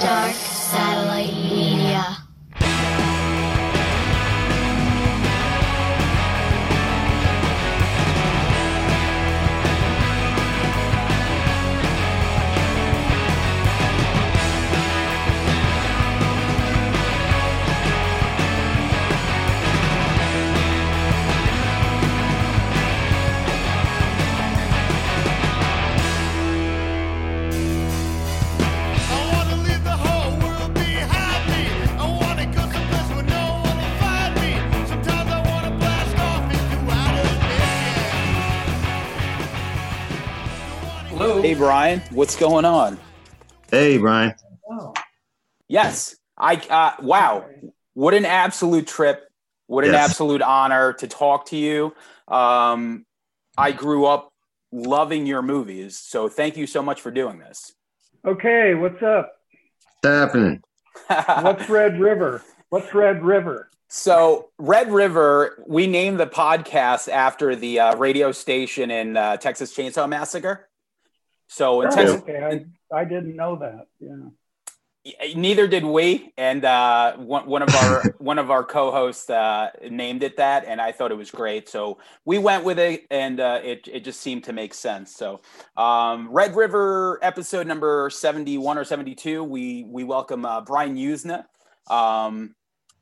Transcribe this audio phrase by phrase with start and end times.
[0.00, 0.59] Dark
[41.80, 41.96] Hello.
[41.96, 42.98] Brian, what's going on?
[43.70, 44.34] Hey, Brian.
[45.66, 47.46] Yes, I uh, wow,
[47.94, 49.26] what an absolute trip!
[49.66, 50.10] What an Yes.
[50.10, 51.94] absolute honor to talk to you.
[52.28, 53.06] Um,
[53.56, 54.28] I grew up
[54.70, 57.72] loving your movies, so thank you so much for doing this.
[58.26, 59.32] Okay, what's up?
[60.02, 60.62] What's happening?
[61.08, 62.42] What's Red River?
[62.68, 63.70] What's Red River?
[63.88, 69.74] so Red River, we named the podcast after the uh, radio station in uh, Texas
[69.74, 70.66] Chainsaw Massacre.
[71.52, 73.88] So in Texas, okay, I, I didn't know that.
[73.98, 75.34] Yeah.
[75.34, 80.22] neither did we and uh, one, one of our one of our co-hosts uh, named
[80.22, 83.58] it that and i thought it was great so we went with it and uh,
[83.64, 85.40] it, it just seemed to make sense so
[85.76, 91.46] um, red river episode number 71 or 72 we we welcome uh, brian Yuzna
[91.88, 92.54] um,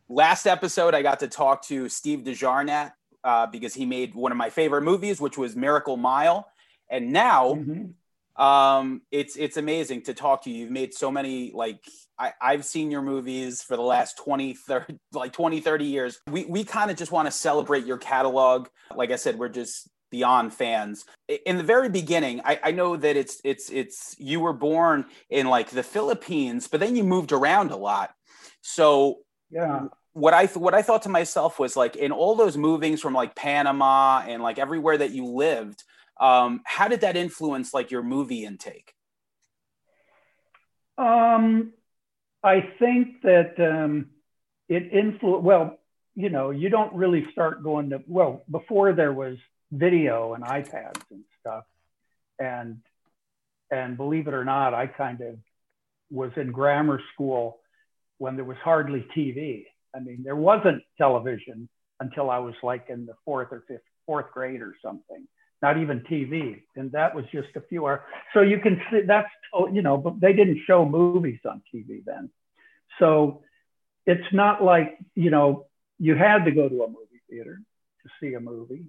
[0.09, 2.93] last episode i got to talk to steve De Jarnatt
[3.25, 6.47] uh, because he made one of my favorite movies which was miracle mile
[6.89, 7.93] and now Mhm.
[8.39, 10.61] Um it's it's amazing to talk to you.
[10.63, 11.85] You've made so many like
[12.19, 16.21] I, i've seen your movies for the last 20 30 like 20 30 years.
[16.31, 18.69] We we kind of just want to celebrate your catalog.
[18.95, 21.05] Like i said we're just beyond fans.
[21.47, 25.49] In the very beginning I, I know that it's it's it's you were born in
[25.49, 28.15] like the philippines but then you moved around a lot.
[28.63, 29.19] So
[29.51, 29.87] Yeah.
[30.13, 33.35] what I what I thought to myself was like in all those movings from like
[33.35, 35.85] Panama and like everywhere that you lived,
[36.21, 38.95] um, how did that influence like your movie intake?
[40.97, 41.73] Um,
[42.43, 44.11] I think that um,
[44.69, 45.41] it influ.
[45.41, 45.79] Well,
[46.15, 48.03] you know, you don't really start going to.
[48.07, 49.37] Well, before there was
[49.71, 51.65] video and iPads and stuff,
[52.39, 52.81] and
[53.71, 55.37] and believe it or not, I kind of
[56.11, 57.61] was in grammar school
[58.19, 59.67] when there was hardly TV.
[59.95, 61.69] I mean, there wasn't television
[62.01, 65.27] until I was like in the fourth or fifth, fourth grade or something.
[65.61, 68.01] Not even TV, and that was just a few hours.
[68.33, 72.05] So you can see that's oh, you know, but they didn't show movies on TV
[72.05, 72.31] then.
[72.99, 73.43] So
[74.07, 75.67] it's not like you know
[75.99, 77.61] you had to go to a movie theater
[78.03, 78.87] to see a movie,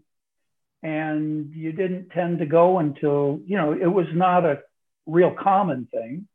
[0.84, 4.62] and you didn't tend to go until you know it was not a
[5.07, 6.28] real common thing.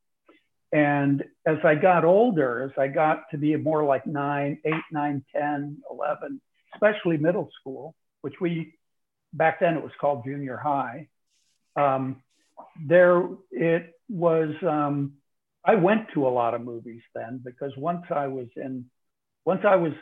[0.72, 5.25] And as I got older, as I got to be more like nine, eight, nine,
[5.33, 6.41] 10, 11,
[6.75, 8.75] especially middle school, which we,
[9.34, 11.09] back then it was called junior high,
[11.77, 12.22] um,
[12.87, 15.15] there it was, um,
[15.65, 18.87] I went to a lot of movies then because once I was in,
[19.45, 19.93] once I was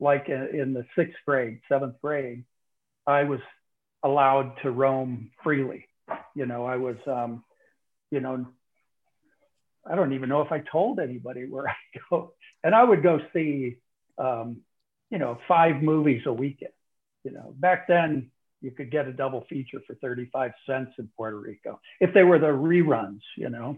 [0.00, 2.44] like in, the sixth grade, seventh grade,
[3.06, 3.40] I was
[4.02, 5.86] allowed to roam freely.
[6.34, 7.44] You know, I was, um,
[8.10, 8.46] you know,
[9.84, 11.74] I don't even know if I told anybody where I
[12.10, 12.34] go.
[12.62, 13.76] And I would go see,
[14.18, 14.58] um,
[15.10, 16.72] you know, five movies a weekend.
[17.24, 21.38] You know, back then you could get a double feature for 35 cents in Puerto
[21.38, 23.76] Rico if they were the reruns, you know.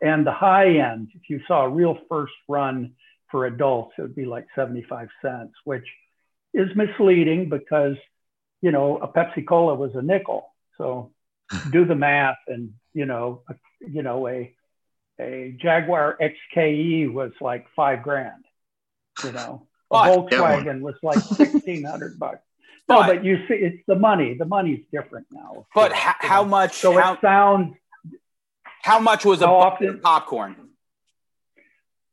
[0.00, 2.94] And the high end, if you saw a real first run
[3.30, 5.86] for adults, it would be like 75 cents, which
[6.54, 7.96] is misleading because,
[8.62, 10.52] you know, a Pepsi Cola was a nickel.
[10.78, 11.12] So
[11.72, 14.54] do the math and, you know, a, you know, a,
[15.20, 18.44] a Jaguar XKE was like five grand,
[19.24, 22.40] you know, a But- Volkswagen was like 1600 bucks.
[22.88, 24.34] No, But- but you see, it's the money.
[24.34, 25.66] The money's different now.
[25.74, 26.74] But course, how, you how much?
[26.76, 27.74] So how, it sounds
[28.82, 30.56] how much was a how bucket often- popcorn?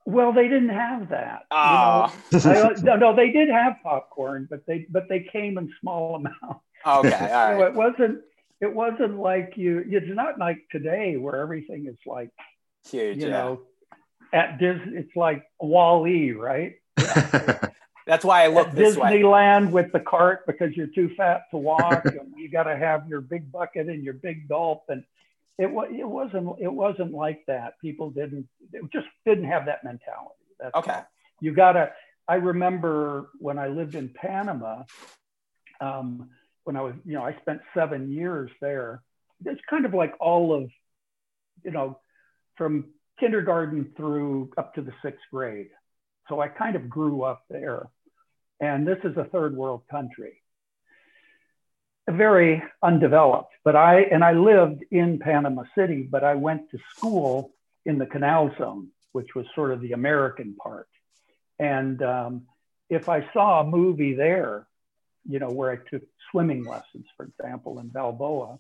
[0.06, 0.32] well.
[0.34, 1.46] They didn't have that.
[1.52, 2.40] you Oh, know.
[2.70, 6.62] I no, no, they did have popcorn, but they but they came in small amounts.
[6.86, 7.10] okay,
[7.58, 8.22] So it wasn't
[8.62, 9.84] it wasn't like you.
[9.88, 12.30] It's not like today where everything is like
[12.90, 13.18] Huge.
[13.18, 13.30] you yeah.
[13.32, 13.62] know
[14.34, 14.98] at Disney.
[14.98, 16.76] It's like Wall-E, right?
[18.08, 19.12] That's why I look At this way.
[19.12, 23.08] Disneyland with the cart because you're too fat to walk, and you got to have
[23.08, 25.04] your big bucket and your big gulp, and
[25.58, 27.80] it was it wasn't it wasn't like that.
[27.82, 28.48] People didn't
[28.94, 30.34] just didn't have that mentality.
[30.60, 30.94] That's Okay.
[30.94, 31.08] all.
[31.42, 31.92] You gotta.
[32.30, 34.84] I remember when I lived in Panama,
[35.82, 36.30] um,
[36.64, 39.02] when I was you know I spent seven years there.
[39.46, 40.72] It's kind of like all of,
[41.64, 42.00] you know,
[42.56, 42.86] from
[43.20, 45.70] kindergarten through up to the sixth grade.
[46.30, 47.88] So I kind of grew up there.
[48.60, 50.42] And this is a third world country,
[52.10, 53.54] very undeveloped.
[53.64, 57.52] But I, and I lived in Panama City, but I went to school
[57.86, 60.88] in the Canal Zone, which was sort of the American part.
[61.60, 62.48] And um,
[62.90, 64.68] if I saw a movie there,
[65.28, 68.60] you know, where I took swimming lessons, for example, in Balboa,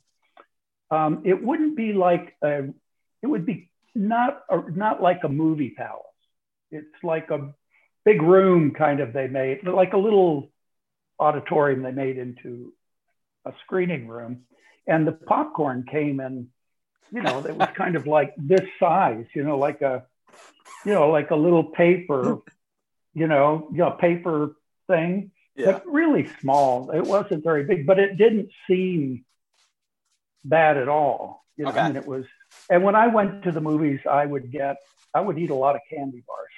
[0.91, 2.69] um, it wouldn't be like a,
[3.21, 6.03] it would be not a, not like a movie palace.
[6.71, 7.53] It's like a
[8.07, 10.49] big room kind of they made, like a little
[11.19, 12.71] auditorium they made into
[13.43, 14.43] a screening room,
[14.87, 16.47] and the popcorn came in,
[17.11, 20.05] you know, it was kind of like this size, you know, like a,
[20.85, 22.37] you know, like a little paper,
[23.13, 24.55] you know, you know, paper
[24.87, 25.73] thing, Yeah.
[25.73, 26.91] but really small.
[26.91, 29.25] It wasn't very big, but it didn't seem
[30.45, 31.43] bad at all.
[31.57, 31.81] You know, Okay.
[31.81, 32.23] I mean, it was.
[32.69, 34.77] And when I went to the movies, I would get,
[35.13, 36.53] I would eat a lot of candy bars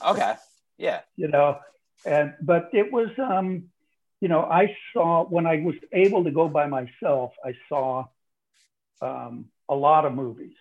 [0.12, 0.34] Okay.
[0.78, 1.00] Yeah.
[1.16, 1.58] you know
[2.06, 3.64] and but it was um
[4.20, 8.04] you know i saw when i was able to go by myself i saw
[9.00, 10.56] um, a lot of movies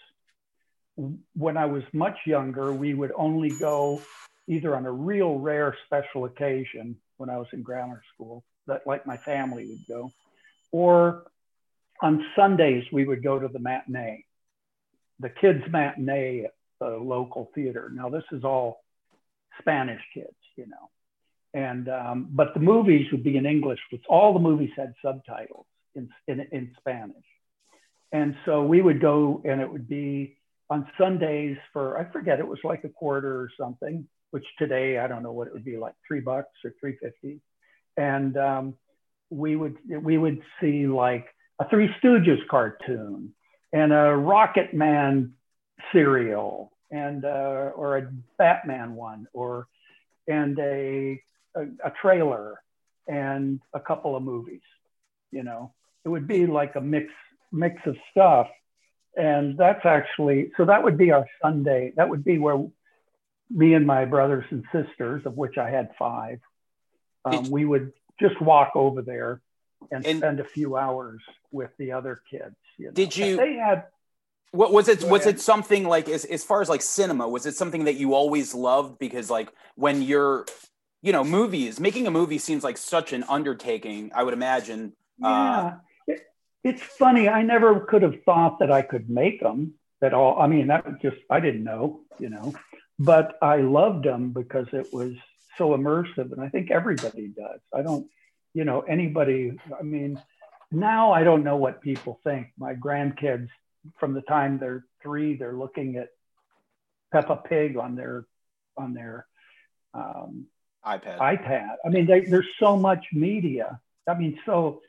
[1.36, 4.02] when i was much younger we would only go
[4.48, 9.06] either on a real rare special occasion when i was in grammar school that like
[9.06, 10.12] my family would go
[10.72, 11.24] or
[12.02, 14.24] on sundays we would go to the matinee
[15.19, 18.81] the kids matinee at the local theater now this is all
[19.59, 20.89] Spanish kids, you know.
[21.54, 25.65] And um, but the movies would be in English, which all the movies had subtitles
[25.95, 27.15] in, in in Spanish.
[28.12, 30.38] And so we would go, and it would be
[30.69, 35.07] on Sundays for I forget it was like a quarter or something, which today I
[35.07, 37.42] don't know what it would be like three bucks or three fifty.
[37.95, 38.75] And um,
[39.30, 41.27] we would we would see like
[41.59, 43.33] a Three Stooges cartoon
[43.74, 45.33] and a Rocket Man
[45.92, 49.68] serial and uh, or a Batman one or
[50.28, 51.22] and a,
[51.56, 52.62] a a trailer
[53.07, 54.62] and a couple of movies.
[55.31, 55.74] You know,
[56.06, 57.12] it would be like a mix
[57.51, 58.48] mix of stuff,
[59.16, 61.94] and that's actually so that would be our Sunday.
[61.95, 62.66] That would be where
[63.50, 66.40] me and my brothers and sisters, of which I had five,
[67.25, 69.42] um, we would just walk over there
[69.92, 72.56] and, And- spend a few hours with the other kids.
[72.78, 72.92] You know?
[72.94, 73.86] Did you- They had
[74.52, 75.04] What was it?
[75.04, 77.28] Was it something like as as far as like cinema?
[77.28, 78.98] Was it something that you always loved?
[79.00, 80.46] Because like when you're,
[81.02, 84.12] you know, movies, making a movie seems like such an undertaking.
[84.16, 84.94] I would imagine.
[85.24, 85.74] Uh, Yeah.
[86.08, 86.22] It,
[86.64, 87.30] it's funny.
[87.30, 90.40] I never could have thought that I could make them at all.
[90.40, 92.54] I mean, that was just, I didn't know, you know,
[93.00, 95.14] but I loved them because it was
[95.58, 96.32] so immersive.
[96.32, 97.60] And I think everybody does.
[97.74, 98.08] I don't,
[98.54, 100.22] you know, anybody, I mean,
[100.72, 102.48] now I don't know what people think.
[102.58, 103.50] My grandkids,
[104.00, 106.10] from the time they're three, they're looking at
[107.12, 108.26] Peppa Pig on their,
[108.78, 109.28] on their,
[109.94, 110.46] um,
[110.86, 111.20] iPad.
[111.20, 111.76] iPad.
[111.86, 113.80] I mean, they, there's so much media.
[114.08, 114.82] I mean, so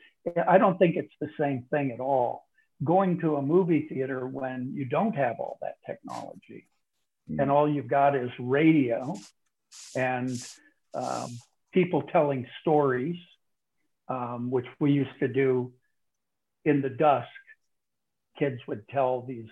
[0.47, 2.45] I don't think it's the same thing at all.
[2.83, 6.67] Going to a movie theater when you don't have all that technology
[7.37, 9.15] and all you've got is radio
[9.95, 10.31] and
[10.93, 11.37] um,
[11.71, 13.17] people telling stories,
[14.07, 15.71] um, which we used to do
[16.65, 17.27] in the dusk.
[18.39, 19.45] Kids would tell these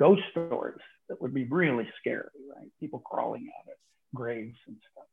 [0.00, 2.68] ghost stories that would be really scary, right?
[2.80, 3.78] People crawling out of
[4.14, 5.04] graves and stuff.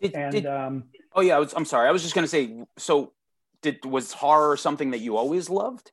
[0.00, 0.84] Did, And did- um,
[1.14, 1.88] oh yeah, I was, I'm sorry.
[1.88, 2.64] I was just gonna say.
[2.78, 3.12] So,
[3.60, 5.90] did was horror something that you always loved?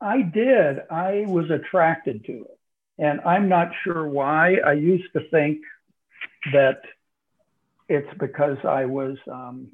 [0.00, 0.80] I did.
[0.90, 2.58] I was attracted to it.
[2.98, 4.56] And I'm not sure why.
[4.64, 5.60] I used to think
[6.52, 6.82] that
[7.88, 9.72] it's because I was, um,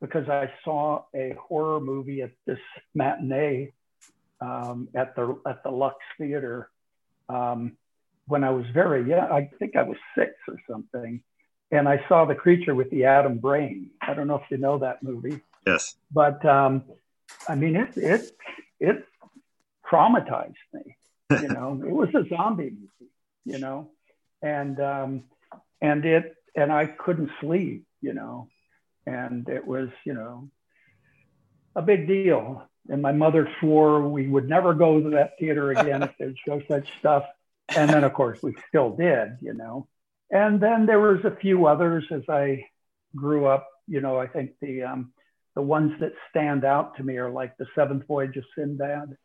[0.00, 2.58] because I saw a horror movie at this
[2.94, 3.72] matinee
[4.40, 6.70] um, at the at the Lux Theater
[7.28, 7.76] um,
[8.26, 9.30] when I was very young.
[9.30, 11.22] I think I was six or something,
[11.70, 13.90] and I saw the creature with the atom brain.
[14.00, 15.96] I don't know if you know that movie Yes.
[16.12, 16.84] but um,
[17.48, 18.36] I mean, it it
[18.78, 19.04] it
[19.90, 20.96] traumatized me.
[21.30, 23.12] You know, it was a zombie movie.
[23.44, 23.90] You know,
[24.42, 25.24] and um,
[25.80, 27.84] and it and I couldn't sleep.
[28.00, 28.48] You know,
[29.06, 30.50] and it was you know
[31.76, 32.66] a big deal.
[32.88, 36.60] And my mother swore we would never go to that theater again if they'd show
[36.68, 37.24] such stuff.
[37.76, 39.38] And then, of course, we still did.
[39.40, 39.86] You know,
[40.30, 42.64] and then there was a few others as I
[43.14, 43.68] grew up.
[43.86, 45.12] You know, I think the um,
[45.54, 49.16] the ones that stand out to me are like the Seventh Voyage of Sinbad,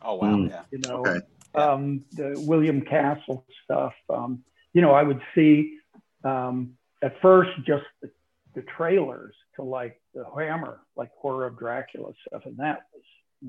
[0.00, 0.48] Oh wow, Mm.
[0.48, 0.62] yeah.
[0.70, 1.20] you know, Okay.
[1.54, 3.92] um, the William Castle stuff.
[4.08, 4.42] Um,
[4.72, 5.78] you know, I would see
[6.24, 8.10] um, at first just the,
[8.54, 12.91] the trailers to like the Hammer, like Horror of Dracula stuff, and that was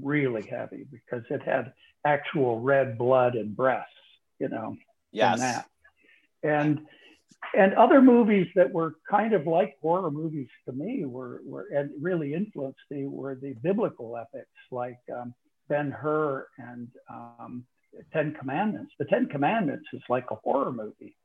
[0.02, 1.74] really heavy because it had
[2.06, 3.92] actual red blood and breasts,
[4.40, 4.78] you know,
[5.12, 5.40] Yes.
[5.40, 5.66] that.
[6.44, 6.82] and
[7.56, 11.92] and other movies that were kind of like horror movies to me were were and
[12.02, 15.34] really influenced me were the biblical epics like um,
[15.68, 17.66] Ben Hur and um,
[18.12, 18.94] Ten Commandments.
[18.98, 21.16] The Ten Commandments is like a horror movie.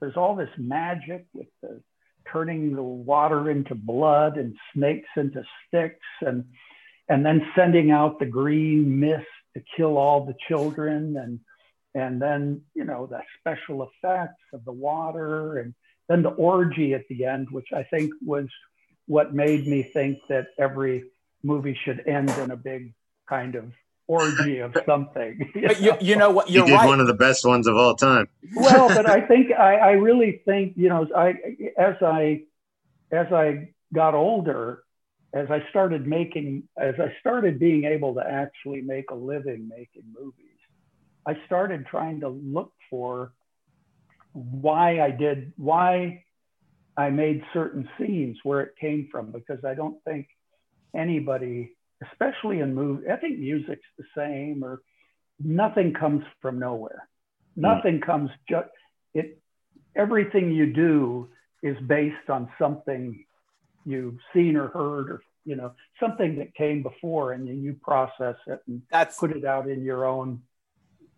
[0.00, 1.82] There's all this magic with the
[2.32, 6.44] turning the water into blood and snakes into sticks and
[7.10, 11.40] and then sending out the green mist to kill all the children and
[11.94, 15.74] and then you know the special effects of the water and
[16.08, 18.46] then the orgy at the end which i think was
[19.06, 21.04] what made me think that every
[21.42, 22.94] movie should end in a big
[23.28, 23.64] kind of
[24.06, 25.98] orgy of something you But you, know?
[26.00, 26.48] you know what?
[26.48, 26.86] You You're did right.
[26.88, 28.28] one of the best ones of all time.
[28.56, 31.28] well, but I think I, I really think you know I
[31.78, 32.42] as I
[33.12, 34.82] as I got older,
[35.32, 40.02] as I started making as I started being able to actually make a living making
[40.18, 40.58] movies,
[41.26, 43.32] I started trying to look for
[44.32, 46.24] why I did why
[46.96, 50.26] I made certain scenes where it came from because I don't think
[50.94, 51.76] anybody,
[52.10, 54.82] especially in movie, I think music's the same or
[55.38, 57.08] nothing comes from nowhere.
[57.54, 57.62] Hmm.
[57.62, 58.68] Nothing comes just
[59.14, 59.38] it.
[59.96, 61.28] Everything you do
[61.62, 63.24] is based on something
[63.84, 68.36] you've seen or heard or you know something that came before and then you process
[68.46, 70.42] it and That's put it out in your own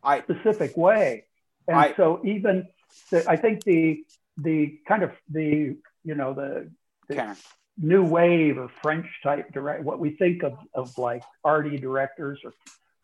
[0.02, 1.26] I specific way.
[1.68, 2.68] And I- so even
[3.10, 4.04] the, I think the
[4.38, 6.70] the kind of the you know the,
[7.08, 7.36] the Karen.
[7.78, 12.52] new wave or French type direct what we think of of like arty directors or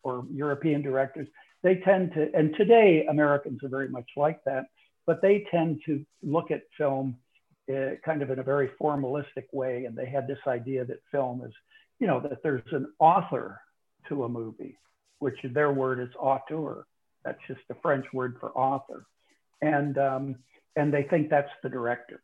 [0.03, 1.27] or European directors
[1.61, 4.65] they tend to and today Americans are very much like that
[5.05, 7.17] but they tend to look at film
[7.69, 11.43] uh, kind of in a very formalistic way and they had this idea that film
[11.45, 11.53] is
[11.99, 13.59] you know that there's an author
[14.07, 14.77] to a movie
[15.19, 16.85] which their word is auteur
[17.23, 19.05] that's just a French word for author
[19.61, 20.35] and um,
[20.75, 22.21] and they think that's the director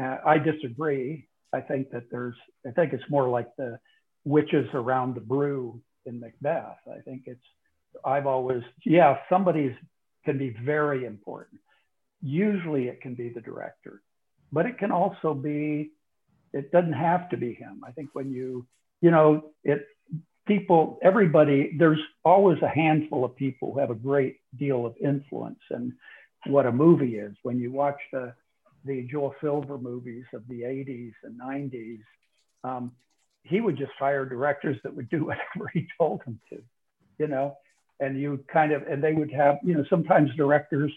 [0.00, 1.28] uh, I disagree.
[1.52, 2.34] I think that there's,
[2.66, 3.78] I think it's more like the
[4.24, 6.78] witches around the brew in Macbeth.
[6.90, 7.44] I think it's,
[8.04, 9.74] I've always, yeah, somebody's
[10.24, 11.60] can be very important.
[12.22, 14.02] Usually it can be the director,
[14.52, 15.90] but it can also be,
[16.52, 17.82] it doesn't have to be him.
[17.86, 18.66] I think when you,
[19.00, 19.86] you know, it,
[20.46, 25.60] people, everybody, there's always a handful of people who have a great deal of influence
[25.70, 25.94] in
[26.46, 27.34] what a movie is.
[27.42, 28.34] When you watch the,
[28.84, 32.00] the Joel Silver movies of the 80s and 90s,
[32.64, 32.92] um,
[33.44, 36.62] he would just hire directors that would do whatever he told them to,
[37.18, 37.56] you know,
[38.00, 40.92] and you kind of, and they would have, you know, sometimes directors,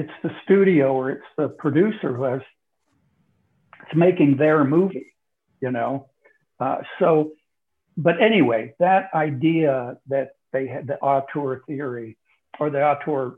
[0.00, 2.40] it's the studio or it's the producer who has,
[3.82, 5.12] it's making their movie,
[5.60, 6.08] you know.
[6.58, 7.32] Uh, so,
[7.98, 12.16] but anyway, that idea that they had the auteur theory
[12.58, 13.34] or the auteur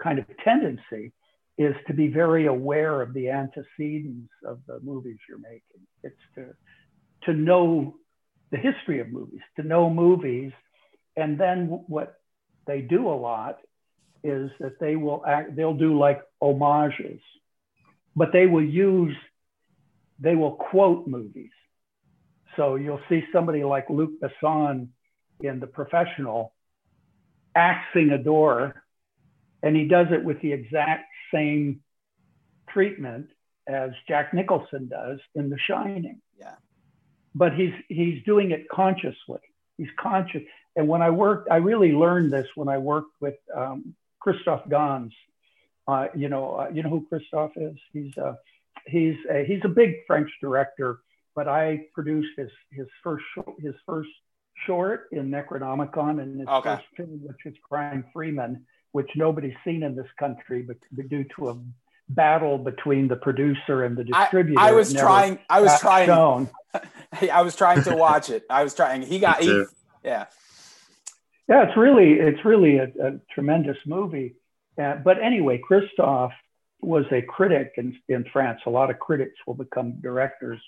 [0.00, 1.12] kind of tendency
[1.58, 5.82] is to be very aware of the antecedents of the movies you're making.
[6.04, 6.54] It's to
[7.24, 7.96] to know
[8.52, 10.52] the history of movies, to know movies,
[11.16, 12.14] and then what
[12.66, 13.58] they do a lot
[14.22, 17.20] is that they will act, they'll do like homages,
[18.14, 19.16] but they will use
[20.20, 21.50] they will quote movies.
[22.56, 24.88] So you'll see somebody like Luc Besson
[25.40, 26.52] in The Professional
[27.54, 28.82] axing a door,
[29.62, 31.80] and he does it with the exact same
[32.68, 33.28] treatment
[33.66, 36.20] as Jack Nicholson does in The Shining.
[36.38, 36.54] Yeah.
[37.34, 39.40] But he's he's doing it consciously.
[39.78, 40.42] He's conscious.
[40.76, 45.12] And when I worked, I really learned this when I worked with um, Christophe Gans.
[45.88, 47.76] Uh, you know, uh, you know who Christophe is.
[47.92, 48.34] He's uh,
[48.86, 51.00] he's a, he's a big French director.
[51.34, 54.10] But I produced his his first short, his first
[54.66, 56.74] short in Necronomicon and his Okay.
[56.76, 60.76] first film, which is Crying Freeman, which nobody's seen in this country, but
[61.08, 61.58] due to a
[62.10, 64.60] battle between the producer and the distributor.
[64.60, 65.38] I was trying.
[65.48, 66.10] I was trying.
[67.32, 68.44] I was trying to watch it.
[68.50, 69.02] I was trying.
[69.02, 69.40] He got.
[69.42, 69.64] He,
[70.04, 70.26] yeah.
[71.50, 74.36] Yeah, it's really it's really a, a tremendous movie.
[74.80, 76.32] Uh, but anyway, Christophe
[76.80, 78.60] was a critic in, in France.
[78.66, 80.60] A lot of critics will become directors.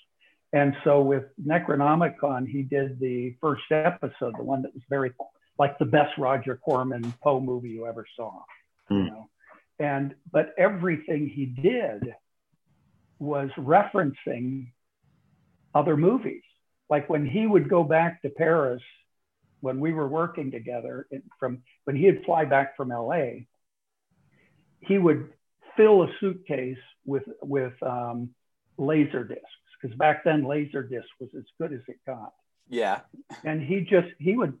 [0.51, 5.13] And so with Necronomicon, he did the first episode, the one that was very
[5.57, 8.41] like the best Roger Corman Poe movie you ever saw.
[8.89, 9.05] You Hmm.
[9.05, 9.29] know?
[9.79, 12.13] And but everything he did
[13.19, 14.67] was referencing
[15.73, 16.43] other movies.
[16.89, 18.83] Like when he would go back to Paris
[19.63, 21.07] when we were working together
[21.39, 23.45] from when he'd fly back from LA,
[24.81, 25.29] he would
[25.77, 28.29] fill a suitcase with with um,
[28.77, 29.45] laser discs
[29.81, 32.33] because back then laser disc was as good as it got,
[32.67, 32.99] Yeah.
[33.45, 34.53] and he just he would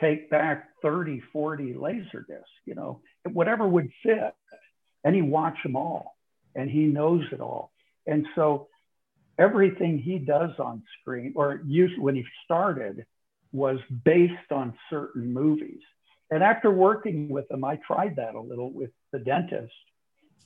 [0.00, 3.00] take back 30, 40 laser discs, you know,
[3.32, 4.34] whatever would fit.
[5.04, 6.16] and he watched them all
[6.54, 7.72] and he knows it all.
[8.06, 8.68] And so
[9.38, 13.04] everything he does on screen, or usually when he started,
[13.54, 15.80] was based on certain movies.
[16.30, 19.72] And after working with them, I tried that a little with the dentist.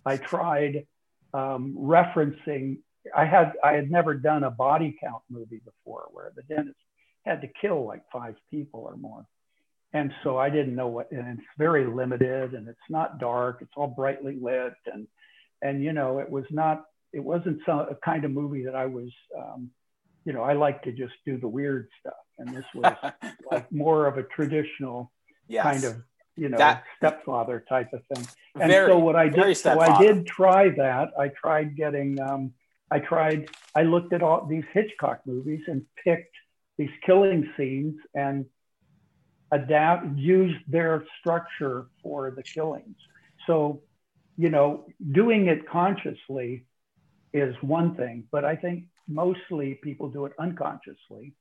[0.04, 0.86] I tried
[1.32, 2.78] um, referencing.
[3.16, 6.76] I had I had never done a body count movie before, where the dentist
[7.24, 9.24] had to kill like five people or more,
[9.94, 11.10] and so I didn't know what.
[11.10, 13.58] And it's very limited, and it's not dark.
[13.62, 15.06] It's all brightly lit, and
[15.62, 16.84] and you know it was not.
[17.14, 19.10] It wasn't some a kind of movie that I was.
[19.34, 19.70] Um,
[20.24, 22.94] you know, I like to just do the weird stuff, and this was
[23.50, 25.12] like more of a traditional
[25.46, 25.62] yes.
[25.62, 26.02] kind of
[26.36, 28.26] you know That- stepfather type of thing.
[28.54, 31.10] And Very- so what I did, so I did try that.
[31.18, 32.52] I tried getting, um,
[32.90, 36.34] I tried, I looked at all these Hitchcock movies and picked
[36.76, 38.46] these killing scenes and
[39.50, 42.96] adapt, used their structure for the killings.
[43.46, 43.82] So,
[44.36, 46.64] you know, doing it consciously
[47.32, 51.34] is one thing, but I think mostly people do it unconsciously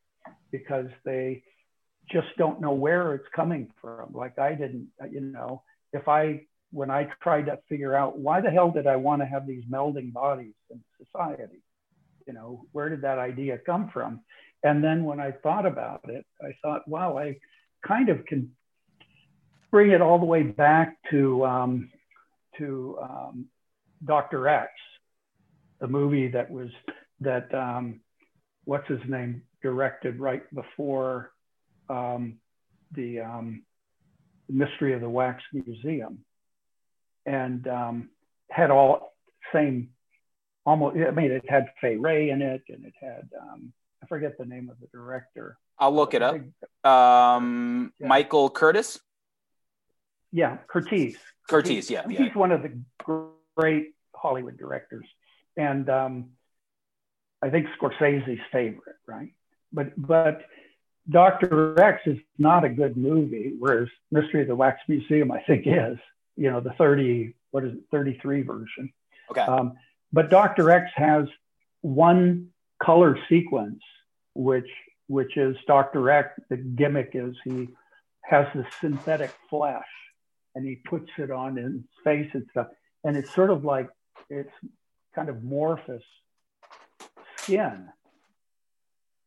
[0.51, 1.43] because they
[2.09, 4.13] just don't know where it's coming from.
[4.13, 8.49] Like I didn't, you know, if I, when I tried to figure out why the
[8.49, 11.61] hell did I want to have these melding bodies in society?
[12.25, 14.21] You know, where did that idea come from?
[14.63, 17.37] And then when I thought about it, I thought, wow, I
[17.85, 18.51] kind of can
[19.71, 21.91] bring it all the way back to um,
[22.57, 23.45] to um,
[24.03, 24.47] Dr.
[24.47, 24.71] X,
[25.79, 26.69] the movie that was
[27.21, 28.01] that um,
[28.65, 31.31] what's his name directed right before
[31.89, 32.37] um,
[32.91, 33.63] the um,
[34.49, 36.19] Mystery of the Wax Museum,
[37.25, 38.09] and um,
[38.49, 39.13] had all
[39.53, 39.89] same
[40.65, 40.97] almost.
[40.97, 44.45] I mean, it had Fay Wray in it, and it had um, I forget the
[44.45, 45.57] name of the director.
[45.79, 46.35] I'll look it up.
[46.83, 48.07] Um, Yeah.
[48.07, 48.99] Michael Curtiz.
[50.31, 51.15] Yeah, Curtiz.
[51.49, 52.33] Curtiz, yeah, He's yeah.
[52.33, 52.81] one of the
[53.55, 55.05] great Hollywood directors,
[55.55, 56.29] and um,
[57.41, 59.33] I think Scorsese's favorite, right?
[59.71, 60.41] But but
[61.09, 65.65] Doctor X is not a good movie, whereas Mystery of the Wax Museum, I think,
[65.65, 65.97] is.
[66.35, 68.91] You know, the thirty what is it, thirty three version.
[69.31, 69.41] Okay.
[69.41, 69.73] Um,
[70.13, 71.27] but Doctor X has
[71.81, 72.49] one
[72.81, 73.81] color sequence,
[74.33, 74.69] which
[75.07, 76.39] which is Doctor X.
[76.49, 77.69] The gimmick is he
[78.23, 79.87] has this synthetic flesh,
[80.55, 81.73] and he puts it on his
[82.03, 82.67] face and stuff,
[83.03, 83.89] and it's sort of like
[84.29, 84.53] it's
[85.15, 86.03] kind of morphous
[87.47, 87.89] skin.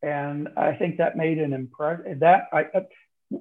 [0.03, 2.21] And I think that made an impression.
[2.21, 2.67] That I,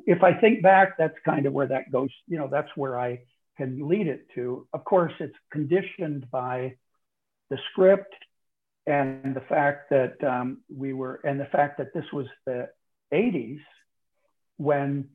[0.06, 2.10] if I think back, that's kind of where that goes.
[2.28, 3.22] You know, that's where I
[3.58, 4.68] can lead it to.
[4.74, 6.76] Of course, it's conditioned by
[7.50, 8.14] the script
[8.86, 12.70] and the fact that um, we were, and the fact that this was the
[13.14, 13.60] 80s
[14.58, 15.10] when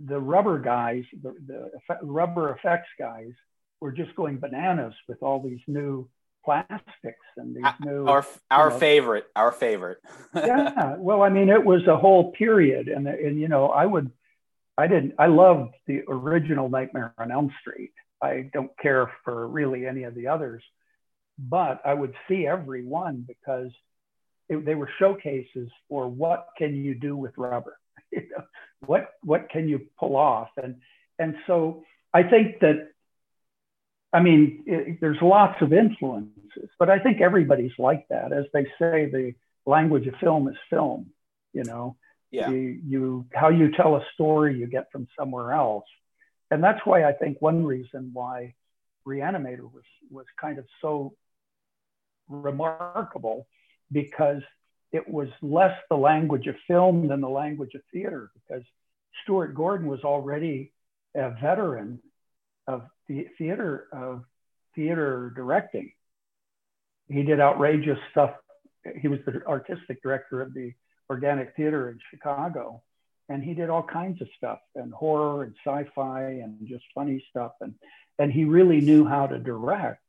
[0.00, 1.70] the rubber guys, the, the
[2.02, 3.32] rubber effects guys,
[3.80, 6.08] were just going bananas with all these new
[6.44, 8.06] plastics and these new.
[8.06, 8.78] Our our know.
[8.78, 9.26] favorite.
[9.34, 9.98] Our favorite.
[10.34, 14.10] yeah, well, I mean, it was a whole period, and and you know, I would,
[14.76, 17.92] I didn't, I loved the original Nightmare on Elm Street.
[18.22, 20.62] I don't care for really any of the others,
[21.38, 23.70] but I would see every one because
[24.48, 27.78] it, they were showcases for what can you do with rubber,
[28.12, 28.44] you know,
[28.86, 30.76] what what can you pull off, and
[31.18, 32.90] and so I think that.
[34.14, 38.32] I mean, it, there's lots of influences, but I think everybody's like that.
[38.32, 39.34] As they say, the
[39.66, 41.10] language of film is film.
[41.52, 41.96] You know,
[42.30, 42.48] yeah.
[42.48, 45.84] you, you how you tell a story you get from somewhere else,
[46.50, 48.54] and that's why I think one reason why
[49.06, 51.14] Reanimator was was kind of so
[52.28, 53.48] remarkable
[53.90, 54.42] because
[54.92, 58.62] it was less the language of film than the language of theater because
[59.22, 60.72] Stuart Gordon was already
[61.16, 62.00] a veteran
[62.66, 64.24] of the theater of
[64.74, 65.92] theater directing.
[67.08, 68.34] He did outrageous stuff.
[69.00, 70.72] He was the artistic director of the
[71.10, 72.82] Organic Theater in Chicago,
[73.28, 77.52] and he did all kinds of stuff and horror and sci-fi and just funny stuff.
[77.60, 77.74] And
[78.18, 80.00] and he really knew how to direct.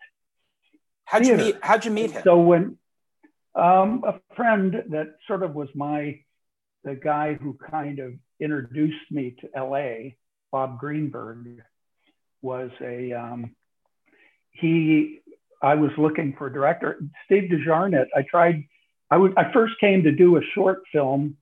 [1.06, 1.58] How'd you meet?
[1.62, 2.22] How'd you meet him?
[2.24, 2.78] So when
[3.56, 6.20] um, a friend that sort of was my
[6.84, 10.12] the guy who kind of introduced me to LA,
[10.52, 11.62] Bob Greenberg,
[12.46, 13.56] was a um,
[14.52, 15.20] he.
[15.62, 17.02] I was looking for a director.
[17.26, 18.08] Steve De Jarnatt.
[18.16, 18.64] I tried.
[19.10, 19.34] I would.
[19.38, 21.38] I first came to do a short film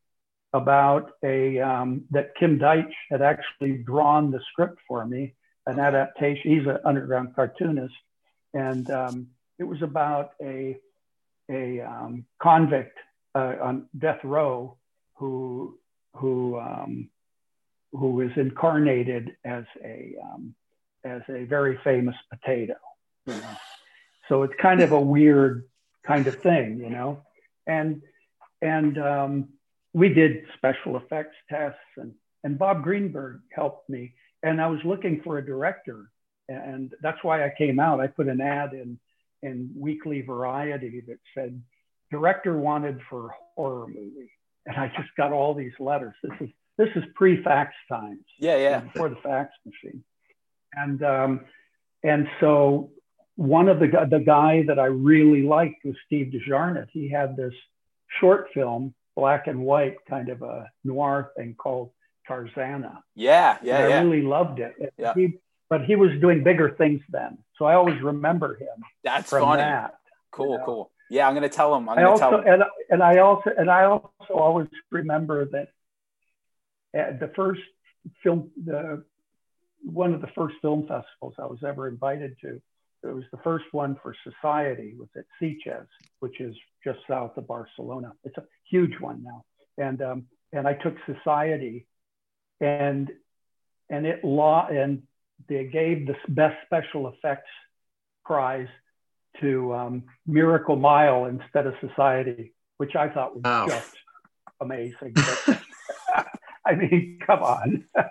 [0.53, 5.35] about a um, that Kim Deitch had actually drawn the script for me,
[5.67, 6.51] an adaptation.
[6.51, 7.93] He's an underground cartoonist,
[8.53, 9.27] and um,
[9.59, 10.77] it was about a
[11.49, 12.97] a um, convict
[13.35, 14.77] uh, on death row
[15.15, 15.77] who
[16.15, 17.09] who um,
[17.91, 20.55] who was incarnated as a um,
[21.03, 22.75] as a very famous potato,
[23.25, 23.57] You know?
[24.29, 25.65] So it's kind of a weird
[26.05, 27.21] kind of thing, you know.
[27.67, 28.01] And
[28.61, 29.49] and um,
[29.93, 32.13] we did special effects tests, and
[32.43, 34.13] and Bob Greenberg helped me.
[34.41, 36.09] And I was looking for a director,
[36.49, 37.99] and that's why I came out.
[37.99, 38.97] I put an ad in
[39.41, 41.61] in Weekly Variety that said
[42.11, 44.31] director wanted for horror movie,
[44.65, 46.15] and I just got all these letters.
[46.23, 48.79] This is this is pre-fax times Yeah, yeah.
[48.79, 50.03] before the fax machine.
[50.75, 51.41] And um,
[52.03, 52.91] and so
[53.35, 56.87] one of the the guy that I really liked was Steve De Jarnatt.
[56.91, 57.53] He had this
[58.19, 61.91] short film, black and white, kind of a noir thing called
[62.29, 62.99] Tarzana.
[63.15, 64.01] Yeah, And yeah, I yeah.
[64.01, 64.93] really loved it.
[64.97, 65.13] Yeah.
[65.15, 69.61] He, but he was doing bigger things then, so I always remember him That's funny.
[69.61, 69.95] that.
[70.31, 70.65] Cool, know.
[70.65, 70.91] cool.
[71.09, 71.89] Yeah, I'm gonna tell him.
[71.89, 72.53] I'm I gonna tell also him.
[72.53, 75.69] and, and I also and I also always remember that
[76.93, 77.61] at the first
[78.21, 79.03] film the
[79.83, 82.61] one of the first film festivals I was ever invited to.
[83.03, 85.87] It was the first one for Society was at Sitges,
[86.19, 88.13] which is just south of Barcelona.
[88.23, 89.43] It's a huge one now,
[89.77, 91.85] and um, and I took Society,
[92.61, 93.11] and
[93.89, 95.03] and it law and
[95.49, 97.49] they gave the best special effects
[98.25, 98.69] prize
[99.41, 103.67] to um, Miracle Mile instead of Society, which I thought was Wow.
[103.67, 103.89] just
[104.61, 105.13] amazing.
[105.15, 105.57] But,
[106.65, 107.83] I mean, come on.
[107.95, 108.03] Uh,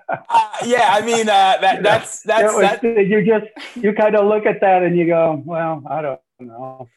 [0.67, 2.83] yeah, I mean uh, that that's that's was- that.
[2.85, 6.89] you just you kind of look at that and you go, well, I don't know.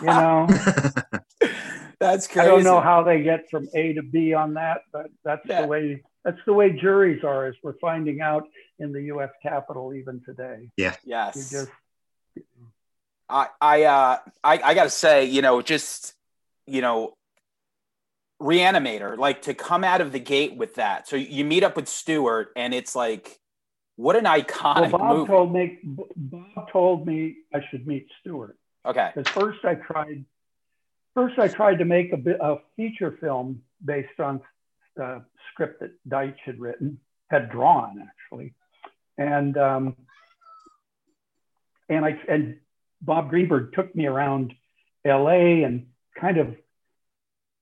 [0.00, 0.46] You know,
[2.00, 2.40] that's crazy.
[2.40, 5.62] I don't know how they get from A to B on that, but that's Yeah.
[5.62, 8.44] the way that's the way juries are, as we're finding out
[8.78, 9.30] in the U.S.
[9.42, 10.68] Capitol even today.
[10.76, 11.50] You Yes.
[11.50, 11.70] just
[13.28, 16.14] I I uh I, I gotta say, you know, just
[16.66, 17.14] you know,
[18.40, 21.08] reanimator, like to come out of the gate with that.
[21.08, 23.38] So you meet up with Stuart and it's like
[23.96, 25.28] what an well, iconic Bob movie.
[25.28, 28.56] told me Bob told me I should meet Stuart.
[28.86, 29.10] okay.
[29.14, 30.24] Because first I tried,
[31.14, 34.40] first I tried to make a, bit, a feature film based on
[34.98, 38.54] a script that Deitch had written, had drawn actually,
[39.16, 39.96] and um,
[41.88, 42.58] and I and
[43.02, 44.54] Bob Greenberg took me around
[45.04, 45.64] L.A.
[45.64, 46.54] and kind of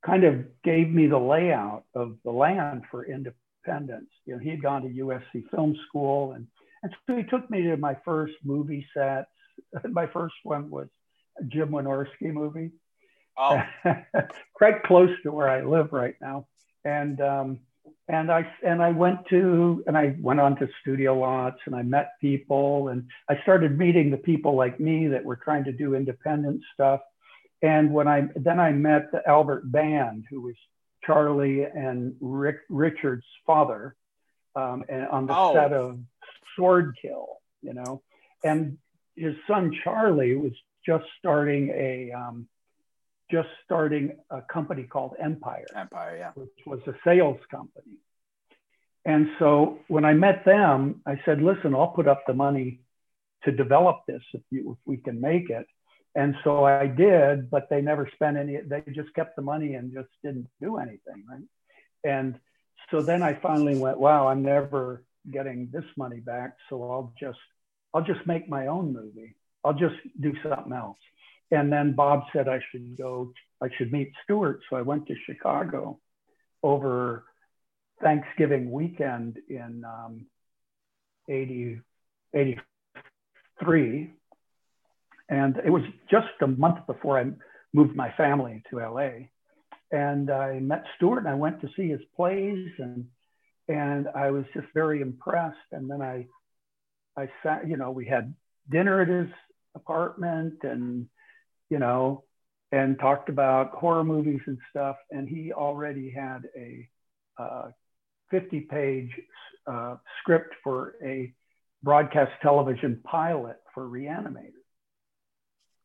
[0.07, 4.09] kind of gave me the layout of the land for Independence.
[4.25, 6.47] You know, he had gone to USC Film School, and
[6.83, 9.29] and so he took me to my first movie sets.
[9.85, 10.89] My first one was
[11.41, 12.73] a Jim Wynorski movie,
[13.39, 13.63] Oh,
[14.55, 16.47] quite close to where I live right now.
[16.85, 17.61] And um,
[18.09, 21.83] and I and I went to and I went on to studio lots and I
[21.83, 25.95] met people and I started meeting the people like me that were trying to do
[25.95, 27.01] independent stuff.
[27.63, 30.55] And when I then I met the Albert Band, who was
[31.05, 33.97] Charlie and Rick Richard's father,
[34.55, 35.55] um, and on the Oh.
[35.55, 36.01] set of
[36.57, 38.03] Sword Kill, you know,
[38.45, 38.79] and
[39.17, 40.53] his son Charlie was
[40.85, 42.49] just starting a um,
[43.31, 46.31] just starting a company called Empire, Empire, yeah.
[46.35, 47.97] which was a sales company.
[49.05, 52.81] And so when I met them, I said, "Listen, I'll put up the money
[53.45, 55.67] to develop this if, you, if we can make it."
[56.17, 58.57] And so I did, but they never spent any.
[58.57, 61.45] They just kept the money and just didn't do anything, right?
[62.05, 62.41] And
[62.91, 67.39] so then I finally went, "Wow, I'm never getting this money back, so I'll just
[67.93, 69.37] I'll just make my own movie.
[69.63, 70.99] I'll just do something else."
[71.51, 74.61] And then Bob said I should go, I should meet Stuart.
[74.69, 75.99] So I went to Chicago
[76.63, 77.25] over
[78.03, 80.27] Thanksgiving weekend in um,
[81.29, 81.81] 80,
[82.35, 84.13] 83.
[85.29, 87.25] And it was just a month before I
[87.73, 89.29] moved my family to LA.
[89.91, 93.07] And I met Stuart and I went to see his plays and
[93.69, 95.57] and I was just very impressed.
[95.73, 96.27] And then I
[97.17, 98.35] I sat, you know, we had
[98.71, 99.29] dinner at his
[99.75, 101.09] apartment and
[101.71, 102.25] you know,
[102.73, 104.97] and talked about horror movies and stuff.
[105.11, 106.89] And he already had a
[107.39, 107.71] uh,
[108.31, 109.11] 50 page
[109.67, 111.33] uh, script for a
[111.83, 114.53] broadcast television pilot for Reanimator.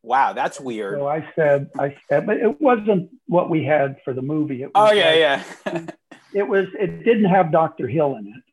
[0.03, 0.97] Wow, that's weird.
[0.99, 4.63] So I said, I said, but it wasn't what we had for the movie.
[4.63, 5.09] It was Oh yeah,
[5.65, 5.85] like- yeah.
[6.33, 7.89] It was, it didn't have Dr.
[7.89, 8.43] Hill in it.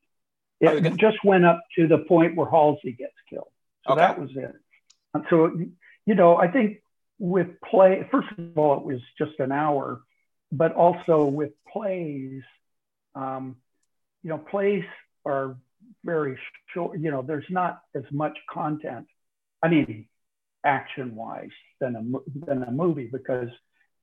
[0.66, 0.96] It Okay.
[0.96, 3.52] just went up to the point where Halsey gets killed.
[3.86, 4.00] So Okay.
[4.00, 4.52] that was it.
[5.14, 5.56] And so,
[6.04, 6.82] you know, I think
[7.20, 10.02] with play, first of all, it was just an hour,
[10.50, 12.42] but also with plays,
[13.14, 13.56] um,
[14.24, 14.84] you know, plays
[15.24, 15.56] are
[16.04, 16.36] very
[16.74, 19.06] short, you know, there's not as much content.
[19.62, 20.08] I mean,
[20.64, 23.48] action wise than a, than a movie because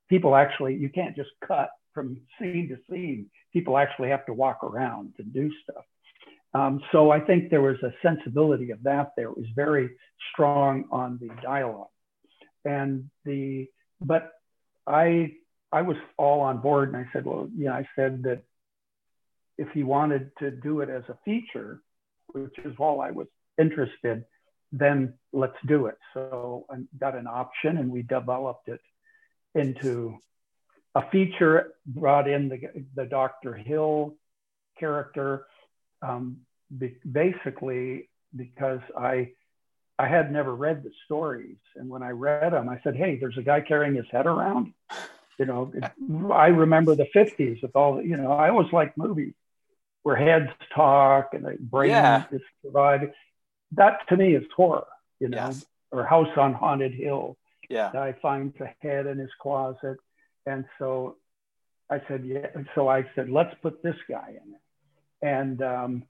[0.09, 3.29] people actually, you can't just cut from scene to scene.
[3.53, 5.83] People actually have to walk around to do stuff.
[6.53, 9.27] Um, so I think there was a sensibility of that there.
[9.27, 9.89] It was very
[10.31, 11.87] strong on the dialogue,
[12.63, 13.67] and the
[13.99, 14.31] but
[14.87, 15.33] I
[15.69, 18.43] I was all on board, and I said, well, yeah, I said that
[19.57, 21.81] if he wanted to do it as a feature,
[22.27, 23.27] which is all I was
[23.59, 24.23] interested,
[24.77, 25.97] then let's do it.
[26.13, 28.81] So I got an option, and we developed it
[29.53, 30.17] into
[30.93, 31.73] a feature.
[31.85, 32.59] Brought in the
[32.95, 34.15] the Doctor Hill
[34.79, 35.45] character,
[36.01, 36.23] um,
[36.77, 39.31] be, basically because I
[39.97, 43.37] I had never read the stories, and when I read them, I said, "Hey, there's
[43.37, 44.73] a guy carrying his head around."
[45.39, 45.71] You know,
[46.31, 48.01] I remember the '50s with all.
[48.01, 49.33] You know, I always like movies
[50.03, 52.25] where heads talk and the brain Yeah.
[52.31, 53.11] is provided.
[53.75, 54.87] That to me is horror.
[55.19, 55.65] You know, Yes.
[55.91, 57.37] or House on Haunted Hill
[57.69, 57.89] Yeah.
[57.93, 59.97] guy finds a head in his closet.
[60.45, 61.17] And so
[61.89, 62.47] I said, yeah.
[62.53, 64.61] And so I said, let's put this guy in it.
[65.21, 66.03] And, um,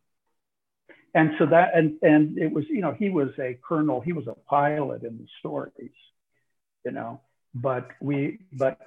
[1.14, 4.28] and so that, and, and it was, you know, he was a colonel, he was
[4.28, 5.96] a pilot in the stories,
[6.84, 7.22] you know,
[7.54, 8.80] but we, but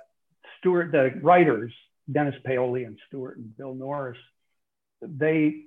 [0.58, 1.72] Stuart, the writers,
[2.10, 4.18] Dennis Paoli and Stuart and Bill Norris,
[5.00, 5.64] they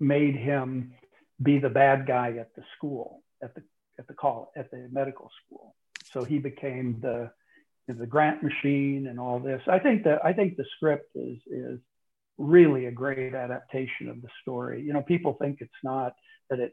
[0.00, 0.94] made him
[1.42, 3.62] be the bad guy at the school, at the,
[3.98, 5.74] at the call, at the medical school
[6.14, 7.30] so he became the
[7.86, 9.60] the grant machine and all this.
[9.66, 11.80] I think that I think the script is is
[12.38, 14.82] really a great adaptation of the story.
[14.82, 16.14] You know, people think it's not
[16.50, 16.72] that it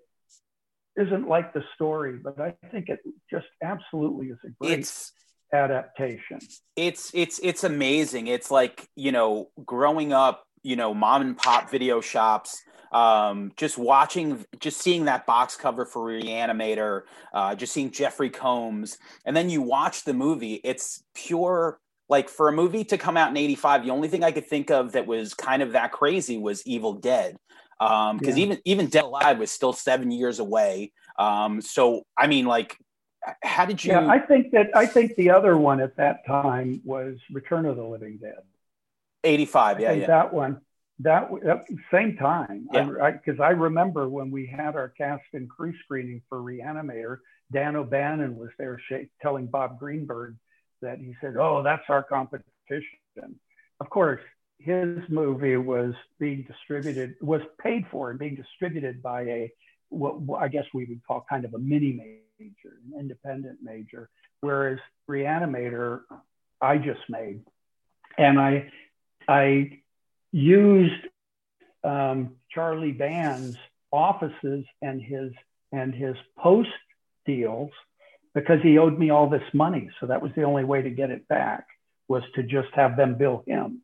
[0.95, 5.11] isn't like the story, but I think it just absolutely is a great It's
[5.53, 6.39] adaptation.
[6.75, 8.27] it's it's it's amazing.
[8.27, 12.63] It's like you know, growing up, you know, mom and pop video shops.
[12.91, 18.97] Um, just watching, just seeing that box cover for Reanimator, uh, just seeing Jeffrey Combs,
[19.25, 20.55] and then you watch the movie.
[20.63, 23.85] It's pure like for a movie to come out in '85.
[23.85, 26.91] The only thing I could think of that was kind of that crazy was Evil
[26.95, 27.37] Dead,
[27.79, 28.43] because Yeah.
[28.43, 30.91] even even Dead Alive was still seven years away.
[31.17, 32.77] Um, so I mean, like,
[33.41, 33.93] how did you?
[33.93, 37.77] Yeah, I think that I think the other one at that time was Return of
[37.77, 38.43] the Living Dead.
[39.23, 40.07] 85, yeah, yeah.
[40.07, 40.61] that one,
[40.99, 42.85] that that same time, Yeah.
[42.85, 47.17] because I, 'cause I remember when we had our cast and crew screening for Reanimator,
[47.51, 50.35] Dan O'Bannon was there sh- telling Bob Greenberg
[50.81, 52.87] that he said, "Oh, that's our competition."
[53.79, 54.21] Of course,
[54.59, 59.51] his movie was being distributed, was paid for and being distributed by a
[59.89, 61.91] what what I guess we would call kind of a mini
[62.39, 64.09] major, an independent major,
[64.41, 64.79] whereas
[65.09, 66.01] Reanimator,
[66.61, 67.43] I just made,
[68.17, 68.71] and I
[69.31, 69.79] I
[70.33, 71.07] used
[71.85, 73.55] um, Charlie Band's
[73.89, 75.31] offices and his
[75.71, 76.69] and his post
[77.25, 77.71] deals
[78.33, 79.89] because he owed me all this money.
[79.99, 81.65] So that was the only way to get it back
[82.09, 83.83] was to just have them bill him.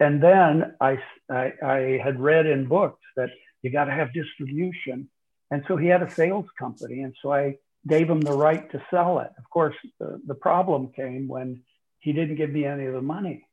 [0.00, 0.98] And then I,
[1.30, 3.28] I, I had read in books that
[3.60, 5.10] you got to have distribution.
[5.50, 7.02] And so he had a sales company.
[7.02, 9.32] And so I gave him the right to sell it.
[9.36, 11.62] Of course, the, the problem came when
[11.98, 13.47] he didn't give me any of the money.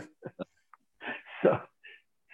[1.42, 1.58] so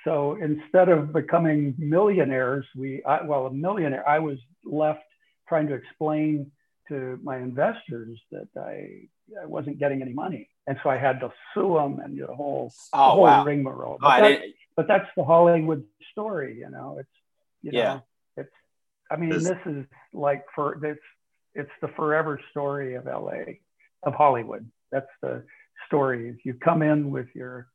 [0.05, 5.03] so instead of becoming millionaires, we I, well a millionaire, I was left
[5.49, 6.51] trying to explain
[6.89, 9.09] to my investors that I,
[9.43, 12.73] I wasn't getting any money, and so I had to sue them and the whole
[12.93, 13.45] the Oh whole wow!
[13.45, 13.95] rigmarole.
[13.95, 14.41] Oh, But, I that-
[14.77, 16.99] but that's the Hollywood story, you know.
[17.01, 17.09] It's
[17.63, 18.01] you know, Yeah.
[18.37, 18.53] it's
[19.11, 21.01] I mean This- this is like for it's
[21.55, 23.59] it's the forever story of LA
[24.05, 24.71] of Hollywood.
[24.93, 25.43] That's the
[25.87, 26.29] story.
[26.31, 27.69] Is you come in with your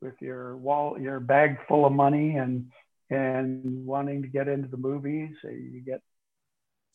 [0.00, 2.70] with your wall your bag full of money and
[3.10, 6.00] and wanting to get into the movies, you get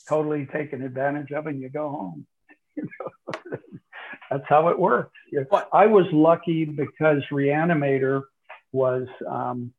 [0.07, 2.25] totally taken advantage of and you go home.
[2.75, 3.57] You know?
[4.29, 5.17] That's how it works.
[5.73, 8.21] I was lucky because Reanimator
[8.71, 9.73] was um,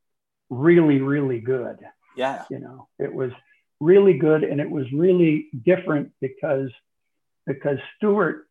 [0.50, 1.78] really, really good.
[2.16, 3.30] yeah, You know, it was
[3.78, 6.70] really good and it was really different because
[7.46, 8.46] because Stuart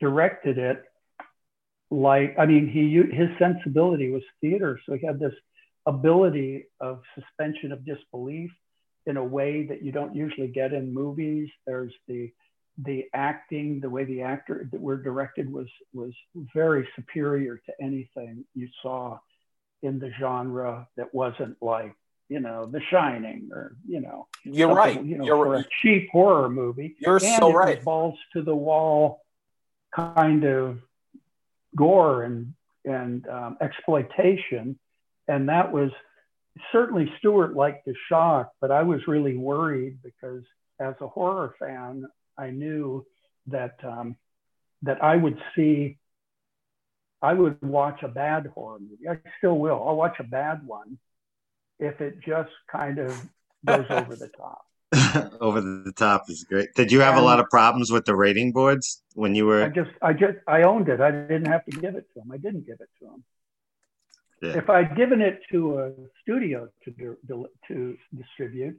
[0.00, 0.82] directed it
[1.94, 5.34] like I mean he his sensibility was theater, so he had this
[5.86, 8.50] ability of suspension of disbelief
[9.06, 11.50] in a way that you don't usually get in movies.
[11.66, 12.32] There's the
[12.78, 16.12] the acting, the way the actor that were directed was was
[16.54, 19.18] very superior to anything you saw
[19.82, 21.94] in the genre that wasn't like
[22.28, 25.02] you know The Shining or you know you're right.
[25.04, 26.96] You know, you're for a cheap horror movie.
[26.98, 27.84] You're and so right.
[27.84, 29.20] balls to the wall
[29.94, 30.78] kind of
[31.76, 34.78] gore and and um, exploitation,
[35.26, 35.90] and that was
[36.70, 40.42] certainly Stuart liked the shock, but I was really worried because
[40.78, 42.04] as a horror fan,
[42.36, 43.06] I knew
[43.46, 44.16] that um,
[44.82, 45.98] that I would see.
[47.22, 49.08] I would watch a bad horror movie.
[49.08, 49.82] I still will.
[49.86, 50.98] I'll watch a bad one
[51.78, 53.10] if it just kind of
[53.64, 54.66] goes over the top.
[55.40, 56.68] Over the top is great.
[56.74, 59.64] Did you have a lot of problems with the rating boards when you were?
[59.64, 61.00] I just, I just, I owned it.
[61.00, 62.30] I didn't have to give it to them.
[62.32, 63.24] I didn't give it to them.
[64.42, 64.58] Yeah.
[64.58, 67.16] If I'd given it to a studio to do,
[67.68, 68.76] to distribute,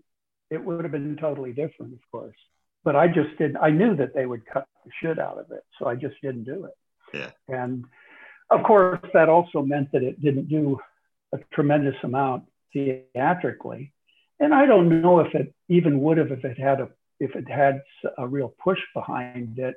[0.50, 2.38] it would have been totally different, of course.
[2.84, 3.58] But I just didn't.
[3.58, 6.44] I knew that they would cut the shit out of it, so I just didn't
[6.44, 7.18] do it.
[7.18, 7.32] Yeah.
[7.48, 7.86] And
[8.52, 10.80] of course, that also meant that it didn't do
[11.34, 13.92] a tremendous amount theatrically.
[14.40, 17.50] And I don't know if it even would have if it had a if it
[17.50, 17.82] had
[18.18, 19.76] a real push behind it,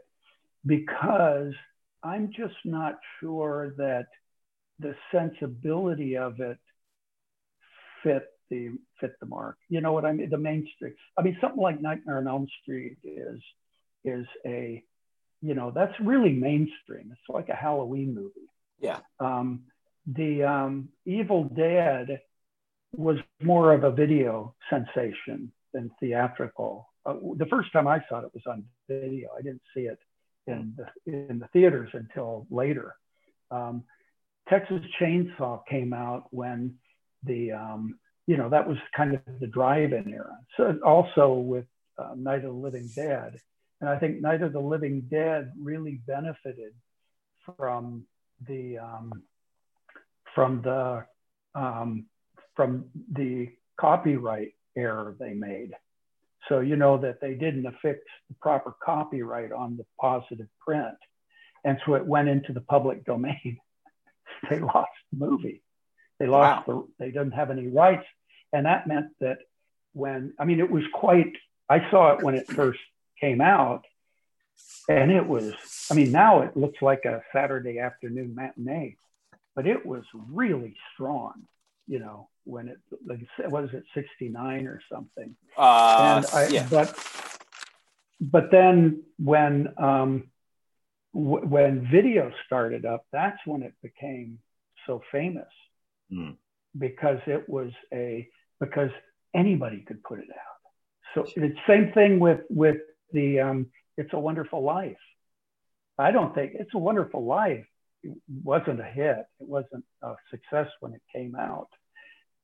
[0.67, 1.53] because
[2.03, 4.07] I'm just not sure that
[4.81, 6.59] the sensibility of it
[8.03, 9.57] fit the fit the mark.
[9.69, 10.31] You know what I mean?
[10.31, 10.95] The mainstream.
[11.17, 13.41] I mean, something like Nightmare on Elm Street is
[14.05, 14.83] is a
[15.41, 17.11] you know that's really mainstream.
[17.13, 18.51] It's like a Halloween movie.
[18.81, 19.01] Yeah.
[19.21, 19.65] Um,
[20.07, 22.21] the um, Evil Dead
[22.97, 26.89] was more of a video sensation than theatrical.
[27.05, 29.31] Uh, the first time I saw it, it was on video.
[29.39, 29.99] I didn't see it
[30.47, 32.97] in the in the theaters until later.
[33.51, 33.85] Um,
[34.49, 36.77] Texas Chainsaw came out when
[37.25, 40.37] the um, you know that was kind of the drive-in era.
[40.57, 41.67] So also with
[41.99, 43.39] uh, Night of the Living Dead,
[43.81, 46.73] and I think Night of the Living Dead really benefited
[47.57, 48.05] from
[48.47, 49.23] the um,
[50.35, 51.05] from the
[51.55, 52.07] um,
[52.59, 53.49] from the
[53.81, 55.71] copyright error they made.
[56.49, 60.99] So you know that they didn't affix the proper copyright on the positive print,
[61.65, 63.59] and so it went into the public domain.
[64.51, 65.63] they lost the movie.
[66.19, 66.85] They lost the.
[66.99, 68.07] They didn't have any rights,
[68.53, 69.39] and that meant that
[69.93, 71.37] when I mean it was quite.
[71.71, 72.81] I saw it when it first
[73.21, 73.85] came out,
[74.89, 75.55] and it was.
[75.93, 78.97] I mean now it looks like a Saturday afternoon matinee,
[79.55, 81.45] but it was really strong.
[81.87, 86.67] You know when it like was it 69 or something Uh, and I, yeah.
[86.71, 86.97] but
[88.21, 90.31] but then when um,
[91.15, 94.39] w- when video started up, that's when it became
[94.87, 95.53] so famous
[96.11, 96.31] Hmm.
[96.77, 98.29] because it was a
[98.61, 98.91] because
[99.35, 100.61] anybody could put it out.
[101.15, 102.79] So it's same thing with with
[103.13, 103.67] the um,
[103.99, 105.05] It's a Wonderful Life.
[105.99, 107.67] I don't think It's a Wonderful Life
[108.05, 108.13] it
[108.45, 109.19] wasn't a hit.
[109.41, 111.69] It wasn't a success when it came out,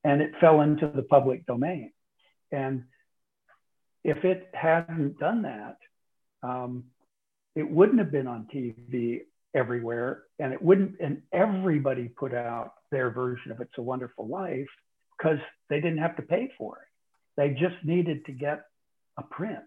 [0.05, 1.91] and it fell into the public domain.
[2.53, 2.85] And
[4.05, 5.79] if it hadn't done that,
[6.43, 6.85] um,
[7.57, 9.23] it wouldn't have been on TV
[9.55, 10.97] everywhere, and it wouldn't.
[11.01, 14.69] And everybody put out their version of "It's a Wonderful Life"
[15.17, 15.39] because
[15.71, 16.89] they didn't have to pay for it.
[17.37, 18.67] They just needed to get
[19.17, 19.65] a print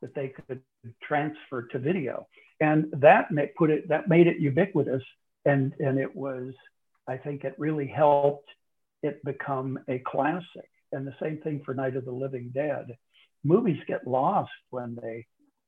[0.00, 0.62] that they could
[1.02, 2.28] transfer to video,
[2.60, 5.02] and that put it that made it ubiquitous.
[5.44, 6.54] And and it was,
[7.08, 8.48] I think, it really helped
[9.02, 10.68] it become a classic.
[10.92, 12.96] And the same thing for Night of the Living Dead.
[13.44, 15.26] Movies get lost when they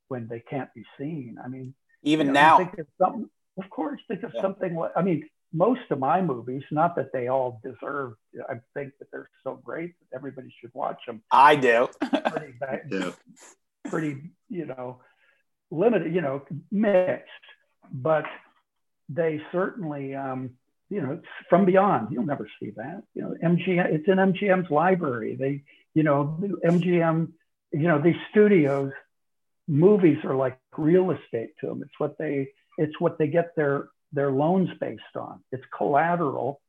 [0.09, 1.38] when they can't be seen.
[1.42, 3.29] I mean, Even you know, now, think of something.
[3.62, 4.42] Of course, think of Yeah.
[4.42, 4.92] something like.
[4.97, 8.14] I mean, most of my movies, not that they all deserve.
[8.49, 11.23] I think that they're so great that everybody should watch them.
[11.31, 11.88] I do.
[12.01, 13.11] Pretty bad, Yeah.
[13.88, 15.01] pretty, you know,
[15.70, 17.31] limited, you know, mixed,
[17.92, 18.25] but
[19.09, 20.51] they certainly, um,
[20.94, 22.09] you know, from beyond.
[22.12, 23.02] You'll never see that.
[23.14, 23.92] You know, MGM.
[23.92, 25.35] It's in MGM's library.
[25.35, 27.33] They, you know, MGM.
[27.72, 28.92] You know, these studios,
[29.66, 31.83] movies are like real estate to them.
[31.83, 32.48] It's what they.
[32.78, 35.42] It's what they get their their loans based on.
[35.50, 36.61] It's collateral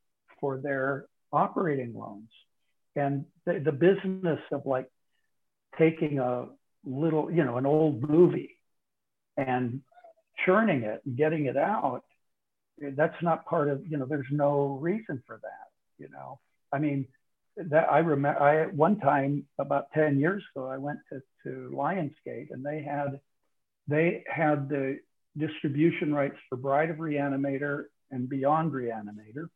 [0.41, 2.29] for their operating loans,
[2.95, 4.87] and the, the business of like
[5.77, 6.47] taking a
[6.83, 8.57] little, you know, an old movie
[9.37, 9.81] and
[10.45, 12.03] churning it and getting it out,
[12.79, 16.39] that's not part of, you know, there's no reason for that, you know.
[16.73, 17.07] I mean,
[17.57, 22.51] that I remember I one time about 10 years ago, I went to, to Lionsgate
[22.51, 23.19] and they had
[23.87, 24.99] they had the
[25.37, 29.49] distribution rights for Bride of Reanimator and Beyond Reanimator.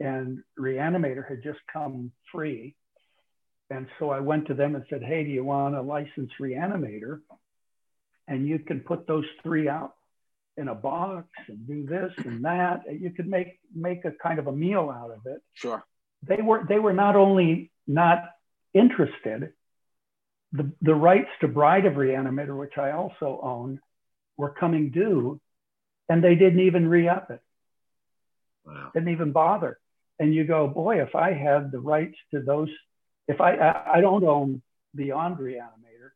[0.00, 2.74] And Reanimator had just come free.
[3.70, 7.20] And so I went to them and said, Hey, do you want a license Reanimator?
[8.28, 9.94] And you can put those three out
[10.56, 12.82] in a box and do this and that.
[12.90, 15.42] You could make make a kind of a meal out of it.
[15.54, 15.84] Sure.
[16.26, 18.24] They were they were not only not
[18.74, 19.52] interested,
[20.52, 23.80] the, the rights to Bride of Reanimator, which I also own,
[24.36, 25.40] were coming due,
[26.08, 27.40] and they didn't even re-up it
[28.64, 28.90] Wow.
[28.94, 29.78] didn't even bother.
[30.18, 32.68] And you go, boy, if I had the rights to those,
[33.26, 34.62] if I, I, I don't own
[34.94, 36.10] Beyond Reanimator,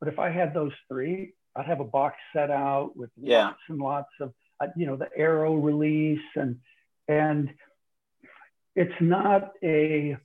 [0.00, 3.46] but if I had those three, I'd have a box set out with Yeah.
[3.46, 6.60] lots and lots of, uh, you know, the Arrow release and,
[7.08, 7.52] and
[8.74, 10.16] it's not a,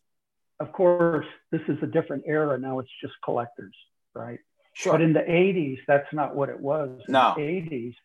[0.60, 2.80] of course, this is a different era now.
[2.80, 3.76] It's just collectors,
[4.14, 4.40] right?
[4.74, 4.94] Sure.
[4.94, 7.02] But in the 80s, that's not what it was.
[7.08, 7.34] In No.
[7.36, 7.96] the 80s,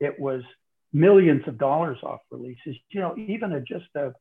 [0.00, 0.42] it was
[0.92, 2.76] millions of dollars off releases.
[2.90, 4.14] You know, even a just a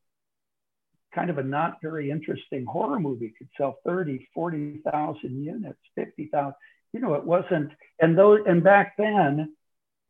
[1.15, 6.53] kind of a not very interesting horror movie could sell 30, 40,000 units, 50,000.
[6.93, 9.53] You know, it wasn't, and those, and back then,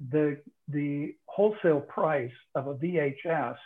[0.10, 3.58] the the wholesale price of a VHS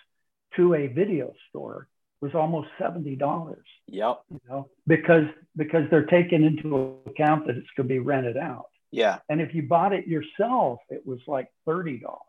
[0.55, 1.87] to a video store
[2.21, 3.65] was almost seventy dollars.
[3.87, 4.21] Yep.
[4.31, 8.65] You know, because because they're taking into account that it's going to be rented out.
[8.91, 9.19] Yeah.
[9.29, 12.19] And if you bought it yourself, it was like thirty dollars.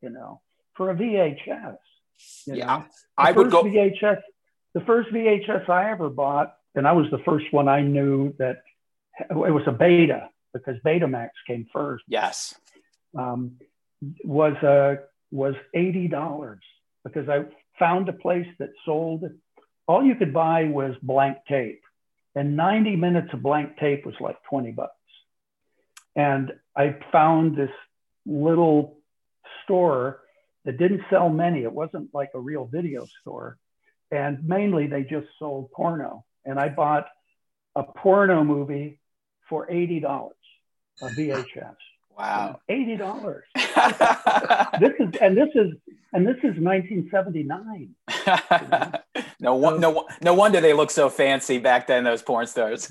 [0.00, 0.40] You know,
[0.74, 1.76] for a VHS.
[2.46, 2.66] You Yeah.
[2.66, 2.84] know?
[3.18, 3.62] The I would go.
[3.62, 4.22] VHS.
[4.72, 8.62] The first VHS I ever bought, and I was the first one I knew that
[9.30, 12.04] it was a Beta because Betamax came first.
[12.08, 12.54] Yes.
[13.16, 13.58] Um,
[14.24, 16.62] was uh, was eighty dollars
[17.04, 17.44] because I
[17.78, 19.24] found a place that sold.
[19.86, 21.82] All you could buy was blank tape,
[22.34, 24.94] and ninety minutes of blank tape was like twenty bucks.
[26.16, 27.70] And I found this
[28.26, 28.98] little
[29.64, 30.20] store
[30.64, 31.62] that didn't sell many.
[31.62, 33.58] It wasn't like a real video store.
[34.10, 36.24] And mainly they just sold porno.
[36.44, 37.06] And I bought
[37.76, 38.99] a porno movie
[39.50, 40.30] for $80,
[41.02, 41.74] a VHS.
[42.18, 42.60] Wow.
[42.68, 43.40] $80.
[44.80, 45.72] This is, and this is,
[46.12, 47.94] and this is 1979.
[49.40, 52.04] no one, no, no wonder they look so fancy back then.
[52.04, 52.90] Those porn stars.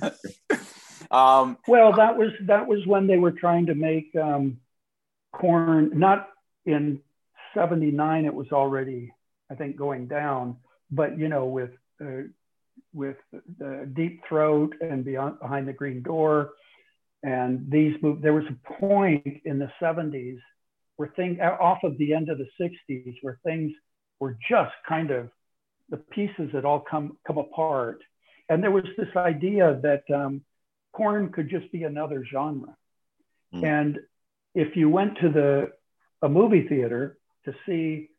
[1.11, 4.61] um, Well, that was, that was when they were trying to make um,
[5.35, 6.29] porn, not
[6.65, 7.01] in
[7.53, 9.13] 79, it was already,
[9.51, 10.57] I think, going down,
[10.89, 12.23] but you know, with, uh,
[12.93, 13.17] with
[13.57, 16.51] the deep throat and beyond behind the green door.
[17.23, 20.37] And these move there was a point in the 70s
[20.95, 23.71] where things off of the end of the 60s where things
[24.19, 25.29] were just kind of
[25.89, 28.01] the pieces had all come come apart.
[28.47, 30.41] And there was this idea that um,
[30.95, 32.75] porn could just be another genre.
[33.53, 33.63] Mm.
[33.63, 33.99] and
[34.53, 35.71] if you went to the
[36.21, 38.09] a movie theater to see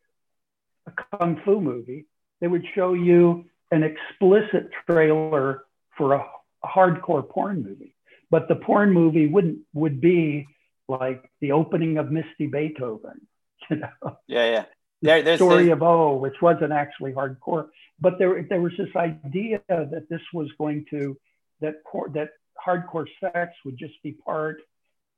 [0.87, 2.07] a kung fu movie
[2.41, 5.65] they would show you an explicit trailer
[5.97, 6.25] for a,
[6.65, 7.95] a hardcore porn movie.
[8.31, 10.47] But the porn movie wouldn't would be
[10.89, 13.27] like the opening of Misty Beethoven,
[13.71, 14.65] you know, yeah, yeah.
[15.03, 17.69] There, there's, story there's- of O, which wasn't actually hardcore,
[18.01, 21.17] but there there was this idea that this was going to
[21.61, 22.31] that por- that
[22.65, 24.59] hardcore sex would just be part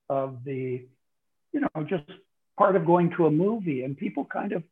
[0.09, 0.87] of the,
[1.53, 2.05] you know, just
[2.57, 4.63] part of going to a movie, and people kind of,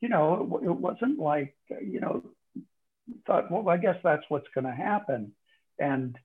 [0.00, 2.22] you know, it, it wasn't like you know,
[3.26, 5.32] thought, well, I guess that's what's going to happen,
[5.78, 6.16] and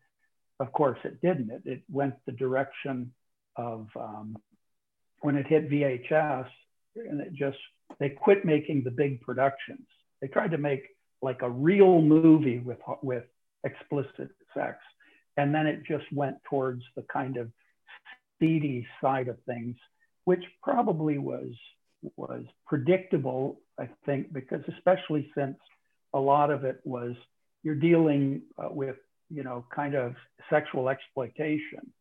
[0.60, 1.52] of course it didn't.
[1.52, 3.14] It, it went the direction
[3.56, 4.36] of um,
[5.22, 6.48] when it hit VHS,
[6.96, 7.58] and it just
[8.00, 9.86] they quit making the big productions.
[10.22, 10.84] They tried to make
[11.22, 13.24] like a real movie with with
[13.64, 14.78] explicit sex,
[15.38, 17.50] and then it just went towards the kind of
[18.40, 19.76] seedy side of things,
[20.26, 21.54] which probably was
[22.18, 25.58] was predictable, I think, because especially since
[26.14, 27.16] a lot of it was
[27.64, 28.98] you're dealing uh, with
[29.30, 30.16] you know kind of
[30.50, 31.92] sexual exploitation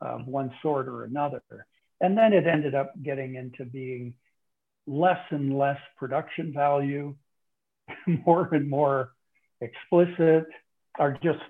[0.00, 1.42] of one sort or another,
[2.00, 4.14] and then it ended up getting into being
[4.86, 7.14] less and less production value,
[8.26, 9.12] more and more
[9.60, 10.46] explicit,
[10.98, 11.40] or just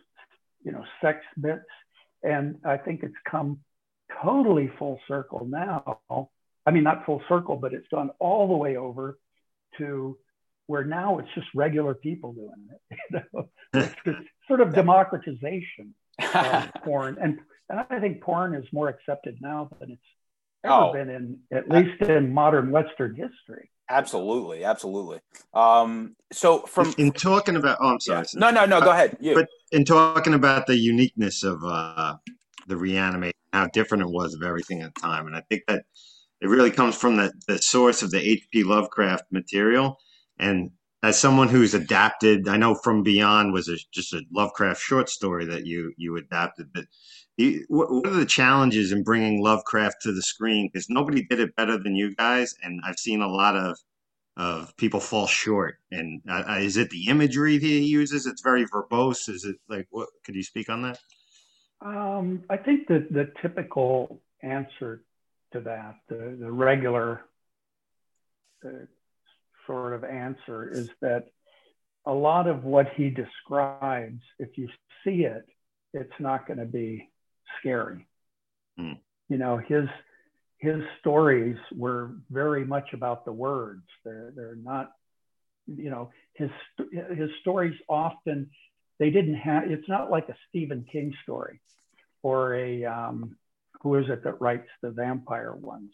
[0.64, 1.64] you know sex bits.
[2.22, 3.60] And I think it's come
[4.22, 6.00] totally full circle now.
[6.66, 9.18] I mean, not full circle, but it's gone all the way over
[9.78, 10.18] to
[10.66, 12.98] where now it's just regular people doing it.
[13.10, 14.16] You know, it's this
[14.48, 15.94] sort of democratization
[16.34, 17.38] of porn, and
[17.68, 20.00] and I think porn is more accepted now than it's
[20.64, 20.92] ever Oh.
[20.92, 23.70] been in at least in modern Western history.
[23.88, 25.20] absolutely, absolutely.
[25.54, 28.24] Um, so from in talking about, oh, I'm sorry.
[28.34, 28.40] Yeah.
[28.40, 28.80] no, no, no.
[28.80, 29.16] Go ahead.
[29.20, 29.34] You.
[29.34, 32.14] But in talking about the uniqueness of uh,
[32.66, 35.84] the reanimate, how different it was of everything at the time, and I think that
[36.40, 38.64] it really comes from the, the source of the H.P.
[38.64, 39.98] Lovecraft material.
[40.38, 40.70] And
[41.02, 45.44] as someone who's adapted, I know From Beyond was a, just a Lovecraft short story
[45.46, 46.72] that you you adapted.
[46.72, 46.86] But
[47.36, 50.68] you, what, are the challenges in bringing Lovecraft to the screen?
[50.72, 53.78] Because nobody did it better than you guys, and I've seen a lot of
[54.36, 55.76] of people fall short.
[55.90, 58.26] And uh, is it the imagery he uses?
[58.26, 59.28] It's very verbose.
[59.28, 60.08] Is it like what?
[60.24, 60.98] Could you speak on that?
[61.80, 65.02] Um, I think that the typical answer
[65.52, 67.22] to that, the, the regular
[68.64, 68.86] uh,
[69.66, 71.26] sort of answer, is that
[72.04, 74.68] a lot of what he describes, if you
[75.04, 75.44] see it,
[75.92, 77.08] it's not going to be
[77.58, 78.06] scary.
[78.78, 78.92] Hmm.
[79.28, 79.88] You know, his
[80.58, 83.84] his stories were very much about the words.
[84.04, 84.92] They're they're not,
[85.66, 86.50] you know, his
[86.92, 88.50] his stories often
[88.98, 89.70] they didn't have.
[89.70, 91.60] It's not like a Stephen King story,
[92.22, 93.36] or a um,
[93.82, 95.92] who is it that writes the vampire ones?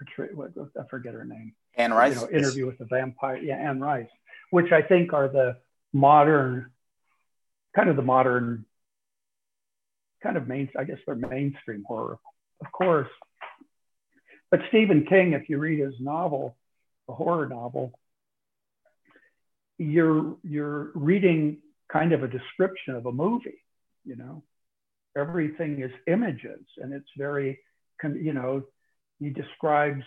[0.00, 1.54] I forget her name.
[1.74, 2.14] Anne Rice.
[2.14, 3.36] You know, Interview with the Vampire.
[3.36, 4.08] Yeah, Anne Rice,
[4.50, 5.56] which I think are the
[5.92, 6.70] modern,
[7.74, 8.64] kind of the modern,
[10.22, 10.68] kind of main.
[10.78, 12.18] I guess they're mainstream horror,
[12.60, 13.08] of course.
[14.50, 16.56] But Stephen King, if you read his novel,
[17.08, 17.92] a horror novel,
[19.78, 21.58] you're you're reading
[21.90, 23.64] kind of a description of a movie.
[24.04, 24.42] You know,
[25.16, 27.60] everything is images, and it's very,
[28.02, 28.62] you know,
[29.18, 30.04] he describes.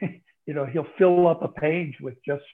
[0.46, 2.44] you know, he'll fill up a page with just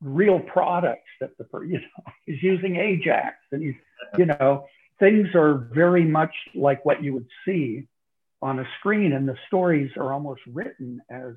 [0.00, 3.74] real products that the you know he's using Ajax, and he's
[4.16, 4.66] you know
[4.98, 7.86] things are very much like what you would see
[8.40, 11.34] on a screen, and the stories are almost written as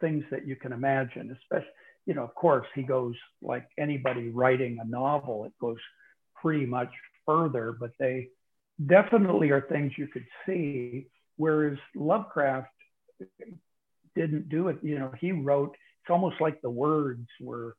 [0.00, 1.36] things that you can imagine.
[1.40, 1.72] Especially,
[2.06, 5.78] you know, of course, he goes like anybody writing a novel, it goes
[6.40, 6.90] pretty much
[7.24, 8.28] further, but they
[8.84, 11.06] definitely are things you could see.
[11.36, 12.68] Whereas Lovecraft
[14.14, 14.78] didn't do it.
[14.82, 15.76] You know, he wrote.
[16.02, 17.76] It's almost like the words were,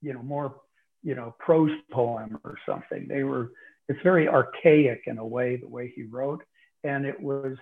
[0.00, 0.56] you know, more,
[1.02, 3.06] you know, prose poem or something.
[3.08, 3.52] They were.
[3.88, 6.42] It's very archaic in a way the way he wrote,
[6.84, 7.56] and it was,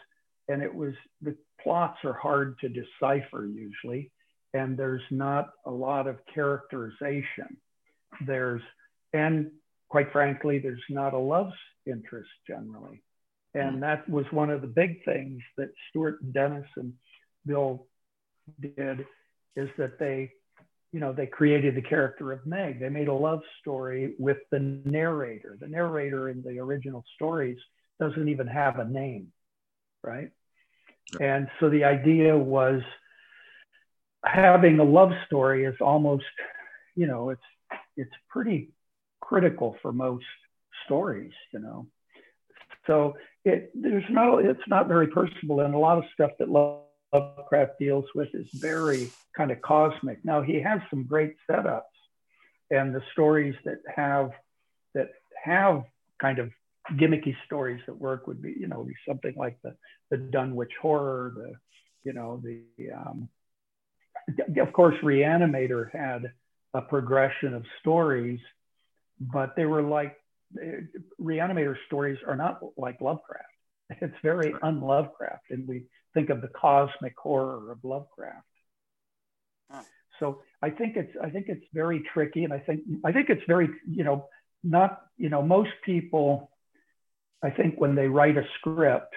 [0.49, 0.95] and it was.
[1.23, 4.13] The plots are hard to decipher usually,
[4.55, 7.57] and there's not a lot of characterization.
[8.27, 8.63] There's,
[9.13, 9.51] and
[9.89, 11.53] quite frankly, there's not a love
[11.87, 13.03] interest generally.
[13.55, 13.81] And mm.
[13.81, 16.93] that was one of the big things that Stuart and Dennis and
[17.49, 17.87] Bill
[18.61, 19.07] did
[19.57, 20.31] is that they,
[20.93, 22.79] you know, they created the character of Meg.
[22.79, 25.57] They made a love story with the narrator.
[25.61, 27.59] The narrator in the original stories
[27.99, 29.33] doesn't even have a name,
[30.03, 30.31] right?
[31.21, 32.83] And so the idea was
[34.25, 36.25] having a love story is almost,
[36.95, 37.43] you know, it's
[37.97, 38.71] it's pretty
[39.21, 40.25] critical for most
[40.85, 41.87] stories, you know.
[42.87, 46.49] So it there's no it's not very personable, and a lot of stuff that
[47.13, 50.25] Lovecraft deals with is very kind of cosmic.
[50.25, 51.83] Now he has some great setups,
[52.71, 54.31] and the stories that have
[54.95, 55.11] that
[55.43, 55.85] have
[56.21, 56.51] kind of
[56.93, 59.75] gimmicky stories that work would be you know be something like the
[60.11, 61.53] the Dunwich Horror, the
[62.05, 63.29] you know the um,
[64.59, 66.33] of course Reanimator had
[66.75, 68.41] a progression of stories,
[69.19, 70.17] but they were like
[71.21, 73.45] Reanimator stories are not like Lovecraft.
[74.03, 75.85] It's very un-Lovecraft, and we
[76.19, 78.45] think of the cosmic horror of Lovecraft.
[79.71, 79.83] Huh.
[80.19, 83.43] So I think it's I think it's very tricky, and I think I think it's
[83.47, 84.27] very you know
[84.65, 86.51] not you know most people
[87.43, 89.15] I think when they write a script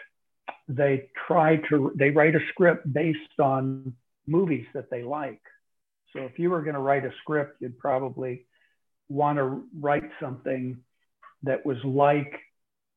[0.68, 3.94] they try to they write a script based on
[4.28, 5.42] movies that they like.
[6.14, 8.46] So if you were going to write a script, you'd probably
[9.10, 10.78] want to write something
[11.44, 12.40] that was like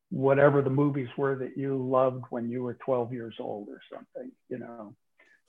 [0.09, 4.31] whatever the movies were that you loved when you were 12 years old or something
[4.49, 4.95] you know?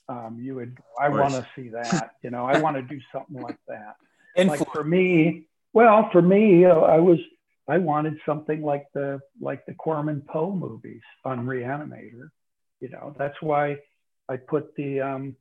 [0.09, 2.45] Um, you would i want to see that you know?
[2.47, 3.97] I want to do something like that.
[4.39, 7.19] Influ- like for me well for me i was
[7.69, 12.29] i wanted something like the like the corman poe movies on reanimator
[12.81, 13.15] you know?
[13.19, 13.79] That's why
[14.29, 15.37] i put the um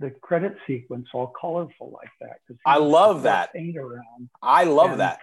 [0.00, 3.52] the credit sequence all colorful like that 'cause I love that.
[3.52, 5.20] paint around I love and- that.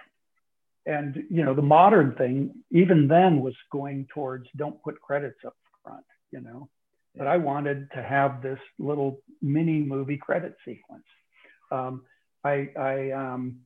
[0.90, 5.56] And you know the modern thing even then was going towards don't put credits up
[5.84, 6.68] front you know.
[7.16, 11.08] But i wanted to have this little mini movie credit sequence.
[11.70, 12.02] Um,
[12.44, 13.60] i i um,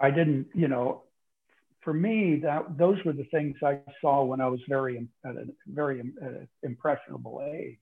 [0.00, 1.02] i didn't you know
[1.82, 5.46] for me that those were the things i saw when i was very at a
[5.66, 7.78] very uh, impressionable age.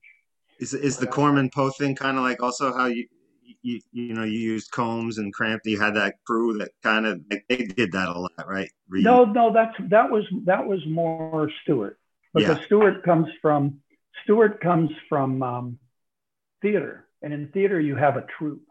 [0.60, 3.06] Is is the Corman Poe thing kind of like also how you
[3.62, 5.72] you you know you used Combs and Crampton?
[5.72, 8.70] You had that crew that kind of like they did that a lot, right?
[8.88, 11.98] Re- No, no, that's that was that was more Stuart
[12.34, 12.66] because Yeah.
[12.66, 13.80] Stuart comes from
[14.24, 15.78] Stuart comes from um,
[16.60, 18.66] theater, and in theater you have a troupe,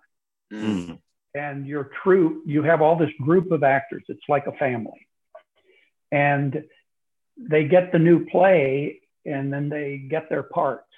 [0.52, 1.00] Mm.
[1.34, 4.04] And your troupe you have all this group of actors.
[4.10, 5.08] It's like a family,
[6.12, 6.64] and
[7.38, 10.91] they get the new play, and then they get their parts.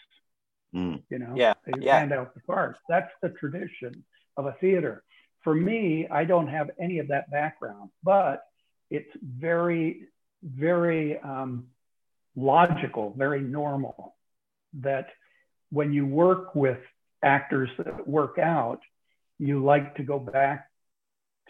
[0.74, 1.03] Mm.
[1.09, 1.99] You know, Yeah, they yeah.
[1.99, 2.80] hand out the parts.
[2.89, 4.03] That's the tradition
[4.38, 5.03] of a theater.
[5.43, 8.43] For me, I don't have any of that background, but
[8.89, 10.07] it's very,
[10.41, 11.67] very um,
[12.36, 14.15] logical, very normal
[14.82, 15.09] that
[15.69, 16.80] when you work with
[17.21, 18.80] actors that work out,
[19.38, 20.67] you like to go back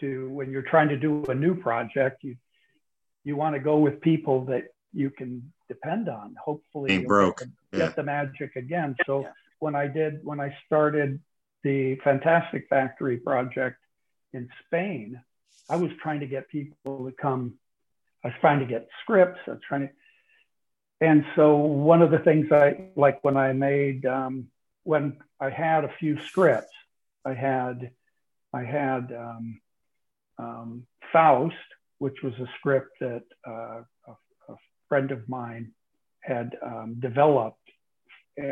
[0.00, 2.36] to when you're trying to do a new project, you
[3.22, 4.64] you want to go with people that
[4.94, 6.36] you can depend on.
[6.42, 7.40] Hopefully, Ain't you'll broke.
[7.40, 8.96] Get, the, get the magic again.
[9.06, 9.32] So Yeah.
[9.58, 11.20] when I did when I started
[11.62, 13.78] the Fantastic Factory project
[14.32, 15.20] in Spain,
[15.68, 17.54] I was trying to get people to come.
[18.22, 19.40] I was trying to get scripts.
[19.46, 19.94] I was trying to,
[21.00, 24.48] and so one of the things I like when I made um,
[24.84, 26.74] when I had a few scripts,
[27.24, 27.90] I had
[28.52, 29.60] I had um,
[30.38, 31.54] um, Faust,
[31.98, 33.84] which was a script that uh, a, a,
[34.88, 35.72] friend of mine
[36.20, 37.58] had um, developed
[38.40, 38.42] uh,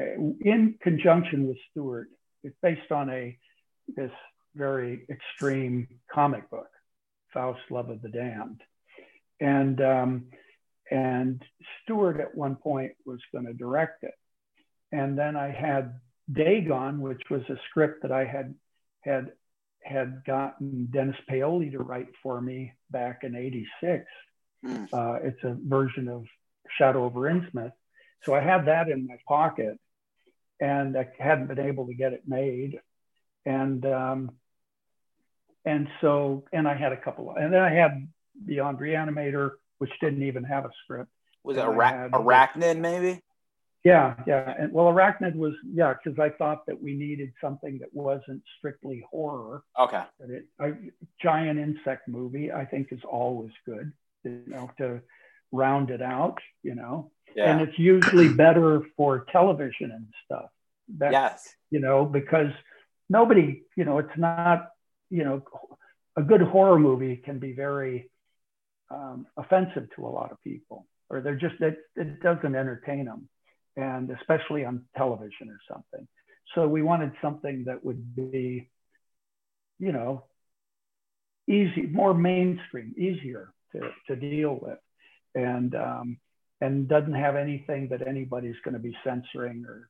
[0.40, 2.08] in conjunction with Stuart.
[2.44, 3.36] It's based on a
[3.96, 4.10] this
[4.54, 6.68] very extreme comic book,
[7.32, 8.60] Faust, Love of the Damned,
[9.40, 10.26] and um,
[10.90, 11.42] and
[11.82, 14.14] Stuart at one point was going to direct it,
[14.92, 18.54] and then I had Dagon, which was a script that I had
[19.00, 19.32] had
[19.82, 24.04] had gotten Dennis Paoli to write for me back in '86.
[24.64, 24.88] Mm.
[24.92, 26.24] Uh, it's a version of
[26.78, 27.72] Shadow over Innsmouth.
[28.24, 29.78] So I had that in my pocket,
[30.60, 32.78] and I hadn't been able to get it made,
[33.44, 34.30] and um,
[35.64, 38.08] and so and I had a couple, and then I had
[38.46, 41.10] Beyond Reanimator, which didn't even have a script.
[41.42, 43.20] Was it And I Ara- had- Arachnid, maybe?
[43.84, 44.54] Yeah, yeah.
[44.56, 49.04] And well, Arachnid was yeah, because I thought that we needed something that wasn't strictly
[49.10, 49.64] horror.
[49.76, 50.04] Okay.
[50.20, 50.74] That it, I,
[51.20, 53.92] giant insect movie, I think, is always good.
[54.24, 55.00] You know, to
[55.50, 56.38] round it out.
[56.62, 60.50] You know, and it's usually better for television and stuff.
[60.98, 61.54] That, Yes.
[61.70, 62.52] You know, because
[63.08, 64.68] nobody, you know, it's not,
[65.10, 65.42] you know,
[66.16, 68.10] a good horror movie can be very
[68.90, 73.28] um, offensive to a lot of people, or they're just it, it doesn't entertain them,
[73.76, 76.06] and especially on television or something.
[76.54, 78.68] So we wanted something that would be,
[79.78, 80.24] you know,
[81.48, 84.78] easy, more mainstream, easier to, to deal with,
[85.34, 86.18] and um,
[86.60, 89.88] and doesn't have anything that anybody's going to be censoring or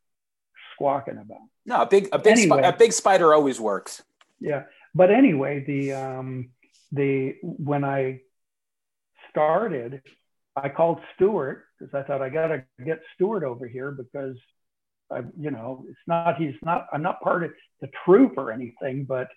[0.75, 1.41] squawking about.
[1.67, 2.59] No, a big a big Anyway.
[2.59, 4.03] spi- a big spider always works.
[4.41, 4.65] Yeah,
[4.95, 6.51] but anyway, the um,
[6.93, 8.21] the when I
[9.31, 10.03] started,
[10.57, 14.37] I called Stuart because I thought I got to get Stuart over here because
[15.11, 19.05] I, you know, it's not he's not I'm not part of the troupe or anything,
[19.05, 19.29] but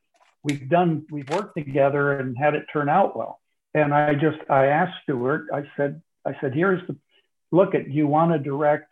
[0.43, 3.39] we've done we've worked together and had it turn out well.
[3.76, 6.95] And I just I asked Stuart, I said I said here's the
[7.51, 8.91] look at you want to direct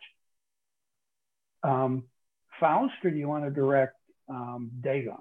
[1.62, 2.04] um,
[2.60, 3.96] Faust or do you want to direct
[4.28, 5.16] um, Dagon?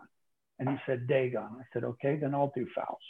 [0.60, 1.44] And he said Dagon.
[1.44, 3.02] I said, okay, then I'll do Faust.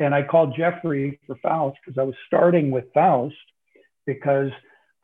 [0.00, 3.34] And I called Jeffrey for Faust because I was starting with Faust
[4.06, 4.50] because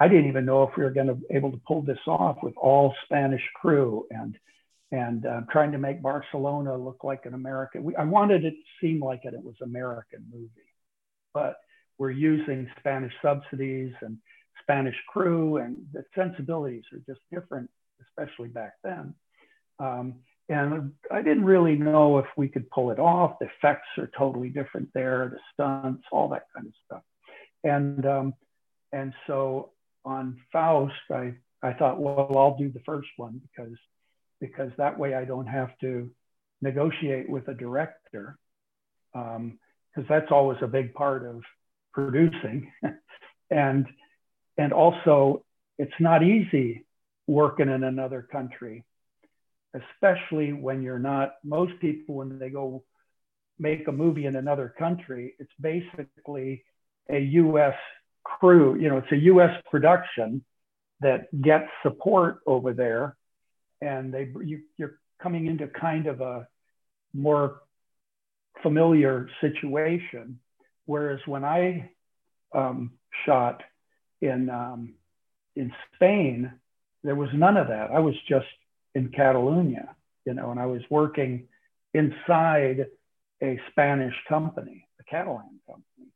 [0.01, 2.39] I didn't even know if we were going to be able to pull this off
[2.43, 4.37] with all Spanish crew and
[4.93, 7.83] and uh, trying to make Barcelona look like an American.
[7.83, 10.51] We, I wanted it to seem like it, it was an American movie,
[11.35, 11.57] but
[11.99, 14.19] we're using Spanish subsidies and
[14.63, 17.71] Spanish crew, and the sensibilities are just different,
[18.07, 19.15] especially back then.
[19.79, 20.17] Um,
[20.49, 23.39] and I didn't really know if we could pull it off.
[23.41, 27.03] The effects are totally different there, the stunts, all that kind of stuff.
[27.65, 28.35] And um,
[28.93, 29.71] and so
[30.05, 33.77] on Faust, I I thought, well, I'll do the first one because
[34.43, 36.11] because that way I don't have to
[36.61, 38.37] negotiate with a director
[39.15, 39.59] um,
[39.95, 41.43] because that's always a big part of
[41.95, 42.73] producing,
[43.51, 43.87] and
[44.59, 45.45] and also
[45.79, 46.85] it's not easy
[47.27, 48.85] working in another country
[49.75, 52.83] especially when you're not most people when they go
[53.59, 56.65] make a movie in another country it's basically
[57.11, 57.75] a us
[58.25, 60.45] crew you know it's a us production
[61.01, 63.17] that gets support over there
[63.83, 66.47] and they you, you're coming into kind of a
[67.13, 67.61] more
[68.63, 70.39] familiar situation
[70.87, 71.91] whereas when i
[72.55, 72.93] um,
[73.27, 73.63] shot
[74.21, 74.95] in um,
[75.57, 76.53] in spain
[77.03, 78.47] there was none of that i was just
[78.95, 81.49] in Catalonia, you know, and I was working
[81.95, 82.87] inside
[83.43, 86.09] a Spanish company, a Catalan company.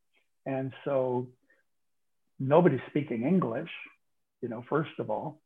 [0.44, 1.28] And so
[2.38, 3.70] nobody's speaking English,
[4.42, 5.40] you know, first of all.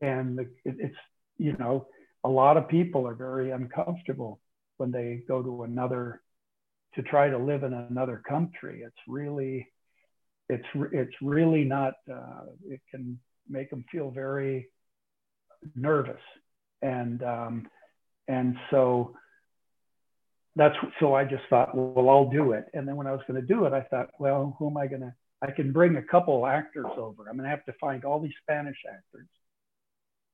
[0.00, 0.96] And the, it, it's,
[1.38, 1.86] you know,
[2.24, 4.40] a lot of people are very uncomfortable
[4.76, 6.20] when they go to another,
[6.94, 8.82] to try to live in another country.
[8.84, 9.68] It's really,
[10.48, 13.18] it's, it's really not, uh, it can
[13.48, 14.68] make them feel very
[15.74, 16.20] nervous
[16.82, 17.68] and um,
[18.26, 19.14] and so
[20.56, 22.66] that's so I just thought, well, I'll do it.
[22.74, 24.86] And then when I was going to do it, I thought, well, who am I
[24.86, 25.14] going to?
[25.40, 27.28] I can bring a couple actors over.
[27.28, 29.28] I'm going to have to find all these Spanish actors,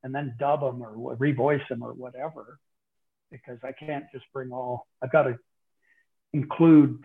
[0.05, 2.59] and then dub them or revoice them or whatever,
[3.33, 4.87] because I can't just bring all.
[5.03, 5.39] I've got to
[6.33, 7.05] include,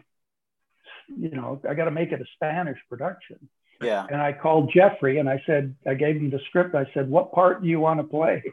[1.07, 3.49] you know, I got to make it a Spanish production.
[3.81, 4.05] Yeah.
[4.11, 6.75] And I called Jeffrey and I said, I gave him the script.
[6.75, 8.43] I said, what part do you want to play?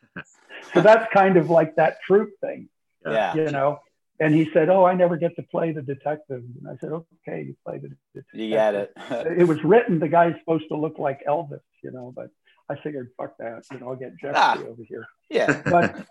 [0.72, 2.68] so that's kind of like that troop thing,
[3.04, 3.34] Yeah.
[3.34, 3.80] you know.
[4.20, 7.42] and he said, "Oh, I never get to play the detective." And I said, "Okay,
[7.46, 8.92] you play the detective." You get it.
[9.38, 9.98] It was written.
[9.98, 12.28] The guy's supposed to look like Elvis, you know, but
[12.70, 13.64] I figured, fuck that.
[13.72, 14.58] You know, I'll get Jeffrey Ah.
[14.58, 15.06] over here.
[15.28, 15.62] yeah.
[15.64, 16.06] But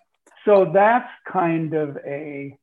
[0.46, 2.58] so that's kind of a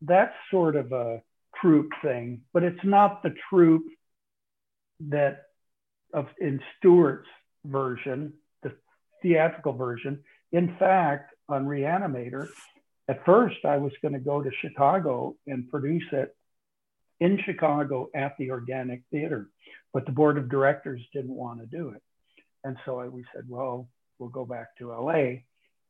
[0.00, 1.22] that's sort of a
[1.60, 3.84] troop thing, but it's not the troop
[5.08, 5.42] that
[6.12, 7.28] of in Stuart's
[7.64, 8.32] version,
[8.62, 8.72] the
[9.22, 10.22] theatrical version.
[10.52, 12.48] In fact, on Reanimator,
[13.08, 16.34] at first I was going to go to Chicago and produce it
[17.20, 19.48] in Chicago at the Organic Theater,
[19.92, 22.02] but the board of directors didn't want to do it.
[22.64, 23.88] And so I, we said, well,
[24.18, 25.40] we'll go back to LA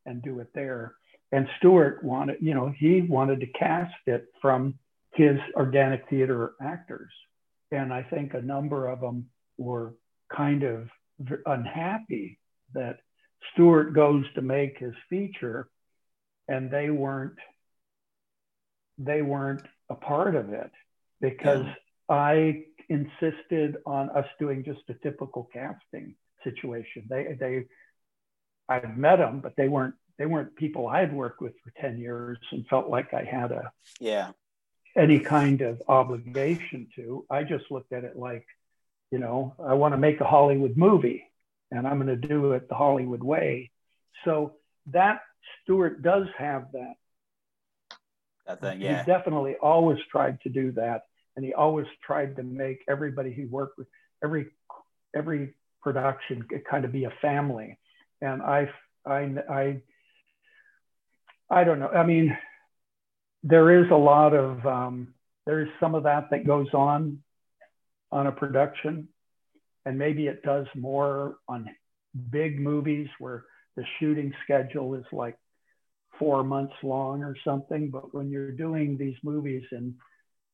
[0.06, 0.94] and do it there.
[1.30, 4.74] And Stuart wanted, you know, he wanted to cast it from
[5.12, 7.10] his organic theater actors.
[7.70, 9.94] And I think a number of them were
[10.34, 10.88] kind of
[11.46, 12.38] unhappy
[12.74, 12.98] that
[13.52, 15.68] Stuart goes to make his feature
[16.48, 17.38] and they weren't
[18.98, 20.70] they weren't a part of it
[21.20, 21.64] because
[22.08, 26.14] I insisted on us doing just a typical casting
[26.44, 27.06] situation.
[27.08, 27.64] They they
[28.68, 31.98] I've met them, but they weren't they weren't people I had worked with for 10
[31.98, 34.32] years and felt like I had a Yeah.
[34.94, 37.24] any kind of obligation to.
[37.30, 38.46] I just looked at it like,
[39.10, 41.24] you know, I want to make a Hollywood movie
[41.70, 43.70] and I'm going to do it the Hollywood way.
[44.24, 45.22] So that
[45.62, 46.94] Stuart does have that.
[48.46, 48.80] That thing.
[48.80, 49.02] yeah.
[49.02, 51.04] He definitely always tried to do that.
[51.36, 53.86] And he always tried to make everybody he worked with,
[54.22, 54.50] every
[55.14, 57.78] every production could kind of be a family.
[58.20, 58.68] And I
[59.04, 59.82] I I
[61.50, 61.88] I don't know.
[61.88, 62.36] I mean,
[63.42, 65.14] there is a lot of um,
[65.46, 67.22] there is some of that that goes on
[68.10, 69.08] on a production,
[69.84, 71.68] and maybe it does more on
[72.30, 73.44] big movies where
[73.76, 75.36] the shooting schedule is like
[76.18, 77.90] four months long or something.
[77.90, 79.96] But when you're doing these movies in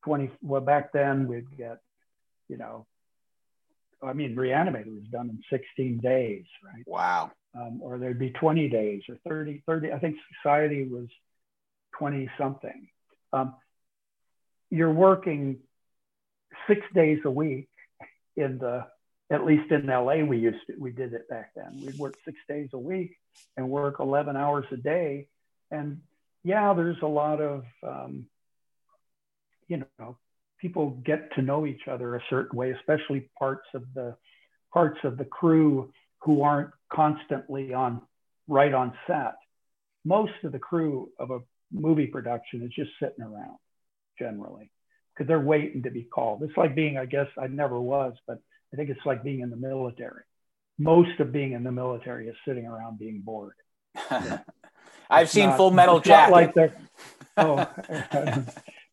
[0.04, 1.78] 20, well, back then we'd get,
[2.48, 2.86] you know,
[4.02, 6.84] I mean, Reanimator was done in 16 days, right?
[6.86, 7.32] Wow.
[7.54, 9.92] um, or there'd be 20 days or 30, 30.
[9.92, 11.08] I think society was
[11.98, 12.88] 20 something.
[13.32, 13.54] Um,
[14.70, 15.58] you're working
[16.66, 17.68] six days a week
[18.36, 18.86] in the,
[19.30, 21.82] at least in LA, we used to, we did it back then.
[21.84, 23.16] We'd work six days a week
[23.56, 25.26] and work 11 hours a day.
[25.70, 26.00] And
[26.44, 28.26] yeah, there's a lot of, um,
[29.66, 30.16] you know,
[30.60, 34.16] people get to know each other a certain way, especially parts of the
[34.72, 35.92] parts of the crew
[36.22, 38.02] who aren't constantly on
[38.48, 39.34] right on set.
[40.04, 41.40] Most of the crew of a
[41.72, 43.56] movie production is just sitting around
[44.18, 44.70] generally
[45.14, 46.42] because they're waiting to be called.
[46.42, 48.38] It's like being, I guess I never was, but
[48.72, 50.22] I think it's like being in the military.
[50.78, 53.54] Most of being in the military is sitting around being bored.
[55.10, 56.32] I've It's seen not- Full Metal Jacket.
[56.56, 56.72] Like
[57.36, 57.68] oh,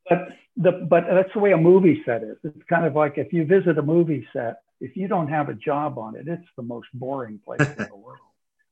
[0.10, 2.38] but the but that's the way a movie set is.
[2.44, 5.54] It's kind of like if you visit a movie set, if you don't have a
[5.54, 8.20] job on it, it's the most boring place in the world.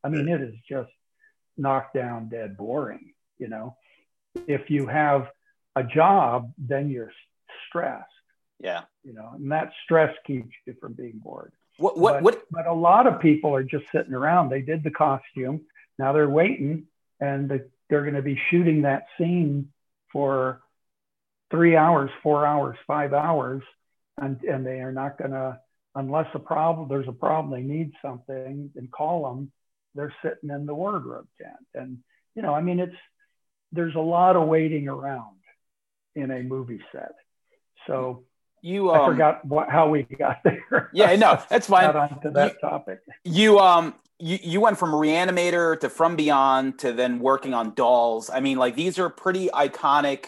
[0.03, 0.91] I mean, it is just
[1.57, 3.13] knocked down dead boring.
[3.37, 3.77] You know,
[4.47, 5.27] if you have
[5.75, 7.11] a job, then you're
[7.67, 8.09] stressed.
[8.59, 8.81] yeah.
[9.03, 12.67] You know, and that stress keeps you from being bored What what but, what but
[12.67, 14.49] a lot of people are just sitting around.
[14.49, 15.61] They did the costume.
[15.99, 16.87] Now they're waiting
[17.19, 17.67] and they're
[18.01, 19.69] going to be shooting that scene
[20.11, 20.61] for
[21.53, 23.61] three hours, four hours, five hours.
[24.19, 25.59] And, and they are not going to,
[25.93, 29.51] unless a problem, there's a problem, they need something and call them.
[29.93, 31.53] They're sitting in the wardrobe tent.
[31.75, 31.99] And,
[32.35, 32.95] you know, I mean, it's,
[33.71, 35.37] there's a lot of waiting around
[36.15, 37.13] in a movie set.
[37.85, 38.23] So
[38.63, 40.89] you I um forgot what, how we got there.
[40.93, 41.91] yeah, no, that's fine.
[41.91, 43.01] Got onto that topic.
[43.23, 48.29] you um you, you went from reanimator to from beyond to then working on dolls
[48.29, 50.27] i mean like these are pretty iconic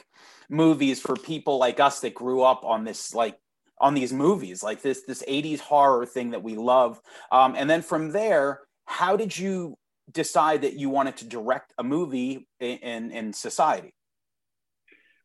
[0.49, 3.39] movies for people like us that grew up on this like
[3.79, 7.81] on these movies like this this 80s horror thing that we love um, and then
[7.81, 9.77] from there how did you
[10.11, 13.93] decide that you wanted to direct a movie in in, in society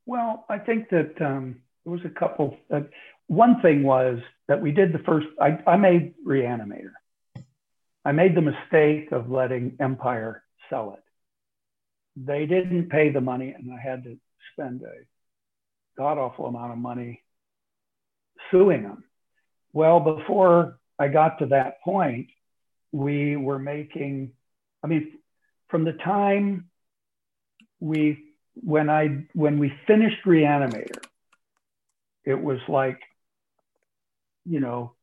[0.06, 2.56] Well, I think that um, there was a couple.
[2.72, 2.80] Uh,
[3.26, 4.18] one thing was
[4.48, 5.28] that we did the first.
[5.40, 6.92] I, I made Reanimator.
[8.04, 11.04] I made the mistake of letting Empire sell it.
[12.16, 14.18] They didn't pay the money, and I had to
[14.52, 14.94] spend a
[16.00, 17.22] god awful amount of money
[18.50, 19.04] suing them.
[19.74, 22.28] Well, before I got to that point,
[22.90, 24.32] we were making.
[24.82, 25.18] I mean,
[25.68, 26.70] from the time
[27.80, 31.04] we when I when we finished Reanimator,
[32.24, 33.00] it was like,
[34.46, 34.94] you know,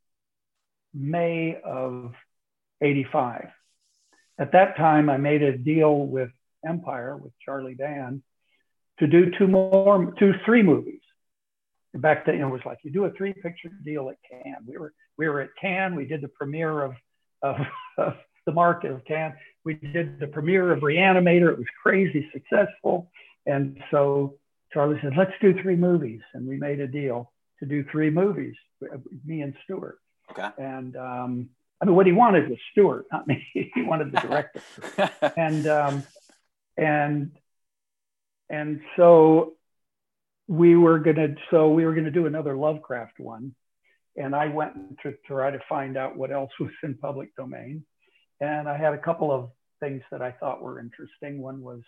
[0.95, 2.15] May of
[2.81, 3.49] '85.
[4.39, 6.31] At that time, I made a deal with
[6.65, 8.23] Empire with Charlie Band
[8.99, 10.99] to do two more, two, three movies.
[11.93, 14.65] Back then, it was like you do a three picture deal at Cannes.
[14.67, 15.95] We were we were at Cannes.
[15.95, 16.93] We did the premiere of
[17.41, 17.55] of,
[17.97, 18.13] of
[18.45, 19.33] the market of Cannes.
[19.63, 21.51] We did the premiere of Reanimator.
[21.51, 23.11] It was crazy successful,
[23.45, 24.35] and so
[24.73, 28.53] Charlie said, "Let's do three movies," and we made a deal to do three movies,
[29.25, 29.97] me and Stuart.
[30.31, 30.49] Okay.
[30.57, 31.49] And um,
[31.81, 33.45] I mean, what he wanted was Stuart, not me.
[33.53, 34.61] he wanted the director.
[35.37, 36.03] and um,
[36.77, 37.31] and
[38.49, 39.53] and so
[40.47, 43.53] we were gonna so we were gonna do another Lovecraft one,
[44.15, 47.83] and I went to try to find out what else was in public domain,
[48.39, 51.41] and I had a couple of things that I thought were interesting.
[51.41, 51.81] One was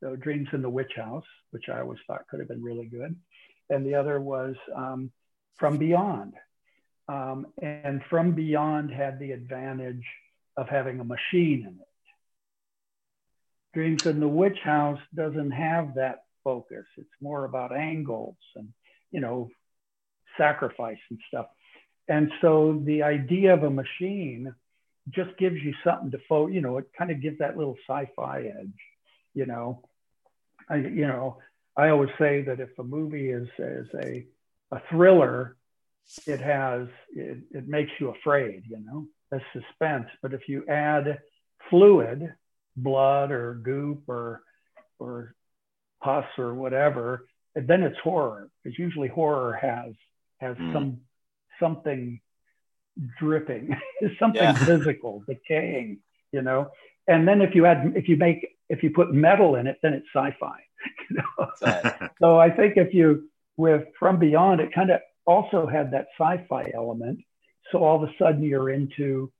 [0.00, 3.16] the Dreams in the Witch House, which I always thought could have been really good,
[3.70, 5.10] and the other was um,
[5.56, 6.34] From Beyond,
[7.08, 10.04] um, and From Beyond had the advantage
[10.56, 11.91] of having a machine in it.
[13.74, 16.84] Dreams in the Witch House doesn't have that focus.
[16.96, 18.68] It's more about angles and,
[19.10, 19.50] you know,
[20.36, 21.46] sacrifice and stuff.
[22.08, 24.54] And so the idea of a machine
[25.08, 28.42] just gives you something to focus, you know, it kind of gives that little sci-fi
[28.42, 28.80] edge,
[29.34, 29.82] you know.
[30.68, 31.38] I, you know,
[31.76, 34.26] I always say that if a movie is, is a,
[34.70, 35.56] a thriller,
[36.26, 40.06] it has, it, it makes you afraid, you know, that's suspense.
[40.20, 41.20] But if you add
[41.70, 42.34] fluid,
[42.76, 44.42] blood or goop or
[44.98, 45.34] or
[46.02, 49.94] pus or whatever, and then it's horror because usually horror has
[50.40, 50.72] has Mm.
[50.72, 51.00] some
[51.60, 52.20] something
[53.18, 53.76] dripping,
[54.18, 54.52] something Yeah.
[54.66, 55.98] physical, decaying,
[56.32, 56.70] you know.
[57.08, 59.92] And then if you add if you make if you put metal in it, then
[59.94, 60.58] it's sci-fi.
[61.10, 61.46] You know?
[61.62, 62.10] Right.
[62.20, 66.72] So I think if you with From Beyond, it kind of also had that sci-fi
[66.74, 67.20] element.
[67.70, 69.30] So all of a sudden you're into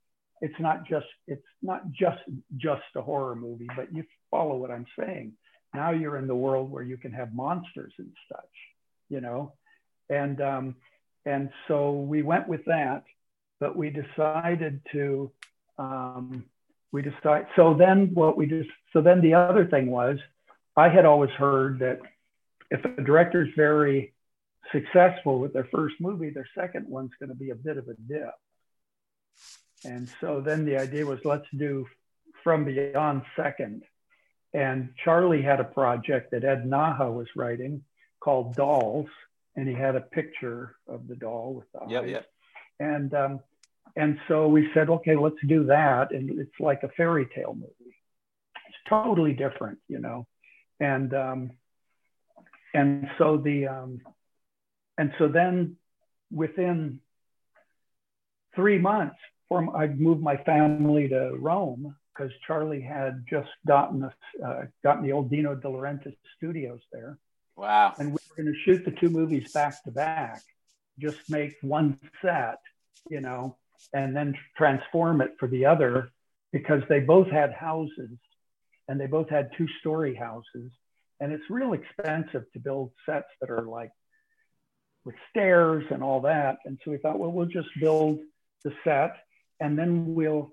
[0.43, 2.19] it's not just it's not just
[2.57, 5.31] just a horror movie, but you follow what I'm saying.
[5.73, 8.53] Now you're in the world where you can have monsters and such,
[9.09, 9.53] you know,
[10.09, 10.75] and um,
[11.25, 13.03] and so we went with that,
[13.61, 15.31] but we decided to
[15.77, 16.43] um,
[16.91, 17.47] we decide.
[17.55, 20.17] So then what we just so then the other thing was,
[20.75, 22.01] I had always heard that
[22.69, 24.13] if a director's very
[24.73, 27.93] successful with their first movie, their second one's going to be a bit of a
[27.93, 28.33] dip.
[29.85, 31.87] And so then the idea was let's do
[32.43, 33.83] From Beyond second.
[34.53, 37.83] And Charlie had a project that Ed Naha was writing
[38.19, 39.07] called Dolls,
[39.55, 42.09] and he had a picture of the doll with the Yep, eyes.
[42.09, 42.25] yep.
[42.79, 43.39] And um,
[43.95, 46.11] and so we said, okay, let's do that.
[46.11, 47.95] And it's like a fairy tale movie.
[48.67, 50.27] It's totally different, you know.
[50.79, 51.51] And um,
[52.73, 54.01] and so the um,
[54.97, 55.77] and so then
[56.31, 56.99] within
[58.55, 59.17] three months,
[59.49, 64.13] from I moved my family to Rome because Charlie had just gotten us
[64.45, 67.17] uh, gotten the old Dino De Laurentiis studios there,
[67.55, 67.93] Wow.
[67.97, 70.41] and we were going to shoot the two movies back to back,
[70.99, 72.59] just make one set,
[73.09, 73.57] you know,
[73.93, 76.11] and then transform it for the other
[76.51, 78.11] because they both had houses
[78.87, 80.71] and they both had two story houses.
[81.19, 83.91] And it's real expensive to build sets that are like
[85.05, 86.57] with stairs and all that.
[86.65, 88.19] And so we thought, well, we'll just build
[88.63, 89.15] the set
[89.63, 90.51] and then we'll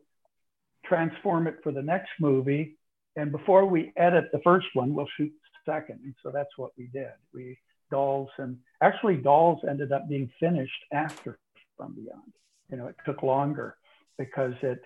[0.86, 2.76] transform it for the next movie.
[3.16, 5.32] And before we edit the first one, we'll shoot
[5.66, 5.98] the second.
[6.04, 7.10] And so that's what we did.
[7.34, 7.58] We
[7.90, 11.38] dolls and actually dolls ended up being finished after
[11.76, 12.32] From Beyond.
[12.70, 13.76] You know, it took longer
[14.16, 14.80] because it,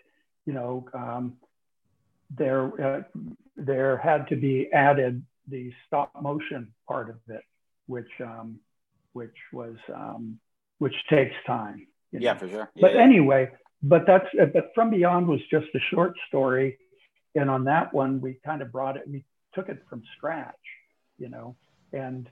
[0.47, 1.37] you know, um,
[2.31, 3.03] there uh,
[3.57, 7.43] there had to be added the stop motion part of it,
[7.87, 8.59] which um,
[9.13, 10.41] which was um,
[10.79, 11.87] which takes time.
[12.11, 12.71] you Yeah, for sure.
[12.81, 13.03] But Yeah, yeah.
[13.03, 13.51] anyway,
[13.85, 16.79] but that's uh, but From Beyond was just a short story,
[17.35, 19.05] and on that one we kind of brought it.
[19.07, 19.25] We
[19.55, 20.55] took it from scratch,
[21.19, 21.57] you know,
[21.93, 22.29] and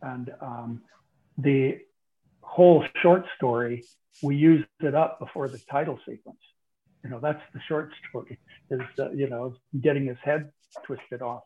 [0.00, 0.82] and um,
[1.36, 1.78] the
[2.40, 3.84] whole short story
[4.22, 6.40] we used it up before the title sequence.
[7.04, 8.38] You know, that's the short story
[8.70, 10.50] is uh, you know getting his head
[10.84, 11.44] twisted off,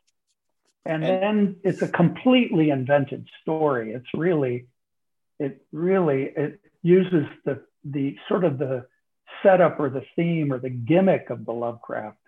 [0.87, 3.93] and, And- then it's a completely invented story.
[3.95, 4.69] It's really,
[5.41, 8.87] it really it uses the the sort of the
[9.43, 12.19] setup or the theme or the gimmick of the Lovecraft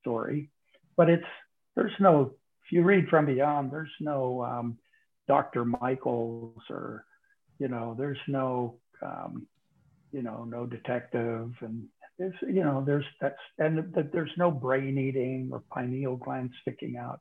[0.00, 0.50] story,
[0.96, 1.24] but it's
[1.76, 2.34] there's no
[2.64, 4.78] if you read from beyond there's no um,
[5.28, 5.64] Dr.
[5.64, 7.04] Michaels or
[7.58, 9.46] you know there's no um,
[10.12, 11.84] you know no detective and
[12.18, 16.96] there's you know there's that's and that there's no brain eating or pineal gland sticking
[16.96, 17.20] out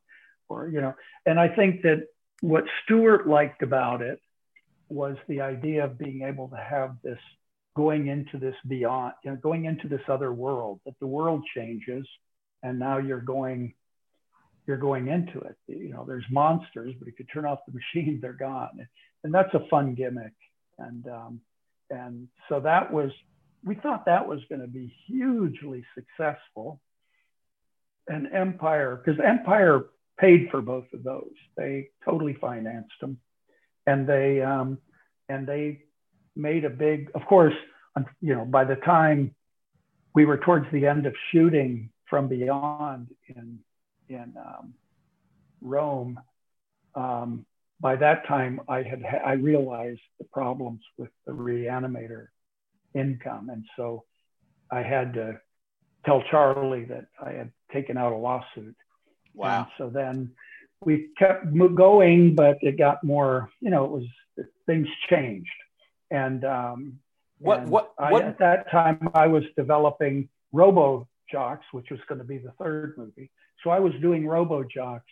[0.49, 0.93] or you know
[1.25, 2.07] and I think that
[2.41, 4.19] what Stuart liked about it
[4.89, 7.19] was the idea of being able to have this
[7.75, 12.05] going into this beyond, you know, going into this other world, that the world changes
[12.63, 13.73] and now you're going
[14.65, 15.57] you're going into it.
[15.67, 18.87] You know, there's monsters, but if you turn off the machine, they're gone.
[19.23, 20.33] And that's a fun gimmick.
[20.79, 21.41] And um,
[21.89, 23.11] and so that was
[23.63, 26.81] we thought that was going to be hugely successful.
[28.07, 29.85] And Empire, because Empire
[30.19, 33.19] paid for both of those, they totally financed them,
[33.85, 34.79] and they um,
[35.29, 35.83] and they
[36.35, 37.11] made a big.
[37.15, 37.53] Of course,
[38.21, 39.33] you know, by the time
[40.13, 43.59] we were towards the end of shooting from Beyond in
[44.09, 44.73] in um,
[45.61, 46.19] Rome,
[46.95, 47.45] um,
[47.79, 52.27] by that time I had I realized the problems with the reanimator
[52.93, 54.03] income, and so
[54.71, 55.39] I had to
[56.05, 58.75] tell Charlie that I had taken out a lawsuit.
[59.33, 59.57] Wow.
[59.57, 60.31] And so then
[60.81, 63.49] we kept going, but it got more.
[63.61, 64.05] You know, it was
[64.65, 65.49] things changed,
[66.13, 66.99] and um,
[67.39, 71.99] What- and what- I, what- at that time I was developing Robot Jox, which was
[72.07, 73.31] going to be the third movie.
[73.63, 75.03] So I was doing Robot Jox,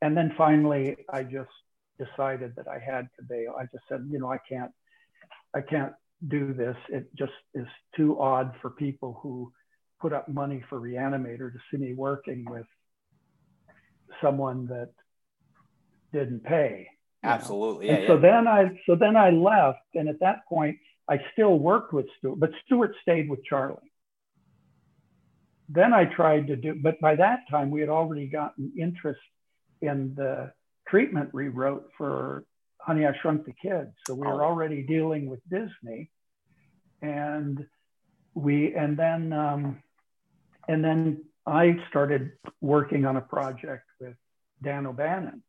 [0.00, 1.50] and then finally I just
[1.98, 3.54] decided that I had to bail.
[3.58, 4.70] I just said, you know, I can't,
[5.52, 5.92] I can't
[6.26, 6.76] do this.
[6.88, 7.66] It just is
[7.96, 9.52] too odd for people who
[10.00, 12.66] put up money for Reanimator to see me working with
[14.22, 14.90] someone that
[16.12, 16.88] didn't pay.
[17.22, 17.86] Absolutely.
[17.86, 17.94] Yeah.
[17.94, 21.92] And so then I so then I left, and at that point I still worked
[21.92, 23.92] with Stuart, but Stuart stayed with Charlie.
[25.68, 29.20] Then I tried to do, but by that time we had already gotten interest
[29.82, 30.52] in the
[30.88, 32.44] treatment we wrote for
[32.80, 34.46] Honey I Shrunk the Kids, so we were Oh.
[34.46, 36.10] already dealing with Disney,
[37.02, 37.66] and
[38.34, 39.82] we and then um,
[40.68, 44.16] and then I started working on a project with
[44.62, 45.42] Dan O'Bannon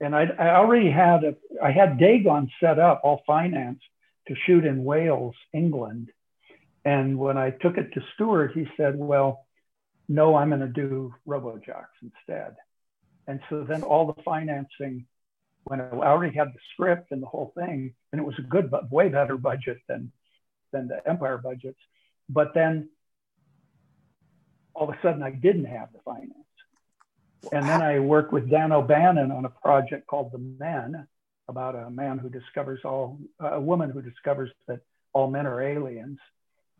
[0.00, 3.84] and I, I already had a, I had Dagon set up, all financed
[4.28, 6.10] to shoot in Wales, England.
[6.84, 9.46] And when I took it to Stuart, he said, "Well,
[10.08, 12.56] no, I'm going to do Robot Jox instead."
[13.26, 15.06] And so then all the financing,
[15.64, 18.70] when I already had the script and the whole thing, and it was a good,
[18.70, 20.12] but way better budget than
[20.72, 21.78] than the Empire budgets.
[22.28, 22.88] But then
[24.74, 26.49] all of a sudden, I didn't have the finance.
[27.52, 31.06] And then I worked with Dan O'Bannon on a project called The Men
[31.48, 34.80] about a man who discovers all, a woman who discovers that
[35.12, 36.18] all men are aliens.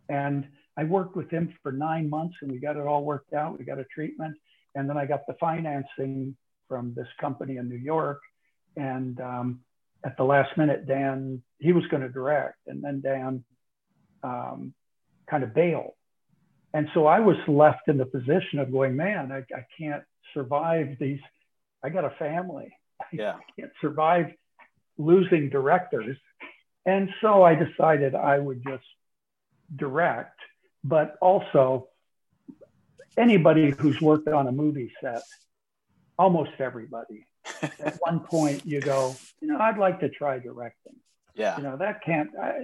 [0.09, 0.47] And
[0.77, 3.59] I worked with him for nine months and we got it all worked out.
[3.59, 4.37] We got a treatment.
[4.75, 6.37] And then I got the financing
[6.69, 8.21] from this company in New York.
[8.77, 9.61] And um,
[10.05, 12.59] at the last minute, Dan, he was going to direct.
[12.69, 13.45] And then Dan
[14.23, 14.73] um,
[15.29, 15.95] kind of bailed.
[16.73, 20.05] And so I was left in the position of going, man, I, I can't
[20.35, 21.21] survive these.
[21.83, 22.73] I got a family.
[23.13, 23.35] Yeah.
[23.35, 24.33] I can't survive
[24.99, 26.17] losing directors.
[26.87, 28.85] And so I decided I would just
[29.75, 30.39] direct,
[30.85, 31.89] but also
[33.17, 35.23] anybody who's worked on a movie set,
[36.19, 37.27] almost everybody,
[37.63, 40.95] at one point you go, you know, I'd like to try directing.
[41.35, 41.57] Yeah.
[41.57, 42.61] You know, that can't, I,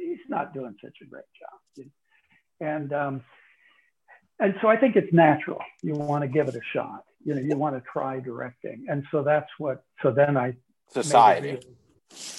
[0.00, 1.86] he's not doing such a great job.
[2.60, 3.22] And, um,
[4.40, 5.60] and so I think it's natural.
[5.82, 7.04] You want to give it a shot.
[7.24, 8.86] You know, you want to try directing.
[8.88, 10.54] And so that's what, so then I
[10.88, 11.58] Society.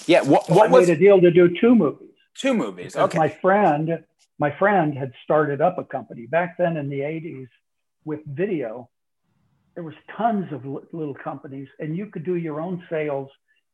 [0.06, 0.22] Yeah.
[0.22, 2.10] What, So what I was made a deal to do two movies.
[2.34, 2.96] two movies?
[2.96, 3.18] Okay.
[3.18, 4.04] My friend,
[4.38, 7.48] my friend had started up a company back then in the 80s
[8.04, 8.88] with video.
[9.74, 13.28] There was tons of little companies, and you could do your own sales.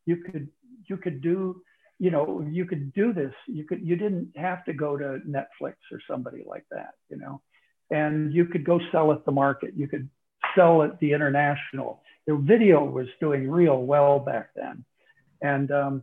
[0.04, 0.48] You could
[0.88, 1.62] you could do
[1.98, 3.32] you know you could do this.
[3.46, 6.94] You could you didn't have to go to Netflix or somebody like that.
[7.08, 7.40] You know,
[7.90, 9.74] and you could go sell at the market.
[9.76, 10.08] You could
[10.54, 12.02] sell at the international.
[12.26, 14.84] The video was doing real well back then,
[15.40, 16.02] and um,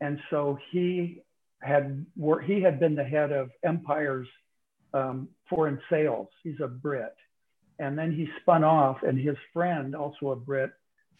[0.00, 1.22] and so he
[1.60, 2.06] had
[2.44, 4.28] he had been the head of Empire's
[4.94, 6.28] um, foreign sales.
[6.42, 7.14] He's a Brit,
[7.78, 10.70] and then he spun off, and his friend, also a Brit,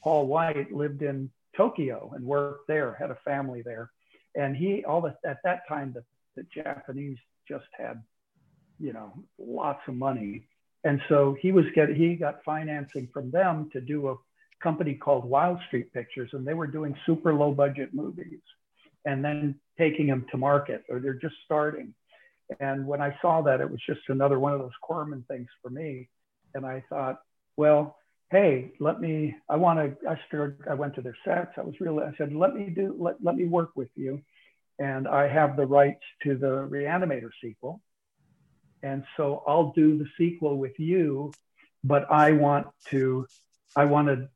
[0.03, 3.91] Paul White, lived in Tokyo and worked there, had a family there,
[4.35, 6.05] and he all the, at that time the,
[6.37, 7.19] the Japanese
[7.49, 8.03] just had,
[8.79, 10.45] you know, lots of money,
[10.85, 14.17] and so he was get he got financing from them to do a
[14.63, 18.41] company called Wild Street Pictures, and they were doing super low budget movies
[19.07, 21.95] and then taking them to market, or they're just starting.
[22.59, 25.71] And when I saw that, it was just another one of those Corman things for
[25.71, 26.09] me.
[26.55, 27.21] And I thought,
[27.57, 27.97] well,
[28.31, 29.37] hey, let me.
[29.49, 30.09] I want to.
[30.09, 30.67] I started.
[30.69, 31.53] I went to their sets.
[31.57, 32.05] I was really.
[32.05, 32.97] I said, let me do.
[32.99, 34.23] Let let me work with you,
[34.79, 37.81] and I have the rights to the Reanimator sequel.
[38.83, 41.33] And so I'll do the sequel with you,
[41.85, 43.27] but I want to.
[43.77, 44.29] I want to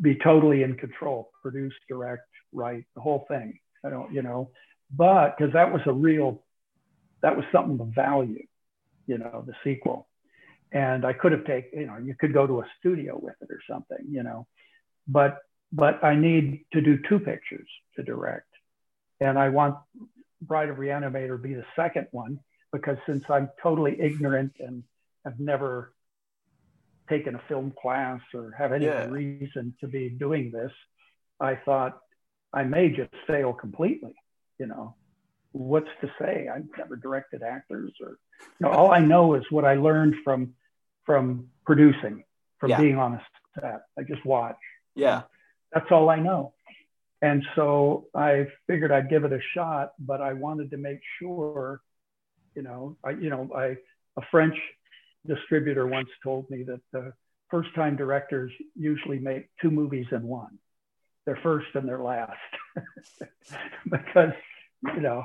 [0.00, 3.58] be totally in control, produce, direct, write, the whole thing.
[3.84, 4.50] I don't, you know,
[4.94, 6.42] but because that was a real,
[7.22, 8.44] that was something of value,
[9.06, 10.08] you know, the sequel.
[10.72, 13.50] And I could have taken, you know, you could go to a studio with it
[13.50, 14.46] or something, you know,
[15.06, 15.38] but
[15.72, 18.48] but I need to do two pictures to direct,
[19.20, 19.76] and I want
[20.40, 22.40] Bride of Reanimator be the second one
[22.72, 24.82] because since I'm totally ignorant and
[25.24, 25.92] have never
[27.08, 29.08] taken a film class or have any Yeah.
[29.08, 30.72] reason to be doing this,
[31.40, 32.00] I thought
[32.52, 34.14] I may just fail completely.
[34.58, 34.96] You know,
[35.52, 36.48] what's to say?
[36.52, 40.54] I've never directed actors or, you know, all I know is what I learned from
[41.04, 42.24] from producing,
[42.58, 42.80] from Yeah.
[42.80, 43.26] being on a
[43.58, 43.82] set.
[43.98, 44.58] I just watch.
[44.94, 45.22] Yeah.
[45.72, 46.52] That's all I know.
[47.22, 51.80] And so I figured I'd give it a shot, but I wanted to make sure,
[52.54, 53.76] you know, I, you know, I,
[54.16, 54.56] a French
[55.26, 57.12] distributor once told me that the
[57.50, 60.58] first time directors usually make two movies in one,
[61.24, 62.38] their first and their last,
[63.90, 64.32] because,
[64.94, 65.24] you know,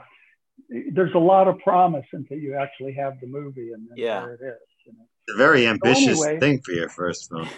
[0.93, 4.21] there's a lot of promise until you actually have the movie and then Yeah.
[4.21, 4.59] there it is.
[4.85, 5.05] You know?
[5.27, 7.47] It's a very ambitious anyway- thing for your first film.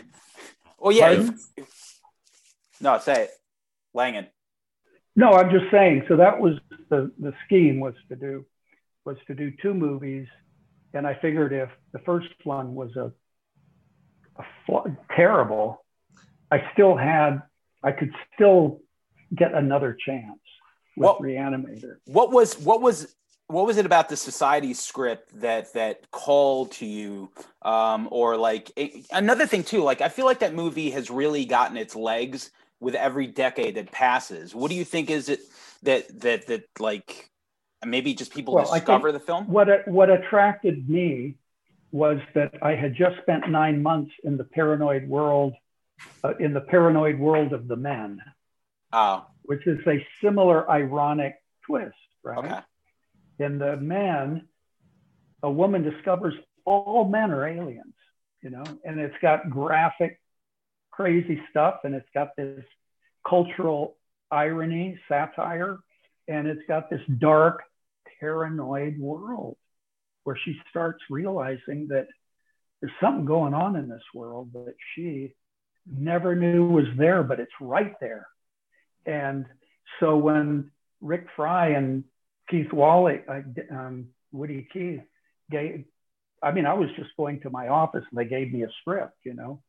[0.78, 1.16] Well, yeah.
[1.16, 1.40] Pardon?
[1.58, 2.00] if-
[2.82, 3.30] no, say it,
[3.94, 4.28] Langen.
[5.16, 6.04] No, I'm just saying.
[6.10, 6.56] So that was
[6.90, 8.46] the the scheme was to do
[9.06, 10.28] was to do two movies,
[10.94, 13.12] and I figured if the first one was a,
[14.38, 15.84] a fl- terrible,
[16.52, 17.42] I still had
[17.82, 18.82] I could still
[19.34, 20.40] get another chance
[20.96, 21.98] with Well- Reanimator.
[22.06, 23.16] What was what was
[23.48, 27.32] what was it about the society script that that called to you
[27.62, 31.46] um or like a- another thing too like i feel like that movie has really
[31.46, 35.42] gotten its legs with every decade that passes what do you think is it
[35.84, 37.30] that that that like
[37.86, 41.36] maybe just people Well, discover the film What what attracted me
[41.92, 45.54] was that I had just spent nine months in the paranoid world,
[46.24, 48.22] uh, in the paranoid world of the men.
[48.92, 51.36] oh which is a similar ironic
[51.66, 52.38] twist, right?
[52.38, 52.60] okay
[53.40, 54.48] In the men,
[55.44, 56.34] a woman discovers
[56.66, 57.94] all men are aliens,
[58.42, 60.20] you know, and it's got graphic,
[60.92, 62.66] crazy stuff, and it's got this
[63.28, 63.98] cultural
[64.32, 65.78] irony, satire,
[66.28, 67.64] and it's got this dark,
[68.20, 69.58] paranoid world
[70.24, 72.08] where she starts realizing that
[72.82, 75.34] there's something going on in this world that she
[75.86, 78.28] never knew was there, but it's right there.
[79.06, 79.46] And
[80.00, 82.04] so when Rick Fry and
[82.50, 83.42] Keith Walley, uh,
[83.74, 85.02] um, Woody Keith,
[85.52, 85.86] gave,
[86.42, 89.18] I mean, I was just going to my office and they gave me a script,
[89.24, 89.62] you know,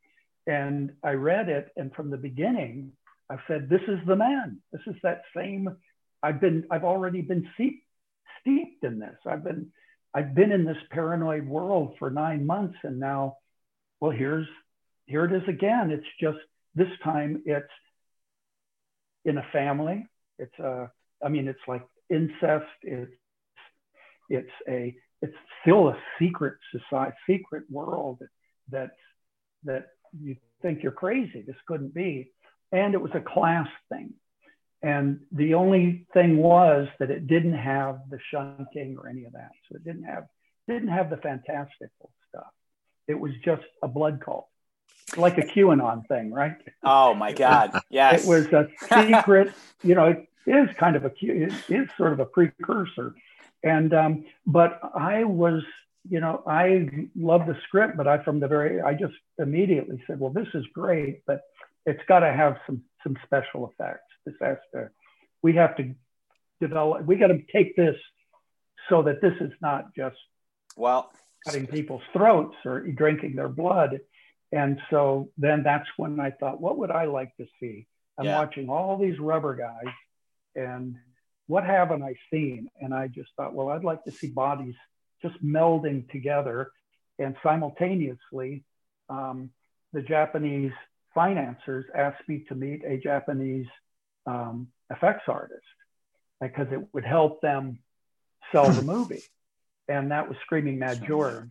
[0.47, 1.69] and I read it.
[1.77, 2.93] And from the beginning,
[3.31, 4.61] I said, this is the man.
[4.73, 5.77] This is that same,
[6.23, 7.83] I've been, I've already been steeped,
[8.47, 9.17] in this.
[9.27, 9.73] I've been,
[10.15, 12.79] I've been in this paranoid world for nine months.
[12.85, 13.39] And now,
[13.99, 14.47] well, here's,
[15.07, 15.91] here it is again.
[15.91, 16.39] It's just,
[16.77, 17.67] this time it's
[19.27, 20.07] in a family.
[20.39, 20.91] It's a,
[21.23, 22.65] I mean, it's like incest.
[22.83, 23.13] It's,
[24.31, 28.21] it's a, it's still a secret society, secret world
[28.71, 28.91] that,
[29.65, 31.43] that you think you're crazy.
[31.47, 32.33] This couldn't be.
[32.73, 34.15] And it was a class thing.
[34.83, 39.51] And the only thing was that it didn't have the shunting or any of that.
[39.69, 40.25] So it didn't have,
[40.69, 42.53] didn't have the fantastical stuff.
[43.09, 44.49] It was just a blood cult,
[45.17, 46.57] like a QAnon thing, right?
[46.83, 48.69] oh my god yes It was a
[49.07, 53.15] secret, you know, it is kind of a, it is sort of a precursor.
[53.63, 55.63] And, um, but I was,
[56.09, 60.21] you know, I love the script, but I, from the very, I just immediately said,
[60.21, 61.41] well, this is great, but
[61.85, 64.05] it's got to have some, some special effects.
[64.25, 64.91] This has to,
[65.43, 65.95] we have to
[66.61, 67.97] develop, we got to take this
[68.89, 70.17] so that this is not just
[70.77, 71.11] well
[71.45, 74.01] cutting people's throats or drinking their blood.
[74.53, 77.87] And so then that's when I thought, what would I like to see?
[78.19, 78.37] I'm Yeah.
[78.37, 79.93] watching all these rubber guys,
[80.55, 80.97] and
[81.47, 82.69] what haven't I seen?
[82.81, 84.75] And I just thought, well, I'd like to see bodies
[85.23, 86.71] just melding together.
[87.19, 88.65] And simultaneously,
[89.09, 89.51] um,
[89.93, 90.73] the Japanese
[91.15, 93.67] financiers asked me to meet a Japanese
[94.27, 95.63] um, effects artist
[96.41, 97.79] because it would help them
[98.53, 99.23] sell the movie.
[99.89, 101.51] And that was Screaming Mad George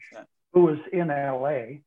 [0.53, 1.80] who was in LA,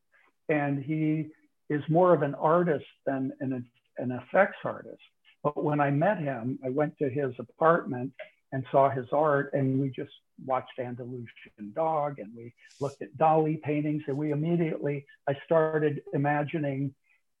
[0.49, 1.27] and he
[1.69, 3.65] is more of an artist than an,
[3.97, 5.01] an effects artist.
[5.43, 8.11] But when I met him, I went to his apartment
[8.51, 10.11] and saw his art, and we just
[10.45, 12.51] watched Andalusian Dog, and we
[12.81, 16.93] looked at Dali paintings, and we immediately I started imagining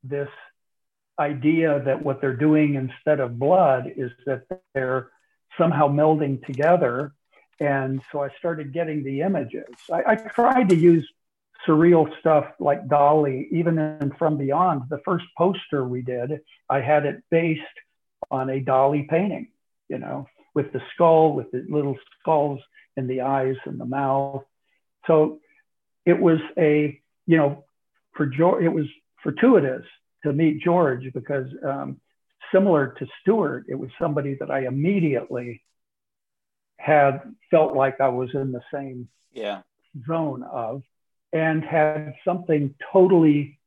[0.03, 0.29] this
[1.19, 5.09] idea that what they're doing instead of blood is that they're
[5.57, 7.11] somehow melding together
[7.59, 9.67] and so I started getting the images.
[9.91, 11.07] I, I, tried to use
[11.67, 14.83] surreal stuff like Dali, even in From Beyond.
[14.89, 17.61] The first poster we did, I had it based
[18.31, 19.49] on a Dali painting,
[19.87, 22.59] you know, with the skull, with the little skulls
[22.97, 24.43] in the eyes and the mouth.
[25.07, 25.39] So
[26.05, 26.99] it was a
[27.29, 27.63] you know,
[28.13, 28.87] for George, it was
[29.21, 29.85] fortuitous
[30.23, 32.01] to meet George because um,
[32.51, 35.61] similar to Stuart, it was somebody that I immediately
[36.77, 37.21] had
[37.51, 39.61] felt like I was in the same Yeah.
[40.07, 40.81] zone of
[41.31, 43.59] and had something totally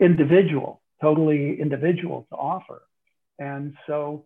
[0.00, 2.82] individual, totally individual to offer.
[3.38, 4.24] And so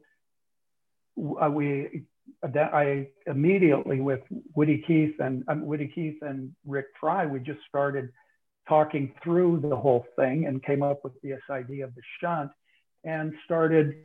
[1.18, 2.04] uh, we,
[2.42, 4.20] I immediately with
[4.54, 8.10] Woody Keith and um, Woody Keith and Rick Fry, we just started
[8.68, 12.50] talking through the whole thing and came up with this idea of the shunt
[13.04, 13.96] and started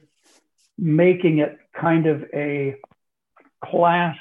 [0.77, 2.75] making it kind of a
[3.63, 4.17] class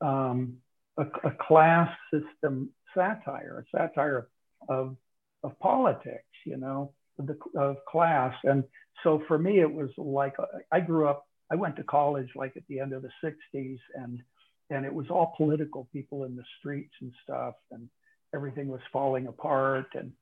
[0.00, 0.56] um,
[0.96, 4.28] a, a class system satire, a satire
[4.68, 4.96] of,
[5.42, 8.34] of politics, you know, of, the, of class.
[8.44, 8.64] And
[9.02, 10.34] so for me, it was like
[10.70, 14.22] I grew up, I went to college like at the end of the 60s, and,
[14.70, 17.88] and it was all political people in the streets and stuff, and
[18.34, 19.86] everything was falling apart.
[19.94, 20.12] And,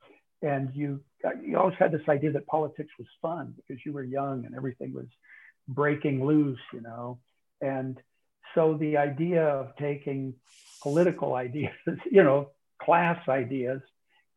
[0.43, 1.01] and you,
[1.45, 4.93] you always had this idea that politics was fun because you were young and everything
[4.93, 5.07] was
[5.69, 7.19] breaking loose, you know.
[7.61, 8.01] And
[8.55, 10.35] so the idea of taking
[10.83, 11.73] political ideas,
[12.11, 12.51] you know,
[12.91, 13.81] class ideas,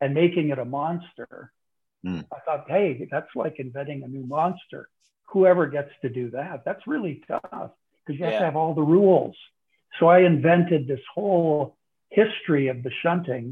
[0.00, 1.50] and making it a monster,
[2.06, 2.22] Mm.
[2.36, 4.88] I thought, hey, that's like inventing a new monster.
[5.32, 7.70] Whoever gets to do that, that's really tough
[8.00, 8.40] because you have Yeah.
[8.40, 9.36] to have all the rules.
[9.98, 11.78] So I invented this whole
[12.10, 13.46] history of the shunting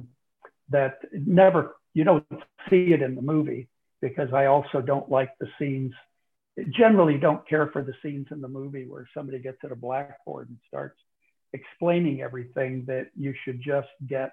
[0.69, 1.63] that never,
[1.95, 2.27] you don't
[2.69, 3.69] see it in the movie
[4.03, 5.95] because I also don't like the scenes
[6.69, 10.51] generally don't care for the scenes in the movie where somebody gets at a blackboard
[10.51, 10.99] and starts
[11.55, 14.31] explaining everything that you should just get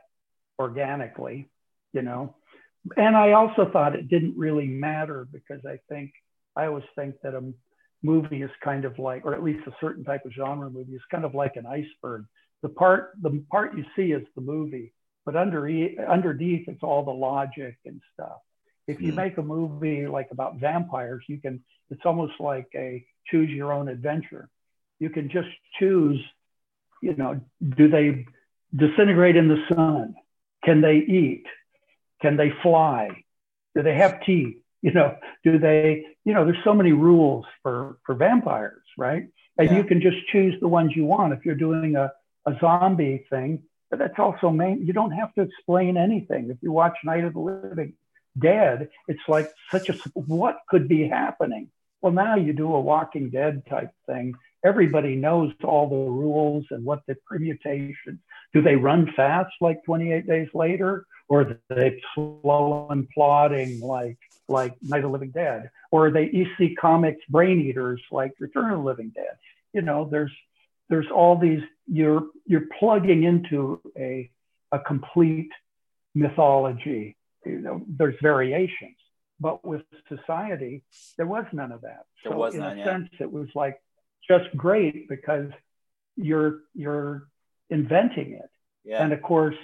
[0.60, 1.50] organically,
[1.94, 2.36] you know.
[2.98, 6.12] And I also thought it didn't really matter because I think
[6.56, 7.54] I always think that a
[8.04, 11.02] movie is kind of like, or at least a certain type of genre movie is
[11.12, 12.26] kind of like an iceberg.
[12.62, 14.94] The part the part you see is the movie,
[15.26, 15.68] but under,
[16.08, 18.40] underneath it's all the logic and stuff.
[18.88, 19.18] If you Hmm.
[19.18, 23.88] make a movie like about vampires, you can it's almost like a choose your own
[23.90, 24.50] adventure.
[25.00, 25.50] You can just
[25.80, 26.20] choose,
[27.02, 27.40] you know,
[27.78, 28.26] do they
[28.76, 30.16] disintegrate in the sun?
[30.70, 31.46] Can they eat?
[32.22, 33.24] Can they fly?
[33.76, 34.58] Do they have teeth?
[34.84, 39.24] You know, do they, you know, there's so many rules for, for vampires, right?
[39.58, 39.78] And Yeah.
[39.78, 41.34] you can just choose the ones you want.
[41.34, 42.12] If you're doing a,
[42.46, 46.52] a zombie thing, but that's also main, you don't have to explain anything.
[46.52, 47.94] If you watch Night of the Living
[48.40, 51.72] Dead, it's like such a, what could be happening?
[52.02, 54.36] Well, now you do a Walking Dead type thing.
[54.64, 58.20] Everybody knows all the rules and what the permutations.
[58.54, 64.18] Do they run fast like 28 days later, or are they slow and plodding like
[64.48, 68.72] like Night of the Living Dead, or are they EC Comics brain eaters like Return
[68.72, 69.38] of the Living Dead?
[69.74, 70.32] You know, there's
[70.90, 71.62] there's all these.
[71.88, 74.30] You're you're plugging into a
[74.72, 75.52] a complete
[76.16, 77.16] mythology.
[77.46, 78.98] You know, there's variations,
[79.40, 80.84] but with society,
[81.18, 82.06] there was none of that.
[82.24, 82.86] There so was in none, a yeah.
[82.86, 83.82] sense, it was like
[84.28, 85.50] just great because
[86.16, 87.28] you're you're
[87.70, 88.50] inventing it
[88.84, 89.04] Yeah.
[89.04, 89.56] and of course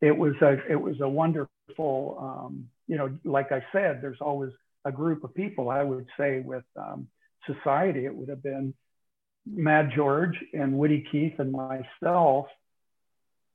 [0.00, 4.52] it was a it was a wonderful um, you know like i said there's always
[4.84, 7.08] a group of people i would say with um,
[7.46, 8.74] society it would have been
[9.46, 12.46] mad george and woody keith and myself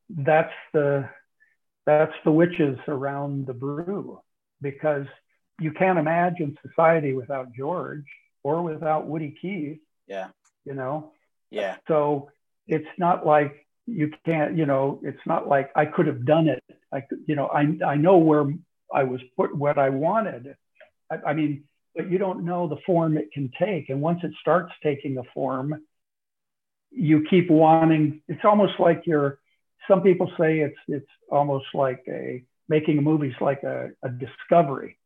[0.09, 1.09] that's the
[1.85, 4.19] that's the witches around the brew
[4.61, 5.05] because
[5.59, 8.05] you can't imagine society without george
[8.43, 10.27] or without woody keith yeah.
[10.65, 11.11] you know
[11.51, 11.77] Yeah.
[11.87, 12.29] so
[12.67, 16.63] it's not like you can't, you know, it's not like I could have done it.
[16.93, 18.45] I you know, I, I know where
[18.93, 20.55] I was put what I wanted.
[21.11, 21.63] I, I mean,
[21.95, 23.89] but you don't know the form it can take.
[23.89, 25.81] And once it starts taking a form,
[26.91, 29.39] you keep wanting, it's almost like you're,
[29.87, 34.09] some people say it's, it's almost like a, making a movie is like a, a
[34.09, 34.97] discovery.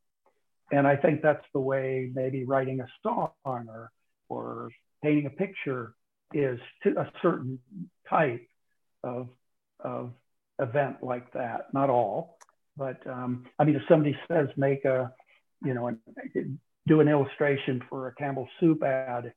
[0.71, 3.91] And I think that's the way maybe writing a song or,
[4.27, 4.69] or
[5.03, 5.93] painting a picture
[6.33, 7.59] is to a certain
[8.09, 8.45] type
[9.03, 9.28] of,
[9.80, 10.11] of
[10.60, 11.68] event like that.
[11.73, 12.38] Not all,
[12.78, 15.11] but um, I mean, if somebody says make a,
[15.64, 15.99] you know, an,
[16.88, 19.34] do an illustration for a Campbell soup ad,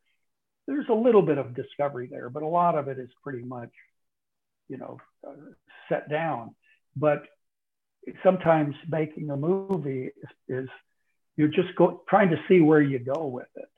[0.66, 3.70] there's a little bit of discovery there, but a lot of it is pretty much,
[4.69, 5.32] you know, uh,
[5.89, 6.55] set down.
[6.97, 7.24] But
[8.23, 10.31] sometimes making a movie is,
[10.65, 10.69] is
[11.36, 13.69] you're just go, trying to see where you go with it.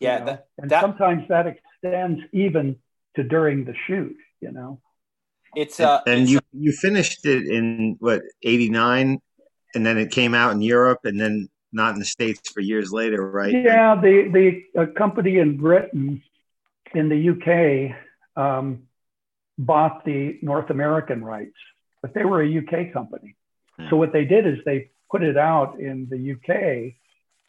[0.00, 0.18] you Yeah.
[0.18, 0.24] know?
[0.26, 2.76] That, and that- sometimes that extends even
[3.16, 4.80] to during the shoot, you know.
[5.56, 9.20] It's uh and it's- you you finished it in what 89
[9.74, 12.92] and then it came out in Europe and then not in the states for years
[12.92, 16.22] later right Yeah, the the company in Britain,
[16.94, 17.96] in the UK,
[18.36, 18.84] um,
[19.58, 21.56] bought the North American rights,
[22.02, 23.36] but they were a UK company.
[23.78, 23.90] Yeah.
[23.90, 26.94] So what they did is they put it out in the UK,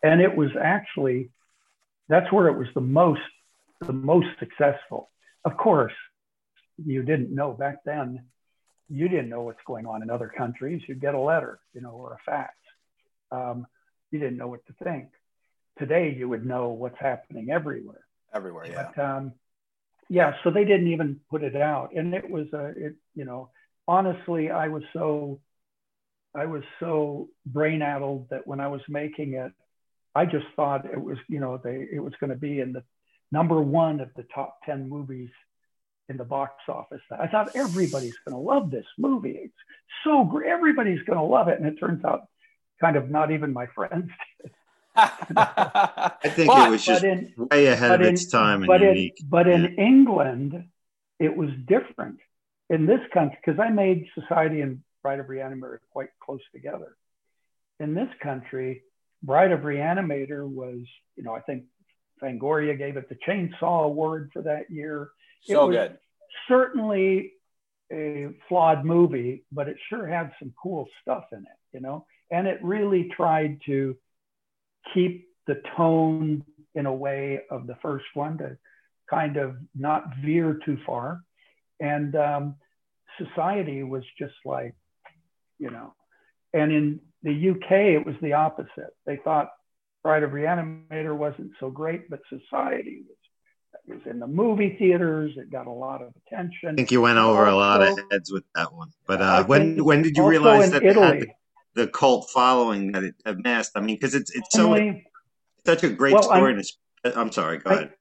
[0.01, 1.29] and it was actually
[2.09, 3.21] that's where it was the most
[3.81, 5.09] the most successful.
[5.43, 5.93] Of course,
[6.83, 8.25] you didn't know back then.
[8.89, 10.81] You didn't know what's going on in other countries.
[10.87, 12.53] You'd get a letter, you know, or a fax.
[13.31, 13.65] Um,
[14.11, 15.09] you didn't know what to think.
[15.79, 18.05] Today, you would know what's happening everywhere.
[18.33, 18.89] Everywhere, yeah.
[18.95, 19.33] But um,
[20.09, 23.49] yeah, so they didn't even put it out, and it was a, it, you know,
[23.87, 25.39] honestly, I was so,
[26.35, 29.51] I was so brain addled that when I was making it,
[30.13, 32.83] I just thought it was, you know, they, it was going to be in the
[33.31, 35.31] number one of the top ten movies
[36.09, 37.01] in the box office.
[37.11, 39.39] I thought everybody's going to love this movie.
[39.43, 39.53] It's
[40.03, 40.49] so great.
[40.49, 42.27] Everybody's going to love it, and it turns out,
[42.79, 44.09] kind of not even my friends.
[44.95, 48.67] I think But- it was just in, way ahead but of in- its time and
[48.67, 49.15] but unique.
[49.19, 50.65] In, but in England,
[51.19, 52.19] it was different.
[52.69, 56.95] In this country, because I made Society and Bride of Reanimator quite close together.
[57.79, 58.81] In this country,
[59.21, 60.79] Bride of Reanimator was,
[61.15, 61.65] you know, I think
[62.23, 65.09] Fangoria gave it the Chainsaw Award for that year.
[65.43, 65.97] So was- good.
[66.47, 67.33] Certainly
[67.91, 72.47] a flawed movie, but it sure had some cool stuff in it, you know, and
[72.47, 73.95] it really tried to
[74.93, 76.43] keep the tone
[76.73, 78.57] in a way of the first one to
[79.09, 81.21] kind of not veer too far.
[81.79, 82.55] And um,
[83.17, 84.75] society was just like,
[85.59, 85.93] you know,
[86.53, 88.95] and in the UK, it was the opposite.
[89.05, 89.51] They thought
[90.03, 93.17] Bride of Reanimator wasn't so great, but society was,
[93.87, 95.33] was in the movie theaters.
[95.37, 96.69] It got a lot of attention.
[96.69, 98.89] I think you went over a lot of heads with that one.
[99.07, 101.31] But uh, when when did you realize that Italy,
[101.75, 103.71] the, the cult following that it amassed?
[103.75, 105.05] I mean, because it's it's so only,
[105.65, 106.53] such a great Well, story.
[106.53, 106.63] I'm-
[107.03, 107.59] and I'm sorry.
[107.59, 107.93] Go I- ahead.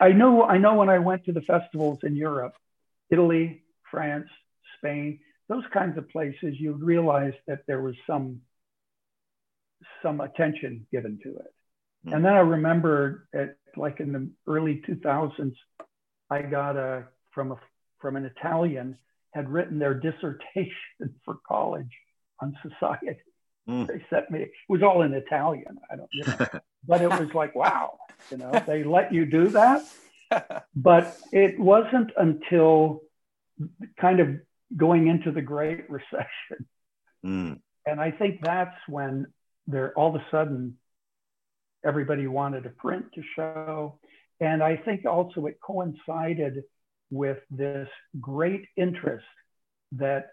[0.00, 2.54] I know I know when I went to the festivals in Europe,
[3.10, 4.28] Italy, France,
[4.76, 5.18] Spain,
[5.48, 8.42] those kinds of places, you realize that there was some
[10.02, 11.52] some attention given to it.
[12.04, 12.14] Hmm.
[12.14, 15.54] And then I remember at like in the early 2000s,
[16.30, 17.56] I got a from a
[18.00, 18.96] from an Italian
[19.32, 20.74] had written their dissertation
[21.24, 21.90] for college
[22.40, 23.18] on society.
[23.66, 23.84] Hmm.
[23.84, 24.42] They sent me.
[24.42, 25.78] It was all in Italian.
[25.90, 27.98] I don't, you know, but it was like wow,
[28.30, 29.82] you know, they let you do that
[30.76, 33.00] but it wasn't until
[34.00, 34.36] kind of
[34.76, 36.66] going into the Great Recession.
[37.24, 37.60] Mm.
[37.86, 39.26] And I think that's when
[39.66, 40.76] there all of a sudden
[41.84, 43.98] everybody wanted a print to show.
[44.40, 46.64] And I think also it coincided
[47.10, 47.88] with this
[48.20, 49.24] great interest
[49.92, 50.30] that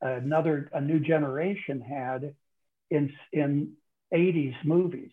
[0.00, 2.34] another a new generation had
[2.90, 3.72] in in
[4.12, 5.10] 80s movies,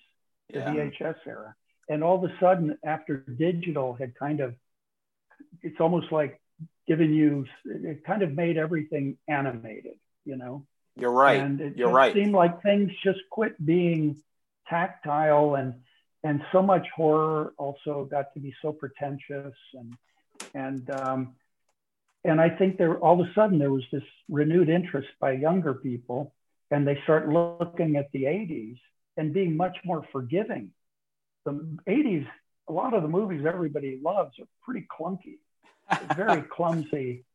[0.49, 0.73] the Yeah.
[0.73, 1.55] VHS era.
[1.89, 4.55] And all of a sudden, after digital had kind of,
[5.61, 6.39] it's almost like
[6.87, 10.65] giving you, it kind of made everything animated, you know?
[10.95, 11.39] You're right.
[11.39, 12.13] And it You're right.
[12.13, 14.21] seemed like things just quit being
[14.71, 15.73] tactile and
[16.23, 19.93] and so much horror also got to be so pretentious and
[20.53, 21.35] and um,
[22.23, 25.73] and I think there all of a sudden there was this renewed interest by younger
[25.73, 26.33] people
[26.71, 28.79] and they start looking at the 80s
[29.17, 30.71] and being much more forgiving.
[31.43, 31.51] The
[31.87, 32.25] 80s,
[32.69, 35.39] a lot of the movies everybody loves are pretty clunky,
[36.15, 37.25] very clumsy,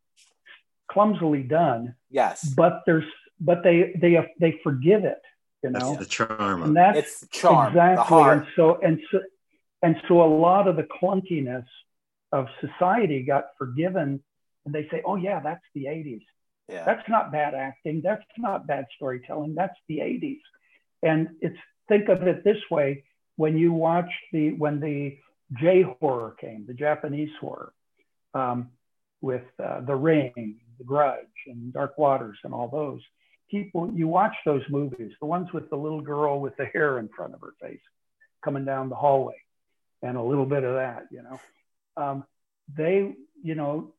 [0.89, 2.49] clumsily done yes.
[2.55, 3.05] but there's
[3.41, 5.21] but they they they forgive it
[5.67, 5.97] you That's know?
[5.97, 8.39] the charm and that's It's charm, exactly the heart.
[8.39, 9.21] and so and so
[9.83, 11.67] and so a lot of the clunkiness
[12.33, 14.23] of society got forgiven.
[14.65, 16.23] And they say oh yeah that's the 80s
[16.69, 16.85] Yeah.
[16.85, 18.01] that's not bad acting.
[18.03, 19.55] That's not bad storytelling.
[19.55, 20.41] That's the 80s
[21.03, 23.05] and it's think of it this way.
[23.37, 25.19] When you watch the when the
[25.61, 27.73] j horror came the japanese horror
[28.35, 28.71] um,
[29.21, 33.01] with uh, the ring the grudge and dark waters and all those
[33.51, 37.09] people you watch those movies the ones with the little girl with the hair in
[37.09, 37.81] front of her face
[38.45, 39.37] coming down the hallway
[40.03, 41.41] and a little bit of that you know
[41.97, 42.25] um,
[42.77, 43.93] they you know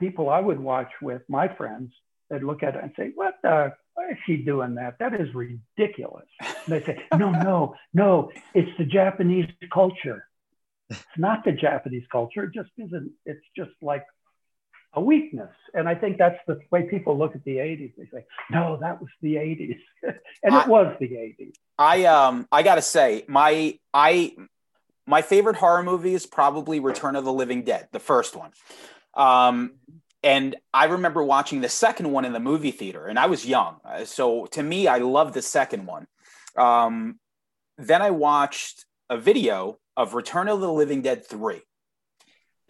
[0.00, 1.92] people I would watch with my friends,
[2.30, 3.74] they'd look at it and say, "What the?
[3.94, 4.98] Why is she doing that?
[4.98, 8.32] That is ridiculous." And they say, "No, no, no.
[8.54, 10.26] It's the Japanese culture.
[10.88, 12.44] It's not the Japanese culture.
[12.44, 13.12] It just isn't.
[13.26, 14.04] It's just like
[14.94, 17.92] a weakness." And I think that's the way people look at the '80s.
[17.96, 19.78] They say, "No, that was the '80s,"
[20.42, 21.54] and I- it was the '80s.
[21.78, 24.34] I um I gotta say my I
[25.06, 28.52] my favorite horror movie is probably Return of the Living Dead, the first one.
[29.14, 29.72] Um,
[30.22, 33.80] and I remember watching the second one in the movie theater, and I was young,
[33.84, 36.06] Uh, so to me, I loved the second one.
[36.56, 37.18] Um,
[37.78, 41.62] then I watched a video of Return of the Living Dead three,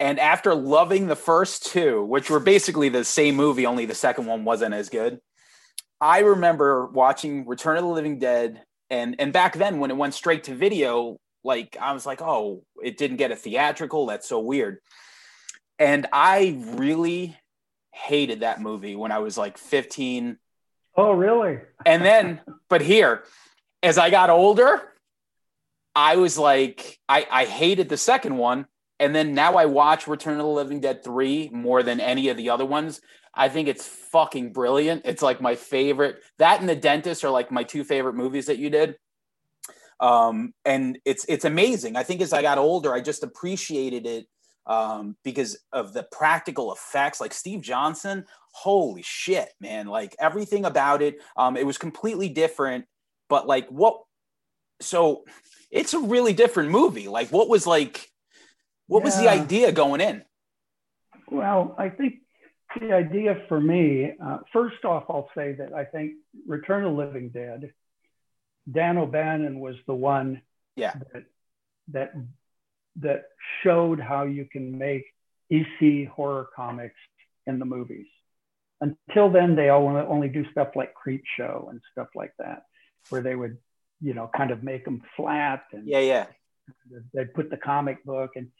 [0.01, 4.25] and after loving the first two, which were basically the same movie, only the second
[4.25, 5.19] one wasn't as good.
[6.01, 10.15] I remember watching Return of the Living Dead, and and back then when it went
[10.15, 14.07] straight to video, like I was like, oh, it didn't get a theatrical.
[14.07, 14.79] That's so weird.
[15.77, 17.37] And I really
[17.93, 20.37] hated that movie when I was like 15.
[20.97, 21.59] Oh, really?
[21.85, 23.23] And then, but here,
[23.83, 24.81] as I got older,
[25.95, 28.65] I was like, I, I hated the second one.
[29.01, 32.37] And then now I watch Return of the Living Dead 3 more than any of
[32.37, 33.01] the other ones.
[33.33, 35.01] I think it's fucking brilliant.
[35.05, 36.21] It's like my favorite.
[36.37, 38.95] That and The Dentist are like my two favorite movies that you did.
[39.99, 41.95] Um, and it's it's amazing.
[41.95, 44.27] I think as I got older, I just appreciated it
[44.67, 47.19] um, because of the practical effects.
[47.19, 49.87] Like Steve Johnson, holy shit, man!
[49.87, 52.85] Like everything about it, um, it was completely different.
[53.29, 54.01] But like what?
[54.79, 55.23] So
[55.71, 57.07] it's a really different movie.
[57.07, 58.10] Like what was like?
[58.91, 60.25] What was the idea going in?
[61.29, 62.15] Well, I think
[62.77, 66.15] the idea for me, uh, first off, I'll say that I think
[66.45, 67.71] Return of Living Dead,
[68.69, 70.41] Dan O'Bannon was the one
[70.75, 70.93] Yeah.
[71.13, 71.23] that
[71.87, 72.13] that
[72.97, 73.23] that
[73.63, 75.05] showed how you can make
[75.49, 76.99] EC horror comics
[77.47, 78.07] in the movies.
[78.81, 82.65] Until then, they all only- only do stuff like Creep Show and stuff like that,
[83.09, 83.57] where they would,
[84.01, 86.27] you know, kind of make them flat and Yeah, yeah.
[87.13, 88.51] they'd put the comic book and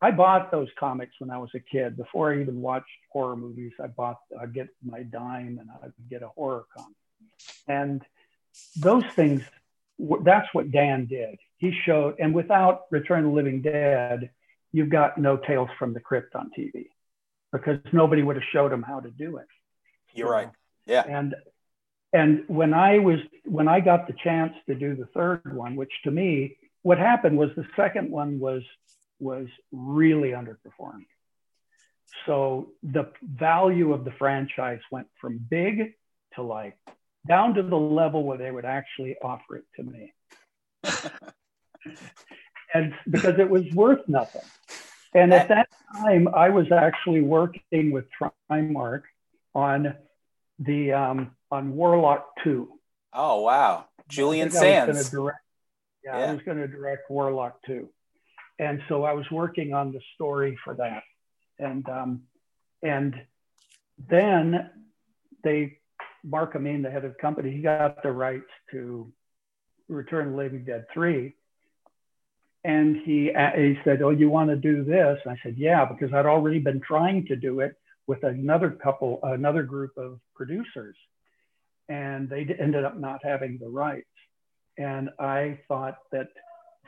[0.00, 1.96] I bought those comics when I was a kid.
[1.96, 6.22] Before I even watched horror movies, I bought, I'd get my dime and I'd get
[6.22, 6.96] a horror comic.
[7.66, 8.02] And
[8.76, 9.42] those things,
[10.22, 11.38] that's what Dan did.
[11.58, 14.30] He showed, and without Return of the Living Dead,
[14.72, 16.88] you've got no Tales from the Crypt on TV
[17.52, 19.46] because nobody would have showed him how to do it.
[20.12, 20.50] You're right.
[20.84, 21.04] Yeah.
[21.08, 21.34] And
[22.12, 25.92] and when I was when I got the chance to do the third one, which
[26.04, 28.62] to me, what happened was the second one was
[29.18, 31.06] was really underperformed.
[32.26, 35.94] So the value of the franchise went from big
[36.34, 36.76] to like
[37.26, 40.12] down to the level where they would actually offer it to me.
[42.74, 44.42] and because it was worth nothing.
[45.14, 48.04] And at that time, I was actually working with
[48.50, 49.02] Trimark
[49.54, 49.94] on
[50.58, 52.78] the um, on Warlock Two.
[53.12, 53.86] Oh wow.
[54.08, 55.10] Julian I think I was gonna Sands.
[55.10, 55.38] direct-
[56.04, 56.30] yeah, Yeah.
[56.30, 57.88] I was going to direct Warlock Two,
[58.58, 61.02] and so I was working on the story for that,
[61.58, 62.22] and um,
[62.82, 63.14] and
[64.10, 64.70] then
[65.42, 65.78] they
[66.24, 69.12] Mark Amin, the head of the company, he got the rights to
[69.88, 71.34] Return of the Living Dead Three,
[72.64, 76.12] and he he said, "Oh, you want to do this?" And I said, "Yeah," because
[76.12, 77.76] I'd already been trying to do it
[78.06, 80.96] with another couple, another group of producers,
[81.88, 84.06] and they ended up not having the rights.
[84.78, 86.28] And I thought that,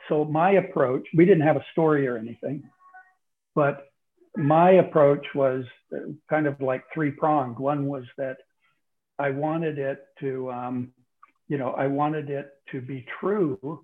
[0.07, 2.63] so my approach, we didn't have a story or anything,
[3.55, 3.87] but
[4.35, 7.59] my approach was uh, kind of like three pronged.
[7.59, 8.37] One was that
[9.17, 10.93] I wanted it to, um,
[11.47, 13.83] you know, I wanted it to be true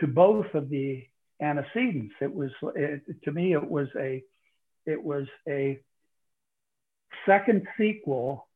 [0.00, 1.04] to both of the
[1.40, 2.14] antecedents.
[2.20, 4.22] It was, it, to me, it was a,
[4.84, 5.80] it was a
[7.24, 8.46] second sequel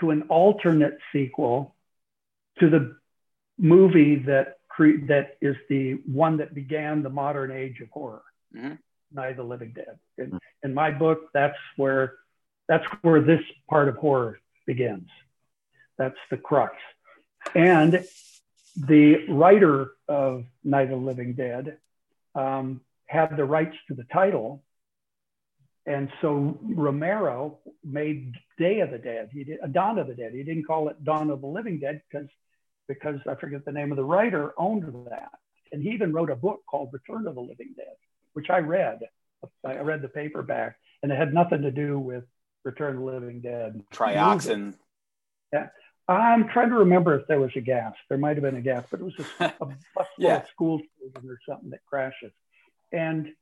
[0.00, 1.74] to an alternate sequel
[2.58, 2.96] to the
[3.58, 8.22] movie that cre- that is the one that began the modern age of horror,
[8.54, 8.78] Mhm.
[9.12, 9.98] Night of the Living Dead.
[10.18, 12.14] In, in my book, that's where
[12.68, 13.40] that's where this
[13.70, 15.08] part of horror begins.
[15.98, 16.74] That's the crux.
[17.54, 18.04] And
[18.76, 21.78] the writer of Night of the Living Dead
[22.34, 24.64] um, had the rights to the title.
[25.86, 29.30] And so Romero made Day of the Dead.
[29.32, 30.32] He did Dawn of the Dead.
[30.32, 32.28] He didn't call it Dawn of the Living Dead because
[32.88, 35.30] because I forget the name of the writer owned that.
[35.72, 37.96] And he even wrote a book called Return of the Living Dead,
[38.34, 39.00] which I read.
[39.64, 42.24] I read the paperback, and it had nothing to do with
[42.64, 43.82] Return of the Living Dead.
[43.92, 44.74] Trioxin.
[46.08, 47.94] I'm trying to remember if there was a gas.
[48.08, 49.50] There might have been a gas, but it was just a
[49.94, 50.36] bus Yeah.
[50.36, 52.32] of school children or something that crashes.
[52.92, 53.32] And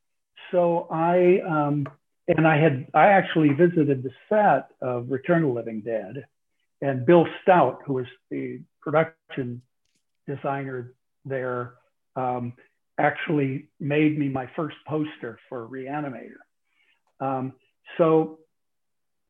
[0.51, 1.87] so I um,
[2.27, 6.25] and I had I actually visited the set of Return of the Living Dead,
[6.81, 9.62] and Bill Stout, who was the production
[10.28, 10.94] designer
[11.24, 11.74] there,
[12.16, 12.52] um,
[12.98, 16.43] actually made me my first poster for Reanimator.
[17.20, 17.55] Um,
[17.98, 18.39] so,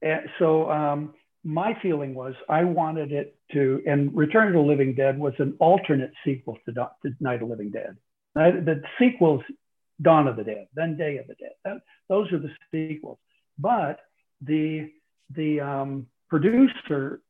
[0.02, 1.14] eh, so um,
[1.44, 5.54] my feeling was I wanted it to, and Return of the Living Dead was an
[5.60, 7.96] alternate sequel to, to Night of the Living Dead.
[8.34, 9.42] The sequels,
[10.02, 11.52] Dawn of the Dead, then Day of the Dead.
[11.64, 11.76] That,
[12.08, 13.18] those are the sequels.
[13.58, 14.00] But
[14.40, 14.90] the
[15.30, 17.20] the um, producer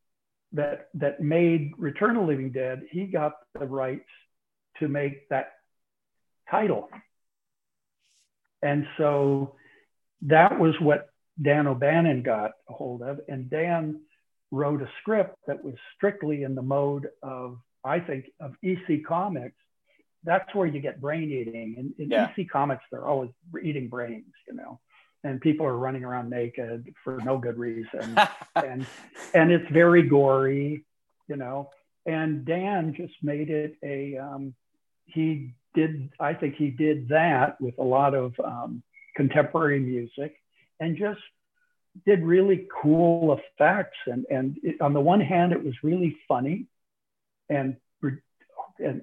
[0.55, 4.09] that that made Return of the Living Dead, he got the rights
[4.79, 5.53] to make that
[6.51, 6.89] title,
[8.63, 9.55] and so
[10.23, 11.11] that was what
[11.41, 14.01] Dan O'Bannon got a hold of, and Dan
[14.51, 19.57] wrote a script that was strictly in the mode of, I think, of EC Comics.
[20.23, 21.75] That's where you get brain eating.
[21.77, 22.31] And in Yeah.
[22.37, 23.31] EC Comics, they're always
[23.63, 24.81] eating brains, you know,
[25.25, 28.17] and people are running around naked for no good reason
[28.57, 28.87] and
[29.33, 30.85] and it's very gory,
[31.27, 31.71] you know.
[32.07, 34.19] And Dan just made it a.
[34.19, 34.55] Um,
[35.07, 36.11] he did.
[36.21, 38.83] I think he did that with a lot of um,
[39.17, 40.37] contemporary music,
[40.79, 41.21] and just
[42.07, 43.97] did really cool effects.
[44.07, 46.67] And and it, on the one hand, it was really funny,
[47.49, 47.77] and
[48.79, 49.03] and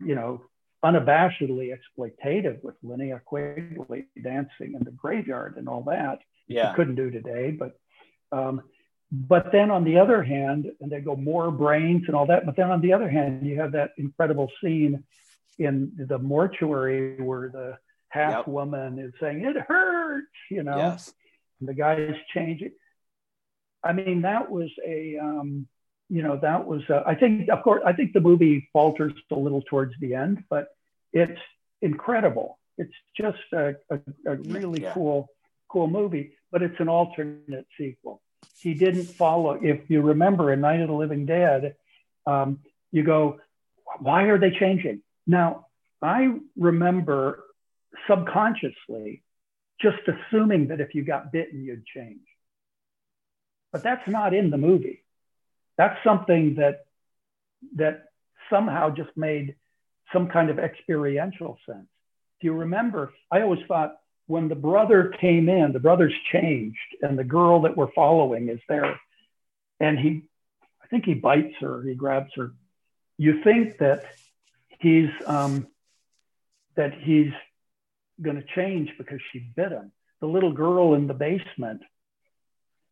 [0.00, 0.42] you know
[0.84, 6.74] unabashedly exploitative with Linnea Quigley dancing in the graveyard and all that yeah.
[6.74, 7.50] couldn't do today.
[7.50, 7.78] But
[8.30, 8.62] um,
[9.10, 12.44] but then on the other hand, and they go more brains and all that.
[12.44, 15.04] But then on the other hand, you have that incredible scene
[15.58, 17.78] in the mortuary where the
[18.10, 18.48] half Yep.
[18.48, 21.14] woman is saying it hurts, you know, Yes.
[21.60, 22.72] and the guy is changing.
[23.82, 25.66] I mean, that was a, um,
[26.08, 29.34] you know, that was, uh, I think, of course, I think the movie falters a
[29.34, 30.68] little towards the end, but
[31.12, 31.40] it's
[31.82, 32.58] incredible.
[32.78, 34.94] It's just a, a, a really Yeah.
[34.94, 35.28] cool,
[35.68, 38.22] cool movie, but it's an alternate sequel.
[38.60, 41.76] He didn't follow, if you remember in Night of the Living Dead,
[42.26, 42.60] um,
[42.90, 43.40] you go,
[44.00, 45.02] why are they changing?
[45.26, 45.66] Now,
[46.02, 47.44] I remember
[48.08, 49.22] subconsciously
[49.80, 52.26] just assuming that if you got bitten, you'd change.
[53.72, 55.04] But that's not in the movie.
[55.78, 56.84] That's something that
[57.76, 58.04] that
[58.50, 59.56] somehow just made
[60.12, 61.88] some kind of experiential sense.
[62.40, 63.12] Do you remember?
[63.30, 63.96] I always thought
[64.26, 68.60] when the brother came in, the brother's changed, and the girl that we're following is
[68.68, 69.00] there,
[69.80, 70.22] and he,
[70.82, 72.52] I think he bites her, he grabs her.
[73.16, 74.04] You think that
[74.78, 75.66] he's um,
[76.76, 77.32] that he's
[78.20, 79.92] going to change because she bit him.
[80.20, 81.82] The little girl in the basement,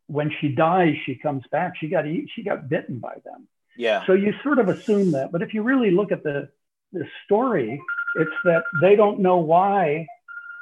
[0.06, 1.74] when she dies, she comes back.
[1.76, 3.48] She got eat, she got bitten by them.
[3.76, 4.04] Yeah.
[4.06, 6.48] So you sort of assume that, but if you really look at the
[6.92, 7.80] the story,
[8.14, 10.06] it's that they don't know why.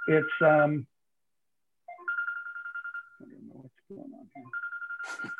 [0.08, 0.86] It's um,
[3.20, 4.28] I don't know what's going on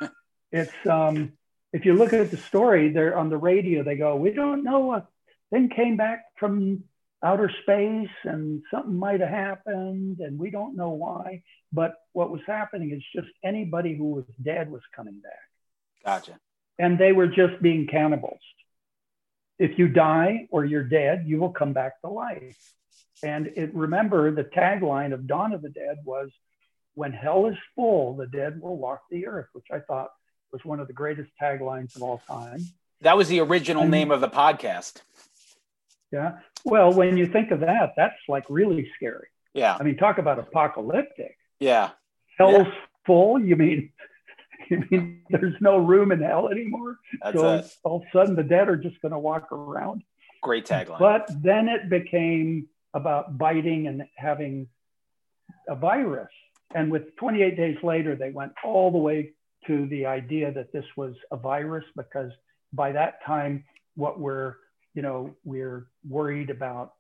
[0.01, 0.11] here.
[0.53, 1.33] it's um,
[1.73, 3.83] if you look at the story, they're on the radio.
[3.83, 5.07] They go, "We don't know what
[5.51, 6.85] thing came back from
[7.25, 11.43] outer space, and something might have happened, and we don't know why."
[11.73, 15.43] But what was happening is just anybody who was dead was coming back
[16.05, 16.39] Gotcha.
[16.79, 18.41] and they were just being cannibals.
[19.59, 22.57] If you die or you're dead, you will come back to life.
[23.23, 26.31] And it, remember, the tagline of Dawn of the Dead was,
[26.95, 30.11] "When hell is full, the dead will walk the earth," which I thought
[30.53, 32.61] was one of the greatest taglines of all time.
[33.01, 35.03] That was the original And- name of the podcast.
[36.15, 36.39] Yeah.
[36.65, 39.29] Well, when you think of that, that's like really scary.
[39.53, 39.77] Yeah.
[39.79, 41.37] I mean, talk about apocalyptic.
[41.59, 41.91] Yeah.
[42.39, 42.69] Hell's
[43.07, 43.41] full.
[43.41, 43.91] You mean?
[44.71, 46.97] You mean there's no room in hell anymore?
[47.23, 50.03] That's so a all of a sudden, the dead are just going to walk around.
[50.41, 50.99] great tagline.
[50.99, 54.69] But then it became about biting and having
[55.69, 56.31] a virus.
[56.75, 59.33] And with 28 days later, they went all the way
[59.67, 62.31] to the idea that this was a virus because
[62.73, 63.65] by that time,
[63.97, 64.55] what we're,
[64.95, 66.95] you know, we're worried about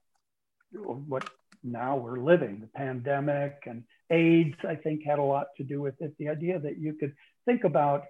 [0.73, 1.29] what
[1.63, 5.95] now we're living, the pandemic and AIDS, I think had a lot to do with
[6.01, 6.15] it.
[6.19, 7.15] The idea that you could
[7.47, 8.05] think about,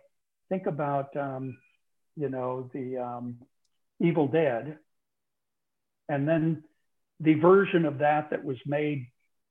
[0.48, 1.56] think about, um,
[2.16, 3.36] you know, the um,
[4.00, 4.78] Evil Dead,
[6.08, 6.64] and then
[7.20, 9.06] the version of that that was made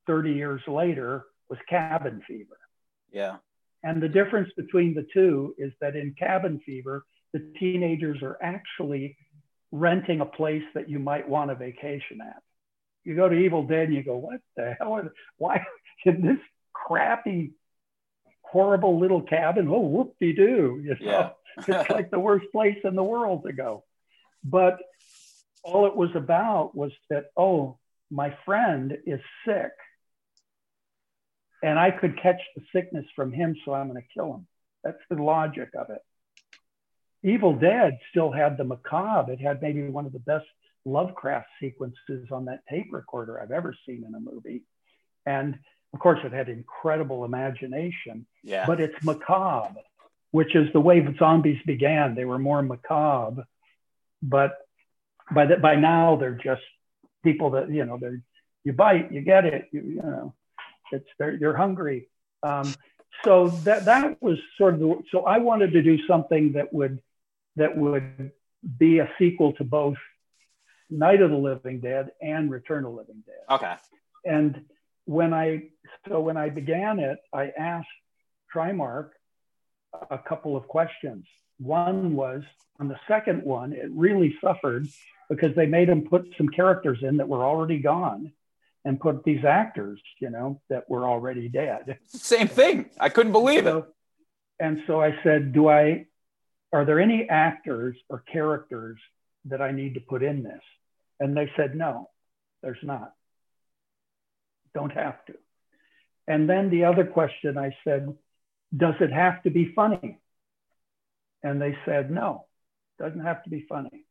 [0.07, 2.57] 30 years later was Cabin Fever.
[3.11, 3.37] yeah.
[3.85, 7.03] And the difference between the two is that in Cabin Fever,
[7.33, 9.17] the teenagers are actually
[9.73, 12.41] renting a place that you might want a vacation at.
[13.03, 14.93] You go to Evil Dead and you go, what the hell?
[14.93, 15.65] Are, why
[16.05, 16.37] in this
[16.71, 17.53] crappy,
[18.43, 19.67] horrible little cabin?
[19.67, 20.79] Oh, whoop de doo.
[20.83, 21.01] You know?
[21.01, 21.29] Yeah.
[21.67, 23.83] it's like the worst place in the world to go.
[24.43, 24.77] But
[25.63, 27.79] all it was about was that, oh,
[28.11, 29.71] my friend is sick
[31.63, 34.47] and I could catch the sickness from him, so I'm going to kill him.
[34.83, 36.01] That's the logic of it.
[37.23, 39.31] Evil Dead still had the macabre.
[39.33, 40.45] It had maybe one of the best
[40.85, 44.63] Lovecraft sequences on that tape recorder I've ever seen in a movie.
[45.25, 45.57] And
[45.93, 48.65] of course, it had incredible imagination Yeah.
[48.65, 49.79] but it's macabre,
[50.31, 52.15] which is the way zombies began.
[52.15, 53.45] They were more macabre,
[54.21, 54.57] but
[55.31, 56.63] by the, by now they're just
[57.23, 58.21] people that you know they're
[58.65, 60.33] you bite, you get it, you, you know,
[60.91, 62.09] it's they're, you're hungry.
[62.43, 62.73] Um,
[63.23, 66.99] so that that was sort of the, so I wanted to do something that would
[67.55, 68.31] that would
[68.77, 69.97] be a sequel to both
[70.89, 73.75] Night of the Living Dead and Return of the Living Dead okay.
[74.25, 74.65] and
[75.05, 75.63] when I
[76.07, 77.87] so when I began it, I asked
[78.53, 79.09] Trimark
[80.09, 81.25] a couple of questions.
[81.59, 82.43] One was
[82.79, 84.87] on the second one, it really suffered
[85.29, 88.31] because they made him put some characters in that were already gone
[88.85, 91.97] and put these actors, you know, that were already dead.
[92.07, 92.89] Same thing.
[92.99, 93.85] I couldn't believe it.
[94.59, 96.07] And so I said, Do I,
[96.73, 98.99] are there any actors or characters
[99.45, 100.61] that I need to put in this?
[101.19, 102.09] And they said, No,
[102.61, 103.13] there's not.
[104.73, 105.33] Don't have to.
[106.27, 108.13] And then the other question I said,
[108.75, 110.19] Does it have to be funny?
[111.43, 112.47] And they said, No,
[112.99, 114.05] doesn't have to be funny.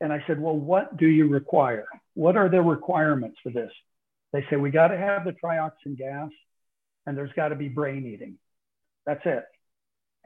[0.00, 1.86] And I said, Well, what do you require?
[2.14, 3.72] What are the requirements for this?
[4.32, 6.30] They said, We got to have the trioxin gas
[7.06, 8.38] and there's got to be brain eating.
[9.04, 9.44] That's it.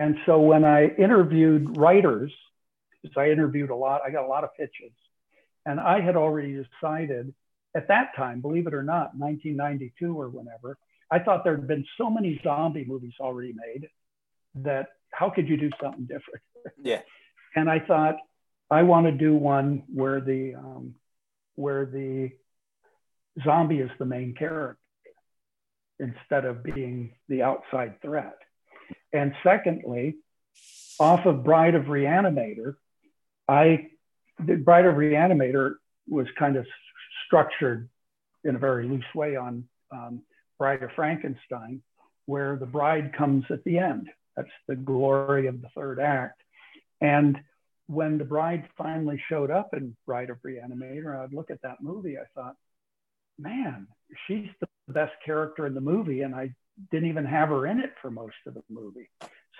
[0.01, 2.32] And so when I interviewed writers,
[3.02, 4.93] because I interviewed a lot, I got a lot of pitches.
[5.66, 7.35] And I had already decided
[7.77, 10.78] at that time, believe it or not, 1992 or whenever,
[11.10, 13.89] I thought there had been so many zombie movies already made
[14.64, 16.43] that how could you do something different?
[16.82, 17.01] Yeah.
[17.56, 18.16] and I thought
[18.70, 20.94] I want to do one where the um,
[21.55, 22.31] where the
[23.43, 24.78] zombie is the main character
[25.98, 28.36] instead of being the outside threat.
[29.12, 30.17] And secondly,
[30.99, 32.77] off of Bride of Reanimator,
[33.49, 33.89] I
[34.39, 35.75] the Bride of Reanimator
[36.09, 36.67] was kind of
[37.27, 37.89] structured
[38.45, 40.23] in a very loose way on um,
[40.59, 41.83] Bride of Frankenstein,
[42.27, 44.09] where the bride comes at the end.
[44.37, 46.41] That's the glory of the third act.
[47.01, 47.39] And
[47.87, 52.19] when the bride finally showed up in Bride of Reanimator, I'd look at that movie.
[52.19, 52.57] I thought,
[53.39, 53.89] man,
[54.27, 56.55] she's the best character in the movie, and I
[56.91, 59.09] didn't even have her in it for most of the movie.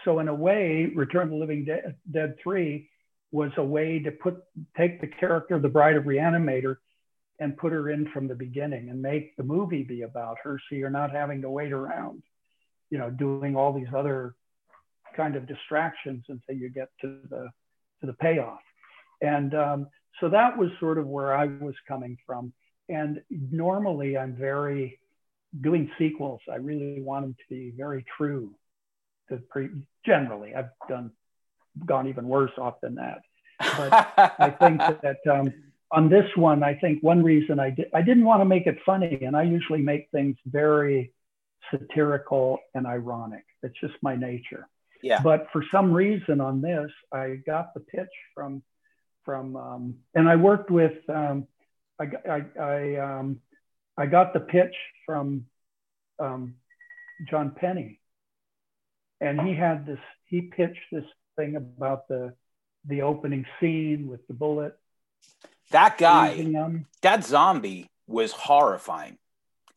[0.05, 2.89] So in a way, Return of the Living Dead, Dead 3
[3.33, 4.43] was a way to put
[4.77, 6.77] take the character of the Bride of Reanimator
[7.39, 10.75] and put her in from the beginning and make the movie be about her so
[10.75, 12.23] you're not having to wait around,
[12.91, 14.35] you know, doing all these other
[15.17, 17.49] kind of distractions until you get to the
[18.01, 18.61] to the payoff.
[19.21, 19.87] And um,
[20.21, 22.53] so that was sort of where I was coming from.
[22.89, 24.99] And normally I'm very
[25.59, 26.41] doing sequels.
[26.51, 28.55] I really want them to be very true
[29.29, 29.71] to pre.
[30.05, 31.13] Generally, I've done
[31.87, 33.21] gone even worse off than that.
[33.59, 35.53] But I think that um,
[35.91, 38.79] on this one, I think one reason I did I didn't want to make it
[38.87, 41.13] funny, and I usually make things very
[41.71, 43.45] satirical and ironic.
[43.63, 44.69] It's just my nature.
[45.03, 45.21] Yeah.
[45.23, 48.63] But for some reason on this, I got the pitch from
[49.25, 51.47] from um, and I worked with um,
[52.01, 53.41] I I I, um,
[53.97, 54.75] I got the pitch
[55.07, 55.47] from
[56.19, 56.55] um,
[57.29, 58.01] John Penney,
[59.21, 61.05] and he had this he pitched this
[61.37, 62.35] thing about the
[62.87, 64.77] the opening scene with the bullet.
[65.71, 69.19] that guy, that zombie was horrifying.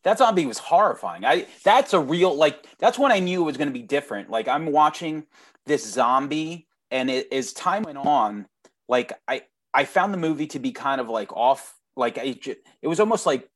[0.02, 1.24] That zombie was horrifying.
[1.24, 4.30] I that's a real like that's when I knew it was going to be different.
[4.30, 5.26] Like I'm watching
[5.66, 8.46] this zombie and it, as time went on,
[8.88, 9.42] like I
[9.72, 13.24] I found the movie to be kind of like off like it, it was almost
[13.24, 13.48] like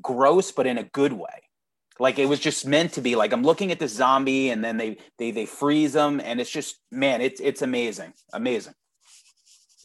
[0.00, 1.42] gross but in a good way.
[2.00, 4.76] Like it was just meant to be like I'm looking at this zombie and then
[4.76, 8.12] they they they freeze them and it's just man, it's it's amazing.
[8.32, 8.74] Amazing.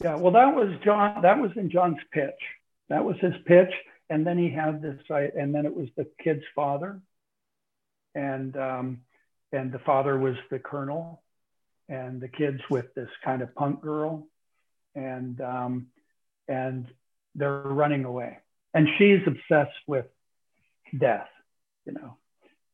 [0.02, 1.22] Yeah, well, that was John.
[1.22, 2.30] That was in John's pitch.
[2.88, 3.72] That was his pitch,
[4.10, 7.00] and then he had this, I- and then it was the kid's father,
[8.14, 9.00] and um,
[9.52, 11.22] and the father was the colonel,
[11.88, 14.26] and the kids with this kind of punk girl,
[14.94, 15.86] and um,
[16.48, 16.86] and
[17.36, 18.38] they're running away,
[18.74, 20.06] and she's obsessed with
[20.98, 21.28] death,
[21.86, 22.16] you know,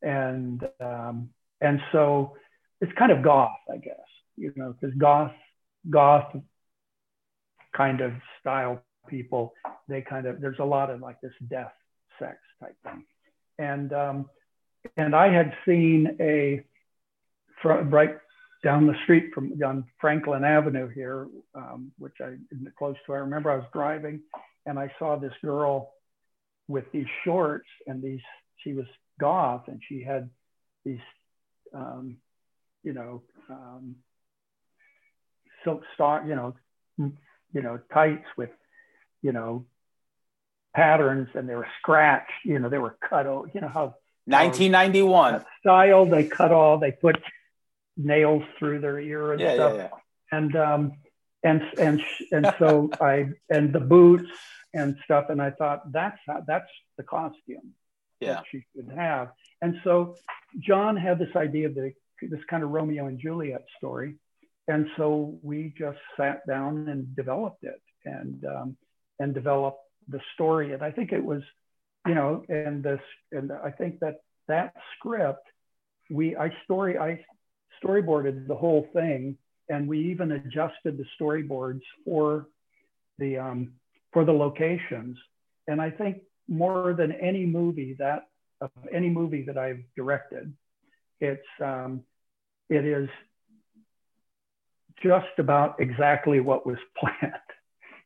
[0.02, 2.36] and um, and so
[2.80, 3.96] it's kind of goth, I guess,
[4.36, 5.32] you know, because goth
[5.88, 6.34] goth
[7.76, 9.54] kind of style people
[9.88, 11.72] they kind of there's a lot of like this death
[12.18, 13.04] sex type thing.
[13.58, 14.26] And um
[14.96, 16.62] and i had seen a
[17.62, 18.16] fr- right
[18.62, 22.34] down the street from on franklin avenue here um, which i
[22.78, 24.20] close to i remember i was driving
[24.66, 25.92] and i saw this girl
[26.68, 28.20] with these shorts and these
[28.58, 28.86] she was
[29.18, 30.30] goth and she had
[30.84, 31.00] these
[31.74, 32.16] um,
[32.82, 33.96] you know um,
[35.64, 36.54] silk stock you know
[37.52, 38.50] you know, tights with,
[39.22, 39.66] you know,
[40.74, 43.94] patterns and they were scratched, you know, they were cut out, you know, how
[44.26, 45.44] 1991.
[45.60, 47.16] style they cut all, they put
[47.96, 49.72] nails through their ear and Yeah, stuff.
[49.76, 49.88] yeah, yeah.
[50.38, 50.92] And, um,
[51.42, 52.02] and, and,
[52.32, 54.30] and so I, and the boots
[54.74, 55.26] and stuff.
[55.30, 57.74] And I thought that's how, that's the costume
[58.20, 58.34] Yeah.
[58.34, 59.30] that she should have.
[59.62, 60.16] And so
[60.58, 61.92] John had this idea of the,
[62.22, 64.16] this kind of Romeo and Juliet story.
[64.68, 68.76] And so we just sat down and developed it and, um,
[69.18, 70.72] and developed the story.
[70.72, 71.42] And I think it was,
[72.06, 73.00] you know, and this,
[73.32, 74.16] and I think that
[74.48, 75.46] that script,
[76.10, 77.24] we, I story, I
[77.82, 79.36] storyboarded the whole thing,
[79.70, 82.48] and we even adjusted the storyboards for
[83.18, 83.72] the um,
[84.12, 85.16] for the locations.
[85.68, 86.18] And I think
[86.48, 88.28] more than any movie that
[88.92, 90.52] any movie that I've directed,
[91.20, 92.02] it's um,
[92.68, 93.08] it is
[95.02, 97.34] just about exactly what was planned.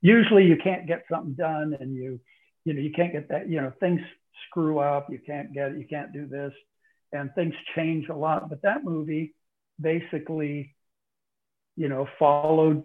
[0.00, 2.20] Usually, you can't get something done, and you
[2.64, 3.48] you know you can't get that.
[3.48, 4.00] You know things
[4.48, 5.08] screw up.
[5.10, 5.78] You can't get.
[5.78, 6.52] You can't do this,
[7.12, 8.50] and things change a lot.
[8.50, 9.34] But that movie
[9.80, 10.74] basically,
[11.76, 12.84] you know, followed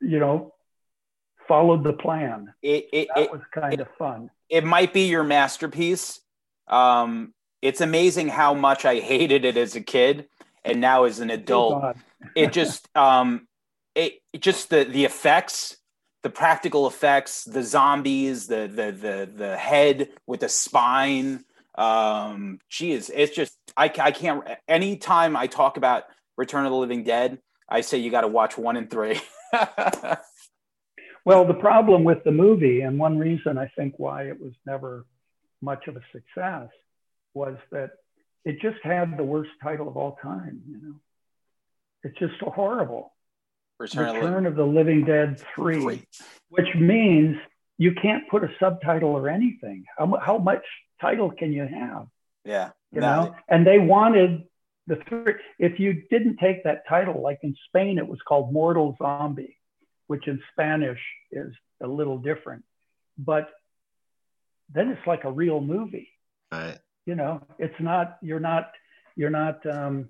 [0.00, 0.54] you know
[1.48, 2.52] followed the plan.
[2.62, 4.30] It it, That it, was kind of fun.
[4.48, 6.20] it might be your masterpiece.
[6.68, 10.28] Um, it's amazing how much I hated it as a kid,
[10.64, 11.96] and now as an Oh, adult,
[12.34, 13.46] it just um,
[13.94, 15.76] it, it just the the effects,
[16.22, 21.44] the practical effects, the zombies, the the the the head with the spine.
[21.76, 24.44] Um, geez, it's just I I can't.
[24.68, 26.04] Anytime I talk about
[26.36, 27.38] Return of the Living Dead,
[27.70, 29.20] I say you got to watch one and three.
[31.24, 35.04] Well, the problem with the movie, and one reason I think why it was never
[35.60, 36.68] much of a success,
[37.34, 37.90] was that
[38.44, 40.62] it just had the worst title of all time.
[40.66, 40.94] You know,
[42.04, 43.12] it's just horrible.
[43.78, 46.06] Return of the Living Return of the Living Dead 3, Three.
[46.48, 47.36] which means
[47.76, 49.84] you can't put a subtitle or anything.
[49.98, 50.64] How, how much
[51.00, 52.06] title can you have?
[52.46, 54.44] Yeah, You No, know, and they wanted
[54.90, 55.34] the three.
[55.58, 59.56] If you didn't take that title, like in Spain, it was called Mortal Zombie,
[60.08, 61.00] which in Spanish
[61.32, 61.52] is
[61.82, 62.64] a little different.
[63.16, 63.48] But
[64.72, 66.08] then it's like a real movie
[66.52, 66.78] Right.
[67.06, 68.72] you know it's not you're not
[69.16, 70.08] you're not um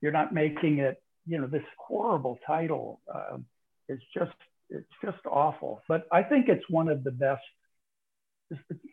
[0.00, 3.44] you're not making it you know this horrible title um
[3.88, 4.32] it's just
[4.70, 7.42] it's just awful but i think it's one of the best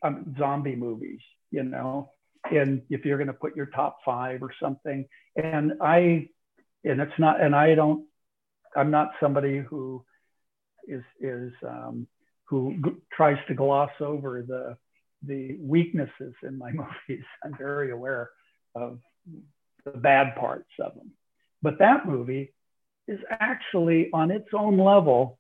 [0.04, 1.22] um, zombie movies
[1.52, 2.10] you know
[2.52, 5.06] and if you're going to put your top five or something
[5.36, 6.28] and i
[6.84, 8.06] and it's not and i don't
[8.76, 10.04] i'm not somebody who
[10.88, 12.08] is is um
[12.46, 14.78] who g- tries to gloss over the
[15.24, 17.26] the weaknesses in my movies.
[17.44, 18.30] I'm very aware
[18.76, 19.00] of
[19.84, 21.12] the bad parts of them.
[21.64, 22.54] But that movie
[23.08, 25.40] is actually on its own level.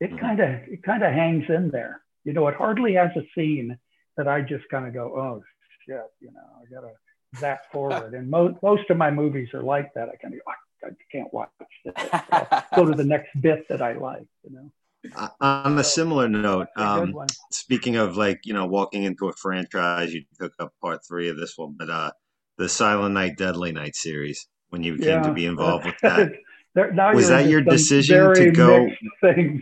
[0.00, 0.20] It Mhm.
[0.20, 2.00] kind of it kind of hangs in there.
[2.24, 3.76] You know, it hardly has a scene
[4.16, 5.42] that I just kind of go, oh
[5.88, 6.92] shit, you know, I gotta
[7.36, 8.14] zap forward.
[8.14, 10.08] and mo- most of my movies are like that.
[10.08, 10.52] I kind of "Oh,
[10.86, 11.50] I can't watch
[11.84, 11.94] this.
[12.12, 14.26] I'll go to the next bit that I like.
[14.44, 14.70] You know,
[15.14, 17.14] Uh, On a similar note, a um,
[17.52, 21.36] speaking of like you know walking into a franchise, you took up part three of
[21.36, 22.10] this one, but uh,
[22.58, 26.32] the Silent Night, Deadly Night series when you came to be involved with that.
[26.74, 28.88] There- now Was that your decision to go-.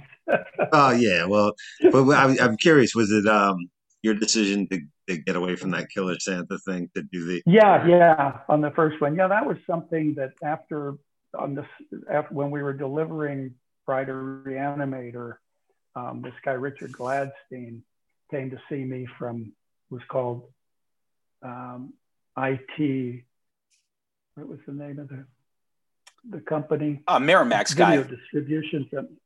[0.72, 1.54] Oh yeah, well,
[1.92, 2.94] but I'm, I'm curious.
[2.94, 3.70] Was it um
[4.02, 7.42] your decision to, to get away from that Killer Santa thing to do the?
[7.46, 8.38] yeah, yeah.
[8.48, 10.94] On the first one, yeah, that was something that after
[11.38, 11.66] on this
[12.10, 13.54] after when we were delivering
[13.86, 15.34] Bride of Reanimator,
[15.94, 17.80] um, this guy Richard Gladstein
[18.30, 19.52] came to see me from
[19.90, 20.42] was called
[21.42, 21.92] um,
[22.36, 23.22] IT.
[24.34, 25.24] What was the name of the
[26.28, 27.02] the company?
[27.06, 28.10] uh, Miramax video guy.
[28.10, 29.16] distribution company.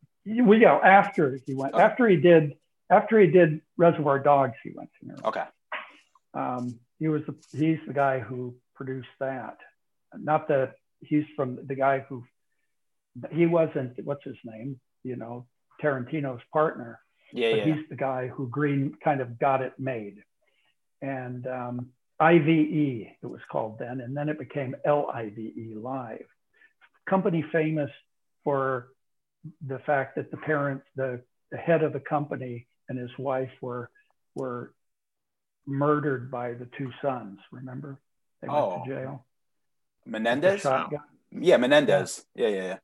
[0.43, 1.83] Well, yeah, after he went, Okay.
[1.83, 2.53] after he did,
[2.91, 5.25] after he did Reservoir Dogs, he went to Miramax.
[5.29, 5.45] Okay.
[6.35, 9.59] Um, he was the, he's the guy who produced that.
[10.15, 12.25] Not that he's from the guy who
[13.33, 14.05] he wasn't.
[14.05, 14.81] What's his name?
[15.03, 15.47] You know,
[15.83, 17.01] Tarantino's partner
[17.33, 17.75] Yeah, but yeah.
[17.75, 20.23] he's the guy who Green kind of got it made.
[21.03, 21.91] And um,
[22.21, 26.27] IVE, it was called then, and then it became LIVE, E, Live.
[27.09, 27.91] Company famous
[28.45, 28.89] for
[29.67, 33.91] the fact that the parents, the, the head of the company and his wife were,
[34.35, 34.75] were
[35.67, 37.99] murdered by the two sons, remember?
[38.41, 38.83] They went Oh.
[38.85, 39.27] to jail.
[40.07, 40.63] Menendez.
[40.63, 41.01] Shotgun.
[41.31, 42.25] Yeah, Menendez.
[42.35, 42.79] Yeah, yeah, yeah.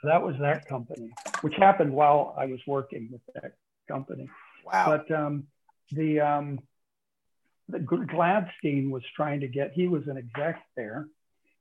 [0.00, 1.12] So that was that company,
[1.42, 3.52] which happened while I was working with that
[3.86, 4.28] company.
[4.64, 4.86] Wow.
[5.06, 5.46] But um,
[5.92, 6.60] the um,
[7.68, 9.72] the Gladstein was trying to get.
[9.72, 11.06] He was an exec there,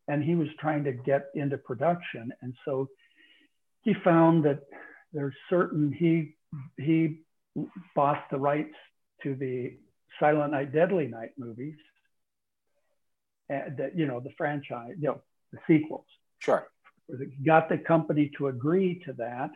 [0.07, 2.31] and he was trying to get into production.
[2.41, 2.89] And so
[3.81, 4.61] he found that
[5.11, 6.35] there's certain he
[6.77, 7.19] he
[7.95, 8.75] bought the rights
[9.23, 9.77] to the
[10.19, 11.77] Silent Night, Deadly Night movies,
[13.49, 15.21] and that you know the franchise, you know
[15.51, 16.05] the sequels
[16.39, 16.67] sure.
[17.45, 19.51] got the company to agree to that.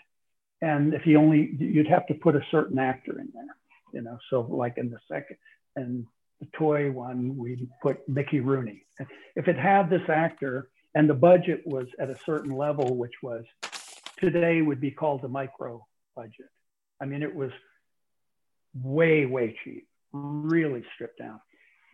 [0.62, 3.56] And if you only, you'd have to put a certain actor in there,
[3.94, 4.18] you know.
[4.30, 5.38] So, like in the second
[5.76, 6.06] and
[6.40, 8.86] the toy one, we put Mickey Rooney.
[9.36, 13.44] If it had this actor and the budget was at a certain level, which was
[14.18, 15.86] today would be called a micro
[16.16, 16.50] budget.
[17.02, 17.52] I mean, it was
[18.74, 21.40] way, way cheap, really stripped down.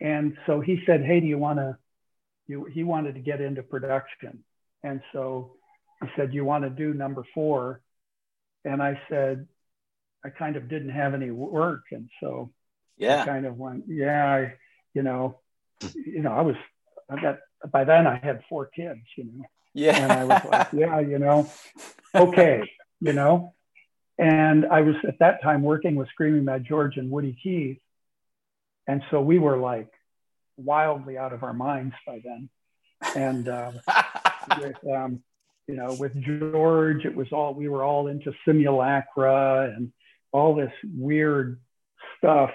[0.00, 1.76] And so he said, Hey, do you want to?
[2.46, 4.42] You, he wanted to get into production
[4.82, 5.52] And so
[6.02, 7.80] he said, You want to do number four?
[8.64, 9.46] And I said,
[10.24, 11.84] I kind of didn't have any work.
[11.92, 12.50] And so
[13.00, 13.24] I Yeah.
[13.24, 14.54] kind of went, Yeah, I,
[14.94, 15.40] you know,
[15.94, 16.56] you know, I was,
[17.08, 17.38] I got,
[17.72, 19.44] by then I had four kids, you know,
[19.74, 21.00] yeah, and I was like, Yeah.
[21.00, 21.50] Yeah, you know,
[22.14, 22.70] okay,
[23.00, 23.54] you know.
[24.18, 27.78] And I was at that time working with Screaming Mad George and Woody Keith.
[28.90, 29.88] And so we were like
[30.56, 32.48] wildly out of our minds by then.
[33.14, 33.70] And, uh,
[34.58, 35.22] with um,
[35.68, 39.92] you know with George, it was all we were all into simulacra and
[40.32, 41.60] all this weird
[42.18, 42.50] stuff,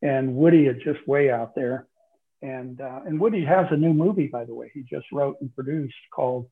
[0.00, 1.86] and Woody is just way out there.
[2.40, 4.72] And uh, and Woody has a new movie, by the way.
[4.74, 6.48] He just wrote and produced called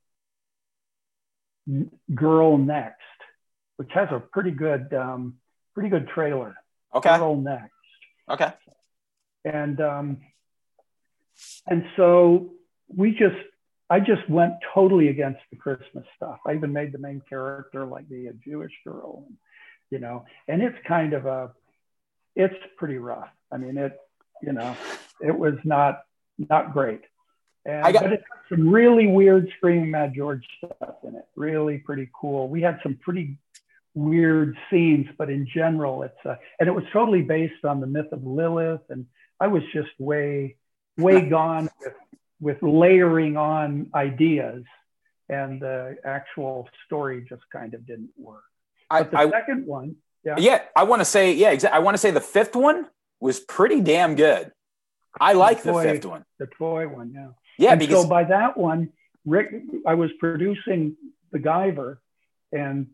[2.15, 3.01] Girl Next,
[3.77, 5.35] which has a pretty good um,
[5.75, 6.55] pretty good trailer.
[6.95, 7.19] okay.
[7.19, 7.73] Girl Next
[8.31, 8.53] Okay.
[9.45, 10.19] And um,
[11.67, 12.51] and so
[12.95, 13.37] we just
[13.89, 16.39] I just went totally against the Christmas stuff.
[16.47, 19.27] I even made the main character like be a Jewish girl,
[19.91, 21.51] you know, and it's kind of a
[22.37, 23.31] it's pretty rough.
[23.51, 23.99] I mean, it
[24.43, 24.77] you know,
[25.21, 26.03] it was not
[26.39, 27.03] not great.
[27.67, 31.27] And I got- but it had some really weird screaming Mad George stuff in it.
[31.37, 32.49] Really pretty cool.
[32.49, 33.39] We had some pretty
[33.95, 38.13] weird scenes, but in general, it's uh, and it was totally based on the myth
[38.13, 39.07] of Lilith, and
[39.41, 40.57] I was just way
[40.97, 41.95] way gone with
[42.41, 44.65] with layering on ideas,
[45.29, 48.43] and the actual story just kind of didn't work.
[48.91, 51.79] I, But the I second one, yeah, yeah, I want to say yeah, exa- I
[51.81, 52.87] want to say the fifth one
[53.21, 54.53] was pretty damn good.
[55.21, 55.83] I like the Boy.
[55.85, 56.25] fifth one.
[56.39, 57.29] the toy one, yeah.
[57.59, 58.91] Yeah, and because so by that one,
[59.27, 59.53] Rick,
[59.87, 60.97] I was producing
[61.33, 61.99] The Guyver,
[62.53, 62.87] and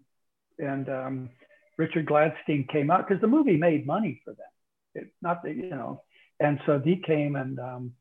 [0.59, 1.31] and um,
[1.77, 4.47] Richard Gladstein came out because the movie made money for them.
[4.95, 6.03] It, not that you know,
[6.41, 7.93] and so he came and um,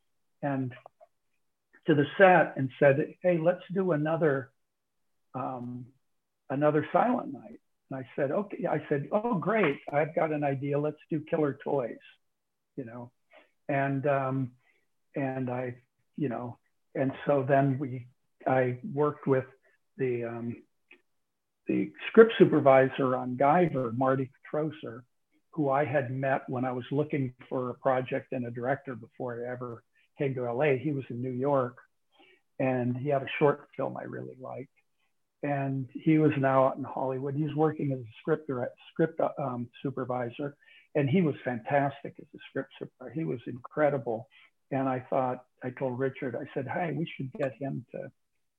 [0.41, 0.73] and
[1.87, 4.51] to the set and said, "Hey, let's do another
[5.33, 5.85] um,
[6.49, 7.59] another Silent Night."
[7.89, 9.79] And I said, "Okay." I said, "Oh, great!
[9.91, 10.79] I've got an idea.
[10.79, 11.97] Let's do Killer Toys,"
[12.75, 13.11] you know,
[13.69, 14.51] and um,
[15.15, 15.75] and I
[16.17, 16.57] you know,
[16.93, 18.07] and so then we,
[18.47, 19.45] I worked with
[19.97, 20.55] the um,
[21.67, 25.01] the script supervisor on Guyver, Marty Kitrosser,
[25.55, 29.41] who I had met when I was looking for a project and a director before
[29.41, 29.83] I ever
[30.17, 30.75] came to LA.
[30.75, 31.77] He was in New York,
[32.59, 34.69] and he had a short film I really liked.
[35.43, 37.35] And he was now out in Hollywood.
[37.35, 38.49] He's working as a script
[38.91, 40.55] script um, supervisor,
[40.95, 43.13] and he was fantastic as a script supervisor.
[43.13, 44.27] He was incredible
[44.71, 48.11] and I thought I told Richard, I said, "Hey, we should get him to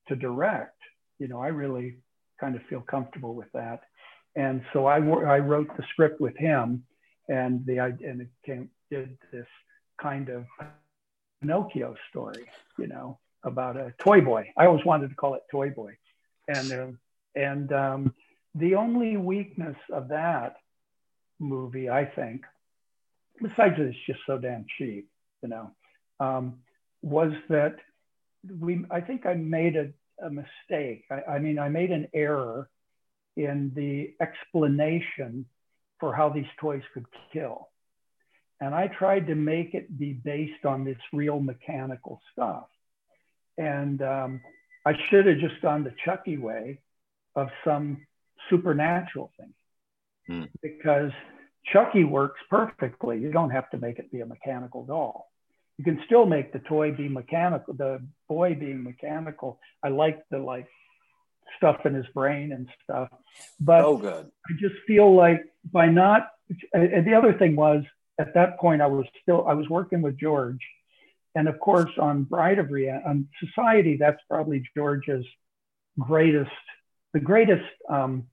[0.09, 0.79] to direct."
[1.19, 1.99] You know, I really
[2.41, 3.81] kind of feel comfortable with that,
[4.37, 6.85] and so I I wrote the script with him,
[7.29, 9.47] and the and it came did this
[10.01, 10.45] kind of
[11.41, 12.45] Pinocchio story,
[12.79, 14.53] you know, about a toy boy.
[14.57, 15.97] I always wanted to call it Toy Boy,
[16.49, 16.87] and uh,
[17.35, 18.15] and um,
[18.55, 20.57] the only weakness of that
[21.39, 22.45] movie, I think,
[23.43, 25.09] besides it's just so damn cheap,
[25.43, 25.73] you know
[26.21, 26.59] um,
[27.03, 27.77] was that
[28.61, 29.89] we I think I made a,
[30.25, 31.05] a mistake.
[31.11, 32.69] I, I mean, I made an error
[33.37, 35.47] in the explanation
[36.01, 37.69] for how these toys could kill.
[38.61, 42.67] And I tried to make it be based on this real mechanical stuff.
[43.59, 44.41] And um,
[44.85, 46.81] I should have just gone the Chucky way
[47.35, 48.07] of some
[48.51, 49.53] supernatural thing
[50.27, 50.45] Hmm.
[50.61, 51.13] because
[51.73, 53.21] Chucky works perfectly.
[53.21, 55.31] You don't have to make it be a mechanical doll
[55.79, 59.59] you can still make the toy be mechanical, the boy being mechanical.
[59.83, 60.67] I like the like
[61.57, 63.09] stuff in his brain and stuff,
[63.61, 64.31] but oh good.
[64.49, 66.29] I just feel like by not.
[66.73, 67.83] And the other thing was
[68.21, 70.61] at that point I was still I was working with George,
[71.35, 75.27] and of course on Bride of Ria on Society that's probably George's
[75.99, 76.51] greatest,
[77.13, 78.27] the greatest, um,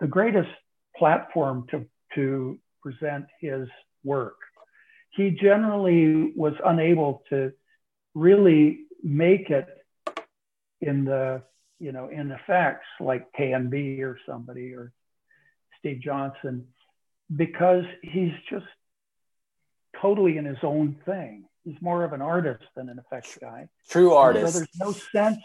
[0.00, 0.50] the greatest
[0.96, 3.68] platform to to present his
[4.04, 4.36] work
[5.16, 7.52] he generally was unable to
[8.14, 9.66] really make it
[10.80, 11.42] in the
[11.78, 14.92] you know in effects like KNB or somebody or
[15.78, 16.66] Steve Johnson
[17.34, 18.66] because he's just
[20.00, 21.44] totally in his own thing.
[21.64, 23.68] He's more of an artist than an effects guy.
[23.88, 24.54] True So artist.
[24.54, 25.38] there's no sense.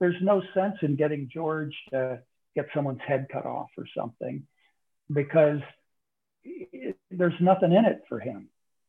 [0.00, 2.20] There's no sense in getting George to
[2.54, 4.46] get someone's head cut off or something,
[5.10, 5.60] because
[6.44, 8.48] it, there's nothing in it for him.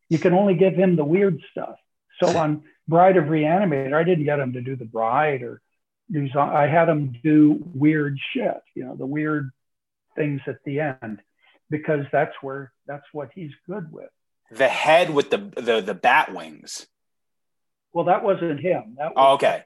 [0.09, 1.75] You can only give him the weird stuff.
[2.21, 5.61] So on Bride of Reanimator, I didn't get him to do the bride or
[6.11, 8.61] zo- I had him do weird shit.
[8.75, 9.51] You know, the weird
[10.15, 11.21] things at the end,
[11.69, 14.09] because that's where that's what he's good with.
[14.51, 16.87] the head with the the the bat wings.
[17.93, 18.95] Well, that wasn't him.
[18.97, 19.63] That was Oh, okay.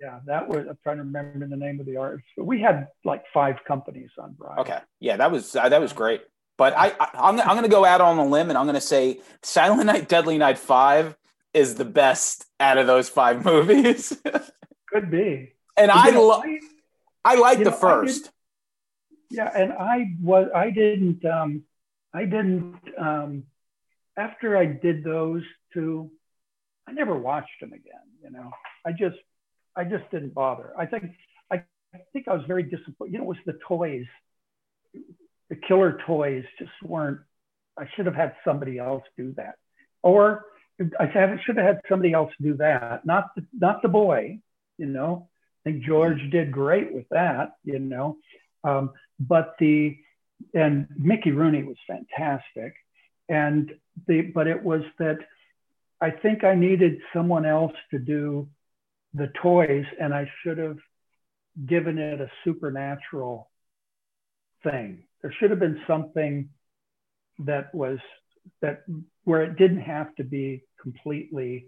[0.00, 0.66] Yeah, that was.
[0.66, 2.24] I'm trying to remember the name of the artist.
[2.38, 4.62] We had like five companies on Bravo.
[4.62, 6.22] Okay, yeah, that was uh, that was great.
[6.56, 9.20] But I, I I'm I'm gonna go out on a limb and I'm gonna say
[9.42, 11.16] Silent Night, Deadly Night Five
[11.52, 14.16] is the best out of those five movies.
[14.88, 15.52] Could be.
[15.80, 16.42] And I know, lo-
[17.24, 18.30] I like the know, first.
[19.30, 21.62] Yeah, and I was I didn't um
[22.12, 23.44] I didn't um
[24.16, 25.42] after I did those
[25.72, 26.10] two,
[26.86, 28.50] I never watched them again, you know.
[28.84, 29.16] I just
[29.76, 30.72] I just didn't bother.
[30.78, 31.04] I think
[31.50, 31.62] I,
[31.94, 33.12] I think I was very disappointed.
[33.12, 34.06] You know, it was the toys.
[35.48, 37.20] The killer toys just weren't
[37.78, 39.54] I should have had somebody else do that.
[40.02, 40.44] Or
[40.98, 44.40] I should should have had somebody else do that, not the not the boy,
[44.78, 45.28] you know.
[45.60, 48.16] I think George did great with that, you know.
[48.64, 49.96] Um, but the
[50.54, 52.74] and Mickey Rooney was fantastic,
[53.28, 53.70] and
[54.06, 55.18] the but it was that
[56.00, 58.48] I think I needed someone else to do
[59.12, 60.78] the toys, and I should have
[61.66, 63.50] given it a supernatural
[64.62, 65.04] thing.
[65.20, 66.48] There should have been something
[67.40, 67.98] that was
[68.62, 68.84] that
[69.24, 71.66] where it didn't have to be completely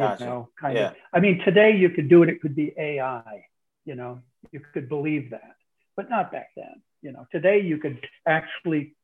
[0.00, 0.88] you know kind Yeah.
[0.90, 3.44] of i mean today you could do it it could be ai
[3.84, 4.20] you know
[4.52, 5.56] you could believe that
[5.96, 7.26] but not back then you know.
[7.30, 8.94] Today you could actually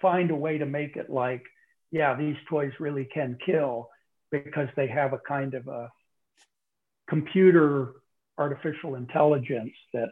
[0.00, 1.44] find a way to make it like
[1.90, 3.88] yeah these toys really can kill
[4.30, 5.90] because they have a kind of a
[7.08, 7.94] computer
[8.38, 10.10] artificial intelligence that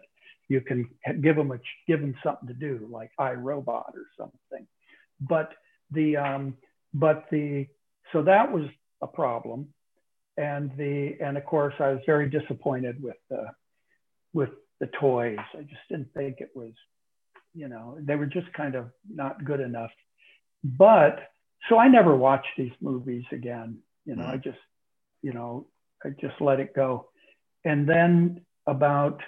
[0.48, 0.88] you can
[1.20, 4.66] give them a give them something to do like iRobot or something.
[5.20, 5.52] But
[5.90, 6.56] the um,
[6.94, 7.66] but the
[8.12, 8.64] so that was
[9.02, 9.68] a problem
[10.38, 13.46] and the and of course i was very disappointed with the
[14.32, 14.50] with
[14.80, 15.38] the toys.
[15.54, 16.72] I just didn't think it was
[17.54, 19.90] you know they were just kind of not good enough.
[20.64, 21.18] But
[21.68, 24.58] so i never watched these movies again you know i just
[25.22, 25.66] you know
[26.04, 27.08] i just let it go.
[27.64, 29.20] And then about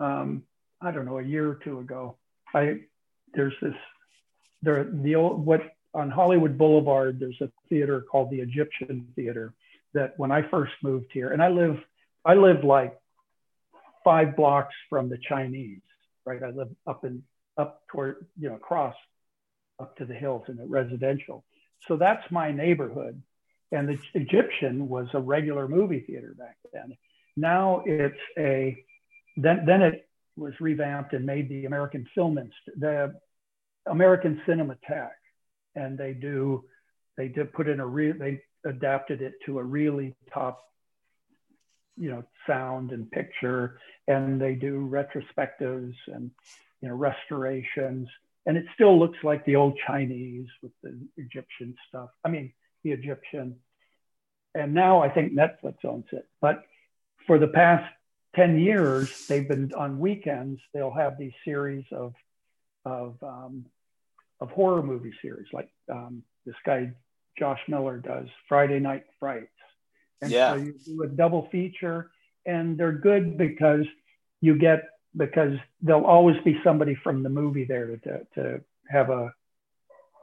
[0.00, 0.42] um,
[0.80, 2.16] i don't know a year or two ago
[2.54, 2.80] i
[3.34, 3.74] there's this
[4.62, 5.62] there the old what
[5.94, 9.54] on hollywood boulevard there's a theater called the egyptian theater
[9.94, 11.78] that when i first moved here and i live
[12.24, 12.96] i live like
[14.04, 15.80] five blocks from the chinese
[16.26, 16.42] right?
[16.42, 17.22] I live up in
[17.56, 18.94] up toward you know across
[19.80, 21.44] up to the hills in a residential.
[21.86, 23.22] So that's my neighborhood.
[23.72, 26.96] And the egyptian was a regular movie theater back then.
[27.36, 28.76] Now it's a
[29.36, 33.14] then then it was revamped and made the american film Inst- the
[33.86, 35.10] american cinematheque.
[35.74, 36.64] And they do
[37.16, 40.64] they did put in a real they adapted it to a really top
[41.96, 46.30] you know sound and picture and they do retrospectives and
[46.80, 48.08] you know restorations.
[48.48, 52.10] And it still looks like the old chinese with the egyptian stuff.
[52.24, 52.52] I mean
[52.84, 53.56] the egyptian.
[54.54, 56.26] And now i think netflix owns it.
[56.40, 56.64] But
[57.26, 57.92] for the past
[58.34, 62.14] 10 years they've been on weekends they'll have these series of
[62.84, 63.64] of um,
[64.40, 66.92] of horror movie series like um, this guy
[67.38, 69.48] Josh Miller does Friday Night Frights.
[70.22, 70.50] And Yeah.
[70.50, 72.10] so you do a double feature
[72.46, 73.84] and they're good because
[74.40, 74.84] you get
[75.16, 79.32] because there'll always be somebody from the movie there to, to have a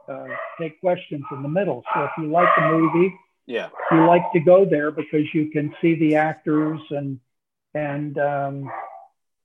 [0.08, 0.26] uh,
[0.60, 1.82] take questions in the middle.
[1.94, 3.14] So if you like the movie,
[3.46, 3.70] Yeah.
[3.90, 7.18] you like to go there because you can see the actors and
[7.74, 8.70] and um,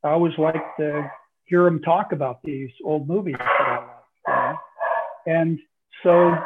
[0.04, 1.10] I always like to
[1.46, 3.88] hear them talk about these old movies that I like.
[4.28, 4.58] You know?
[5.26, 5.60] And
[6.04, 6.38] so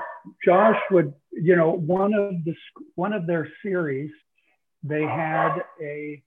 [0.44, 2.56] Josh would, you know, one of the
[2.96, 4.12] one of their series,
[4.84, 6.22] they had a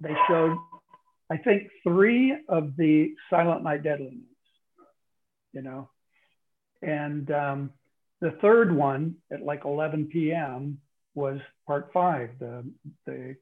[0.00, 0.56] they showed,
[1.30, 4.88] I think, three of the Silent Night Deadly Nights,
[5.52, 5.88] you know,
[6.82, 7.70] and um,
[8.20, 10.78] the third one at like 11 p.m.
[11.14, 12.64] was part five, the
[13.06, 13.36] the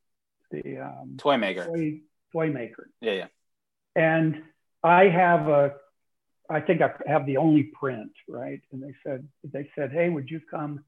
[0.51, 1.67] the um, Toy maker.
[1.67, 2.01] toy,
[2.33, 2.91] toy maker.
[3.01, 3.27] Yeah, yeah.
[3.97, 4.43] And
[4.83, 5.75] I have a,
[6.53, 8.61] I think I have the only print, right?
[8.73, 10.85] And they said, they said, hey, would you come?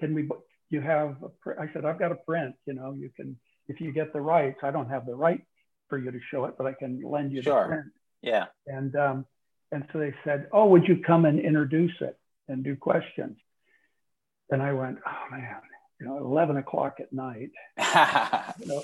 [0.00, 0.28] Can we?
[0.70, 1.16] You have?
[1.22, 1.60] A pr-?
[1.60, 2.54] I said, I've got a print.
[2.66, 3.36] You know, you can
[3.68, 4.58] if you get the rights.
[4.62, 5.42] I don't have the right
[5.88, 7.62] for you to show it, but I can lend you Sure.
[7.62, 7.86] the print.
[8.22, 8.46] Yeah.
[8.66, 9.26] And um,
[9.72, 12.18] and so they said, oh, would you come and introduce it
[12.48, 13.36] and do questions?
[14.50, 15.60] And I went, oh man,
[16.00, 17.50] you know, 11 o'clock at night
[18.60, 18.82] you know,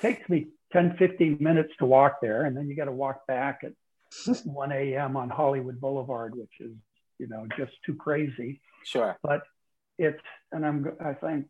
[0.00, 2.44] takes me 10, 15 minutes to walk there.
[2.44, 3.72] And then you got to walk back at
[4.44, 5.16] 1 a.m.
[5.16, 6.72] on Hollywood Boulevard, which is,
[7.18, 8.60] you know, just too crazy.
[8.84, 9.18] sure.
[9.22, 9.42] But
[9.98, 10.20] it's,
[10.52, 11.46] and I'm, I think,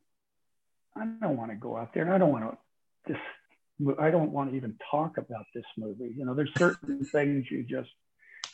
[0.96, 2.12] I don't want to go out there.
[2.12, 6.12] I don't want to, this, I don't want to even talk about this movie.
[6.16, 7.90] You know, there's certain things you just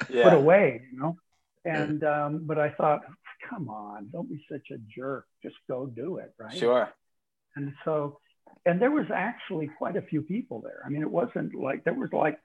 [0.08, 1.16] put away, you know?
[1.64, 3.00] And, um, but I thought,
[3.48, 5.26] come on, don't be such a jerk.
[5.42, 6.32] Just go do it.
[6.38, 6.92] Right Sure.
[7.56, 8.20] and so
[8.64, 10.82] and there was actually quite a few people there.
[10.84, 12.38] I mean, it wasn't like there was like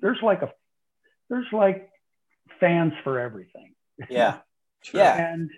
[0.00, 0.52] there's like a
[1.28, 1.88] there's like
[2.60, 3.74] fans for everything.
[4.08, 4.38] Yeah.
[4.82, 5.00] Sure.
[5.00, 5.32] Yeah.
[5.32, 5.50] and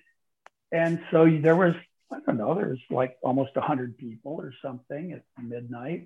[0.72, 1.74] and so there was
[2.10, 6.04] I don't know there was like almost a hundred people or something at midnight,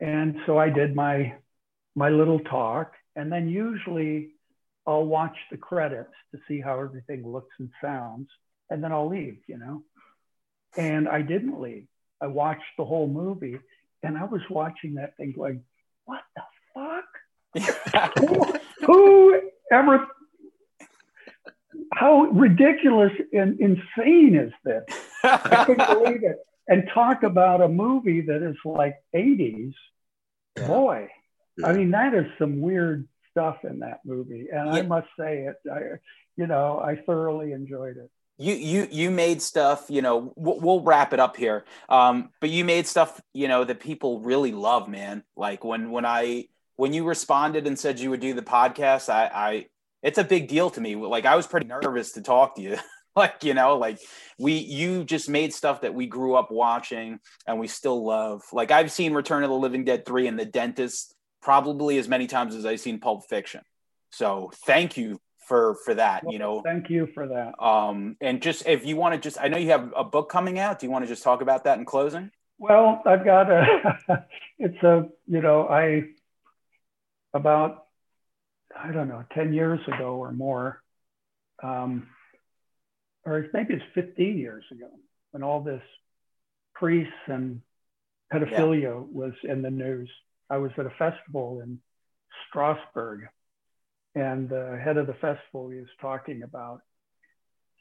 [0.00, 1.34] and so I did my
[1.94, 4.30] my little talk, and then usually
[4.84, 8.28] I'll watch the credits to see how everything looks and sounds,
[8.68, 9.84] and then I'll leave, you know.
[10.76, 11.86] And I didn't leave.
[12.20, 13.58] I watched the whole movie,
[14.02, 15.62] and I was watching that thing going,
[16.06, 16.42] "What the
[16.74, 17.09] fuck?
[18.18, 18.54] Who,
[18.86, 20.06] who ever
[21.92, 24.84] how ridiculous and insane is this?
[25.24, 26.36] I couldn't believe it.
[26.68, 29.74] And talk about a movie that is like 80s.
[30.56, 30.66] Yeah.
[30.68, 31.08] Boy,
[31.64, 34.48] I mean, that is some weird stuff in that movie.
[34.52, 35.80] And I must say it, I,
[36.36, 38.10] you know, I thoroughly enjoyed it.
[38.38, 42.48] you you you made stuff you know we'll, we'll wrap it up here um but
[42.48, 46.46] you made stuff you know that people really love man like when when i
[46.80, 49.66] when you responded and said you would do the podcast i i
[50.02, 52.78] it's a big deal to me like i was pretty nervous to talk to you
[53.16, 53.98] like you know like
[54.38, 58.70] we you just made stuff that we grew up watching and we still love like
[58.70, 62.54] i've seen return of the living dead 3 and the dentist probably as many times
[62.54, 63.60] as i've seen pulp fiction
[64.10, 67.62] so thank you for for that you know Thank you for that.
[67.62, 70.60] um, and just if you want to just, I know you have a book coming
[70.60, 70.78] out.
[70.78, 72.30] Do you want to just talk about that in closing?
[72.58, 74.24] Well, I've got a,
[74.58, 76.04] it's a, you know, I,
[77.34, 77.86] about,
[78.76, 80.82] I don't know, 10 years ago or more,
[81.62, 82.08] um,
[83.24, 84.88] or maybe it's 15 years ago,
[85.30, 85.82] when all this
[86.74, 87.60] priests and
[88.32, 90.10] pedophilia was in the news.
[90.48, 91.78] I was at a festival in
[92.48, 93.28] Strasbourg,
[94.14, 96.82] and the head of the festival he was talking about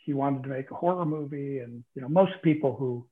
[0.10, 3.06] he wanted to make a horror movie, and you know, most people who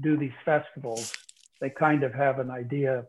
[0.00, 1.12] do these festivals,
[1.60, 3.06] they kind of have an idea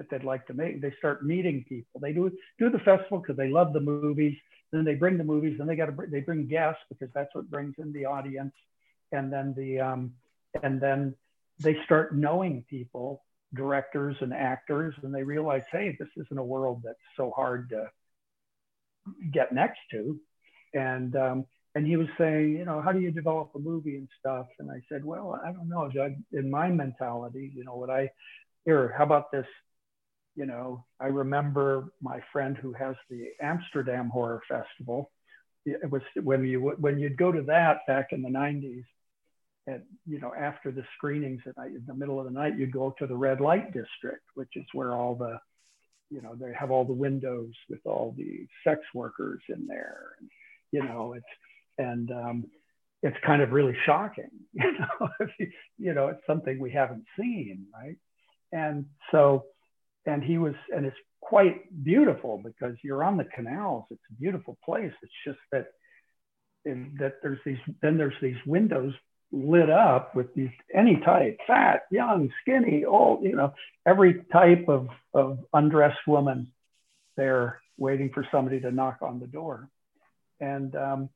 [0.00, 0.80] that they'd like to make.
[0.80, 2.00] They start meeting people.
[2.00, 4.36] They do do the festival because they love the movies.
[4.72, 5.58] Then they bring the movies.
[5.58, 8.54] Then they got to they bring guests because that's what brings in the audience.
[9.12, 10.12] And then the um,
[10.62, 11.14] and then
[11.58, 13.22] they start knowing people,
[13.52, 17.90] directors and actors, and they realize, hey, this isn't a world that's so hard to
[19.30, 20.18] get next to.
[20.72, 21.44] And um,
[21.74, 24.46] and he was saying, you know, how do you develop a movie and stuff?
[24.60, 26.14] And I said, well, I don't know, Doug.
[26.32, 28.10] In my mentality, you know, what I
[28.64, 29.46] here, how about this?
[30.36, 35.10] You know, I remember my friend who has the Amsterdam Horror Festival.
[35.66, 38.84] It was when you when you'd go to that back in the '90s,
[39.66, 42.72] and you know, after the screenings at night, in the middle of the night, you'd
[42.72, 45.38] go to the red light district, which is where all the,
[46.10, 50.30] you know, they have all the windows with all the sex workers in there, and
[50.72, 51.26] you know, it's
[51.76, 52.44] and um,
[53.02, 55.08] it's kind of really shocking, you know,
[55.38, 57.96] you, you know, it's something we haven't seen, right?
[58.52, 59.44] And so,
[60.06, 63.84] and he was, and it's quite beautiful because you're on the canals.
[63.90, 64.92] It's a beautiful place.
[65.02, 65.66] It's just that,
[66.64, 68.94] that there's these, then there's these windows
[69.32, 73.54] lit up with these any type, fat, young, skinny, old, you know,
[73.86, 76.52] every type of of undressed woman
[77.16, 79.68] there waiting for somebody to knock on the door.
[80.40, 81.10] And um,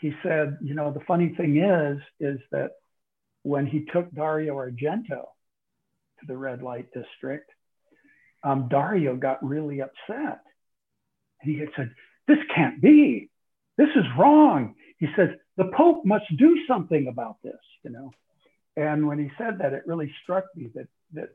[0.00, 2.72] he said, you know, the funny thing is, is that
[3.42, 5.26] when he took Dario Argento
[6.20, 7.50] to the red light district,
[8.42, 10.40] um, Dario got really upset.
[11.42, 11.90] He had said,
[12.26, 13.30] this can't be.
[13.76, 14.74] This is wrong.
[14.98, 18.10] He says, the Pope must do something about this, you know.
[18.76, 21.30] And when he said that, it really struck me that that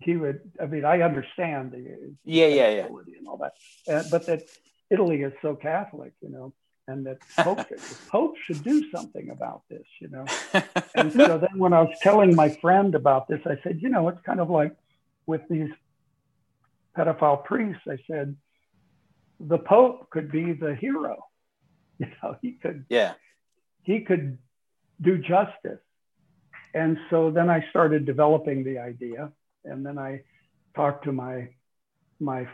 [0.00, 0.40] he would.
[0.60, 2.86] I mean, I understand the Yeah, yeah, yeah.
[2.86, 3.52] and all that,
[3.88, 4.42] uh, but that
[4.90, 6.52] Italy is so Catholic, you know,
[6.88, 10.24] and that Pope, the Pope should do something about this, you know.
[10.94, 14.08] And so then when I was telling my friend about this, I said, you know,
[14.08, 14.74] it's kind of like
[15.26, 15.70] with these
[16.96, 17.82] pedophile priests.
[17.88, 18.36] I said,
[19.40, 21.16] the Pope could be the hero.
[22.00, 23.14] You know, he could yeah.
[23.82, 24.38] he could
[25.00, 25.80] do justice.
[26.72, 29.32] And so then I started developing the idea,
[29.64, 30.22] and then I
[30.76, 31.48] talked to my
[32.20, 32.46] my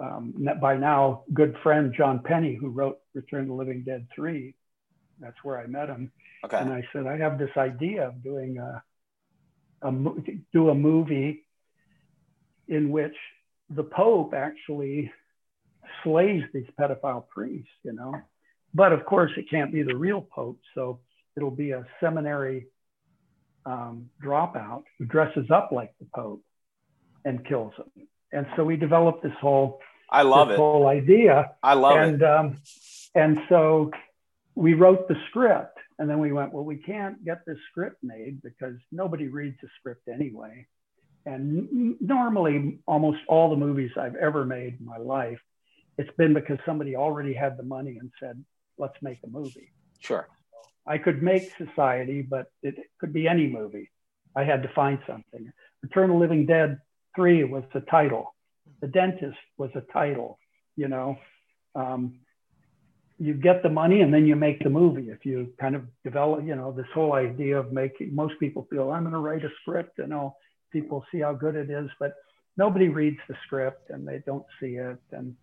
[0.00, 4.56] um, by now good friend John Penney, who wrote Return of the Living Dead three.
[5.20, 6.10] That's where I met him,
[6.44, 6.58] Okay.
[6.58, 8.82] and I said I have this idea of doing a,
[9.82, 9.92] a
[10.52, 11.44] do a movie
[12.70, 13.14] in which
[13.68, 15.12] the Pope actually
[16.02, 18.14] slays these pedophile priests, you know.
[18.72, 21.00] But of course, it can't be the real Pope, so
[21.36, 22.68] it'll be a seminary
[23.66, 26.42] um, dropout who dresses up like the Pope
[27.24, 28.06] and kills him.
[28.32, 30.58] And so we developed this whole I love this it.
[30.58, 32.22] whole idea, I love it.
[32.22, 32.58] um,
[33.14, 33.90] and so
[34.54, 38.40] we wrote the script and then we went, well, we can't get this script made
[38.42, 40.66] because nobody reads the script anyway.
[41.26, 45.38] And normally, almost all the movies I've ever made in my life,
[45.98, 48.42] it's been because somebody already had the money and said,
[48.78, 49.72] let's make a movie.
[49.98, 50.28] Sure.
[50.86, 53.90] I could make Society, but it could be any movie.
[54.34, 55.52] I had to find something.
[55.82, 56.78] Return of Living Dead
[57.16, 58.34] 3 was the title.
[58.80, 60.38] The Dentist was a title,
[60.76, 61.18] you know.
[61.74, 62.20] Um,
[63.18, 65.10] you get the money and then you make the movie.
[65.10, 68.90] If you kind of develop, you know, this whole idea of making, most people feel
[68.90, 70.38] I'm going to write a script and all
[70.70, 72.14] people see how good it is, but
[72.56, 74.98] nobody reads the script and they don't see it.
[75.12, 75.34] And,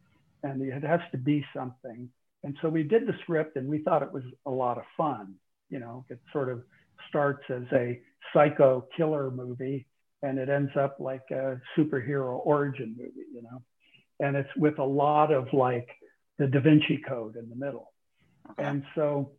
[0.43, 2.09] and it has to be something.
[2.43, 5.35] And so we did the script and we thought it was a lot of fun.
[5.69, 6.63] You know, it sort of
[7.09, 7.99] starts as a
[8.33, 9.85] psycho killer movie
[10.23, 13.61] and it ends up like a superhero origin movie, you know,
[14.19, 15.87] and it's with a lot of like
[16.37, 17.91] the Da Vinci Code in the middle.
[18.51, 18.63] Okay.
[18.63, 19.31] And so,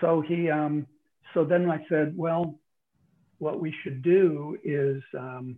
[0.00, 0.86] so he, um,
[1.32, 2.58] so then I said, well,
[3.44, 5.56] what we should do is um,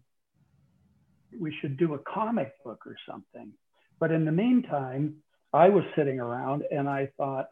[1.38, 3.52] we should do a comic book or something.
[4.00, 5.18] But in the meantime,
[5.52, 7.46] I was sitting around and I thought,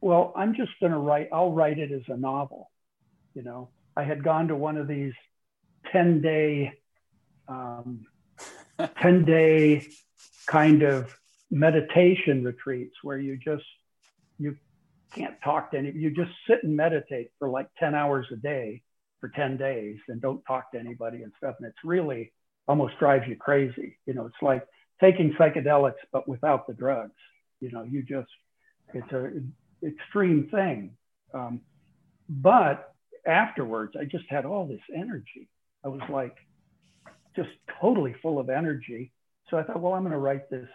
[0.00, 2.70] well, I'm just going to write, I'll write it as a novel.
[3.34, 5.12] You know, I had gone to one of these
[5.92, 6.72] 10 day,
[7.48, 8.06] um,
[9.02, 9.86] 10 day
[10.46, 11.14] kind of
[11.50, 13.64] meditation retreats where you just,
[14.38, 14.56] you
[15.14, 18.80] can't talk to any, you just sit and meditate for like 10 hours a day
[19.22, 21.54] for 10 days and don't talk to anybody and stuff.
[21.60, 22.32] And it's really
[22.66, 23.96] almost drives you crazy.
[24.04, 24.66] You know, it's like
[25.00, 27.12] taking psychedelics, but without the drugs.
[27.60, 28.28] You know, you just,
[28.92, 29.30] it's a
[29.86, 30.96] extreme thing.
[31.32, 31.60] Um,
[32.28, 32.92] but
[33.24, 35.48] afterwards, I just had all this energy.
[35.84, 36.36] I was like,
[37.36, 37.50] just
[37.80, 39.12] totally full of energy.
[39.48, 40.68] So I thought, well, I'm going to write this.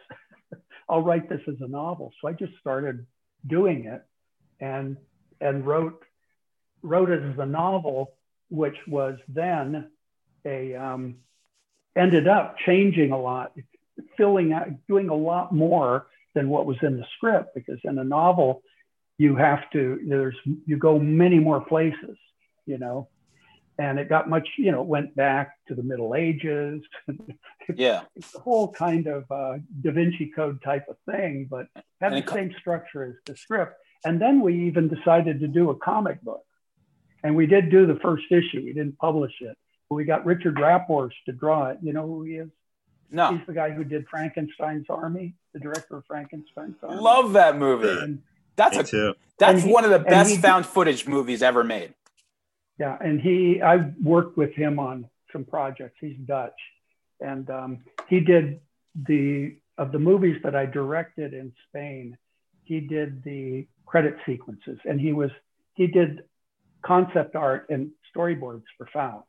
[0.90, 2.14] I'll write this as a novel.
[2.22, 3.06] So I just started
[3.45, 4.02] doing it,
[4.61, 4.95] and
[5.41, 6.02] and wrote
[6.82, 8.14] wrote it as a novel,
[8.49, 9.90] which was then
[10.45, 11.18] a um,
[11.95, 13.53] ended up changing a lot,
[14.18, 17.56] filling out, doing a lot more than what was in the script.
[17.56, 18.61] Because in a novel,
[19.18, 22.18] you have to there's you go many more places,
[22.65, 23.10] you know.
[23.80, 26.82] And it got much, you know, went back to the Middle Ages,
[27.76, 28.02] Yeah.
[28.15, 31.68] it's the whole kind of uh, Da Vinci Code type of thing, but
[32.02, 33.76] had And the co- same structure as the script.
[34.03, 36.44] And then we even decided to do a comic book.
[37.28, 38.62] And we did do the first issue.
[38.64, 39.58] We didn't publish it.
[39.90, 41.78] But we got Richard Raaphorst to draw it.
[41.82, 42.48] You know who he is?
[43.12, 43.36] No.
[43.36, 47.02] He's the guy who did Frankenstein's Army, the director of Frankenstein's Army.
[47.02, 47.90] Love that movie.
[47.90, 48.22] And,
[48.56, 49.14] That's Me a too.
[49.38, 51.94] that's he- one of the best he- found footage movies ever made.
[52.80, 55.98] yeah, and he, I worked with him on some projects.
[55.99, 56.60] He's Dutch,
[57.20, 58.62] and um, he did
[59.08, 62.18] the of the movies that I directed in Spain.
[62.64, 65.32] He did the credit sequences, and he was
[65.76, 66.24] he did
[66.86, 69.28] concept art and storyboards for Faust.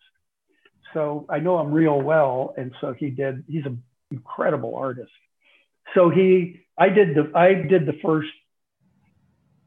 [0.95, 3.45] So I know him real well, and so he did.
[3.49, 5.11] He's an incredible artist.
[5.95, 8.29] So he, I did the I did the first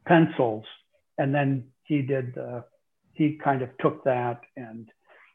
[0.06, 0.64] pencils,
[1.18, 2.64] and then he did the
[3.12, 4.88] he kind of took that and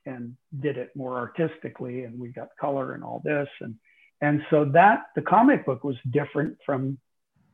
[0.05, 3.75] and did it more artistically and we got color and all this and
[4.21, 6.97] and so that the comic book was different from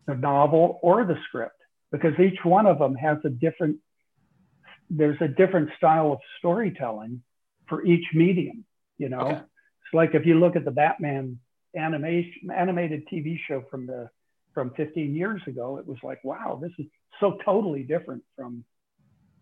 [0.08, 1.60] the novel or the script
[1.92, 3.78] because each one of them has a different
[4.90, 7.22] there's a different style of storytelling
[7.68, 8.66] for each medium
[8.98, 9.34] you know Okay.
[9.34, 11.40] it's like if you look at the batman
[11.76, 14.10] animation animated tv show from the
[14.54, 16.86] from 15 years ago it was like wow this is
[17.20, 18.64] so totally different from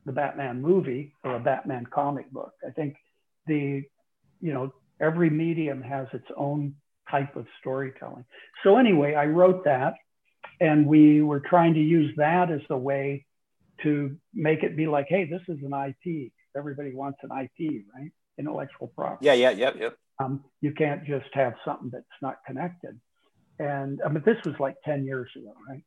[0.06, 2.54] the Batman movie or a Batman comic book.
[2.68, 2.96] I think
[3.46, 3.84] the,
[4.40, 6.76] you know, every medium has its own
[7.10, 8.26] type of storytelling.
[8.64, 9.94] So anyway, I wrote that
[10.60, 13.26] and we were trying to use that as a way
[13.84, 16.32] to make it be like, hey, this is an IP.
[16.56, 18.12] Everybody wants an IP, right?
[18.38, 19.98] Intellectual property Yeah, yeah, yeah, yep.
[20.20, 23.00] um, you can't just have something that's not connected.
[23.60, 25.84] And I mean, this was like 10 years ago, right?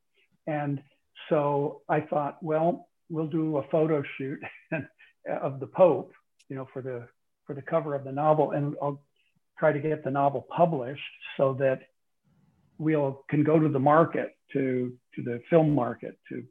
[0.46, 0.82] And
[1.28, 4.38] so I thought, well, we'll do a photo shoot
[5.42, 6.12] of the Pope,
[6.48, 7.08] you know, for the
[7.46, 9.02] for the cover of the novel, and I'll
[9.58, 11.02] try to get the novel published
[11.36, 11.80] so that
[12.78, 16.42] we'll can go to the market to to the film market to,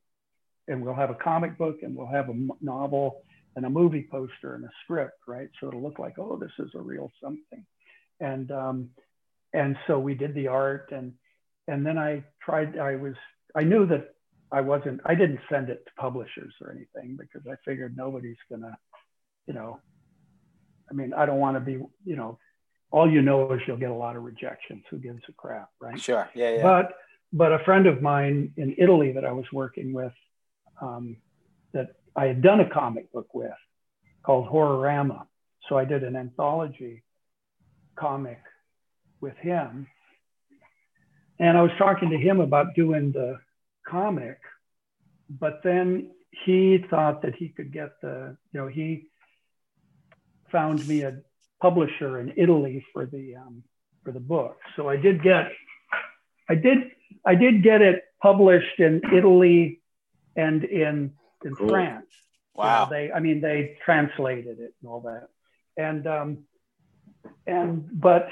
[0.67, 3.21] and we'll have a comic book and we'll have a novel
[3.55, 5.49] and a movie poster and a script, right?
[5.59, 7.65] So it'll look like, oh, this is a real something.
[8.19, 8.89] And um,
[9.53, 11.13] and so we did the art and
[11.67, 12.77] and then I tried.
[12.77, 13.15] I was
[13.55, 14.15] I knew that
[14.51, 15.01] I wasn't.
[15.05, 18.77] I didn't send it to publishers or anything because I figured nobody's gonna,
[19.47, 19.79] you know.
[20.89, 22.37] I mean, I don't want to be, you know,
[22.91, 24.83] all you know is you'll get a lot of rejections.
[24.89, 25.99] Who gives a crap, right?
[25.99, 26.29] Sure.
[26.35, 26.61] Yeah, yeah.
[26.61, 26.93] But
[27.31, 30.13] but a friend of mine in Italy that I was working with,
[30.81, 31.17] um,
[31.73, 33.51] that I had done a comic book with,
[34.23, 35.25] called Horrorama.
[35.69, 37.03] So I did an anthology
[37.95, 38.39] comic
[39.21, 39.87] with him,
[41.39, 43.39] and I was talking to him about doing the
[43.87, 44.39] comic,
[45.29, 46.11] but then
[46.45, 49.07] he thought that he could get the, you know, he
[50.51, 51.19] found me a
[51.61, 53.63] publisher in Italy for the um,
[54.03, 54.57] for the book.
[54.75, 55.51] So I did get,
[56.49, 56.77] I did,
[57.25, 59.81] I did get it published in Italy
[60.35, 61.13] and in
[61.45, 61.69] in Cool.
[61.69, 62.05] France.
[62.55, 62.85] You know, Wow.
[62.85, 65.27] they, I mean, they translated it and all that,
[65.75, 66.37] and um,
[67.47, 68.27] and but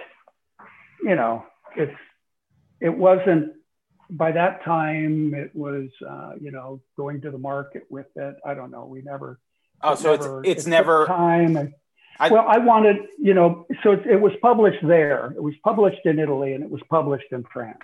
[1.03, 1.45] you know,
[1.75, 1.97] it's
[2.79, 3.53] it wasn't
[4.09, 5.33] by that time.
[5.33, 8.35] It was uh, you know going to the market with it.
[8.45, 8.85] I don't know.
[8.85, 9.39] We never.
[9.81, 11.57] Oh, so it's never- it's it took never time.
[11.57, 11.73] and-
[12.19, 15.33] I- well, I wanted, you know, so it, it was published there.
[15.35, 17.79] It was published in Italy and it was published in France.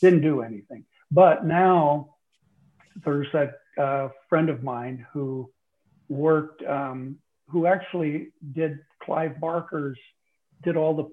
[0.00, 0.84] Didn't do anything.
[1.12, 2.16] But now
[3.04, 5.50] there's a, uh friend of mine who
[6.08, 7.18] worked, um,
[7.48, 9.98] who actually did Clive Barker's,
[10.62, 11.08] did all the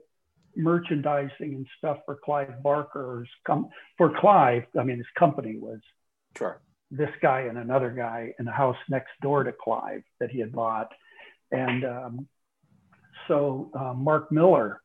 [0.55, 4.63] merchandising and stuff for Clive Barker's, com- for Clive.
[4.79, 5.79] I mean, his company was
[6.37, 6.61] sure.
[6.91, 10.51] this guy and another guy in the house next door to Clive that he had
[10.51, 10.91] bought.
[11.51, 12.27] And um,
[13.27, 14.81] so uh, Mark Miller,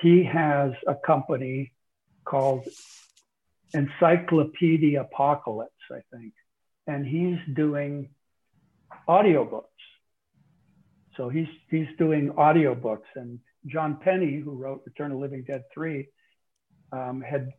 [0.00, 1.72] he has a company
[2.24, 2.66] called
[3.74, 6.32] Encyclopedia Apocalypse, I think.
[6.86, 8.08] And he's doing
[9.08, 9.64] audiobooks.
[11.16, 13.10] So he's he's doing audiobooks.
[13.16, 16.06] And John Penney, who wrote Return of Living Dead 3,
[16.92, 17.52] um, had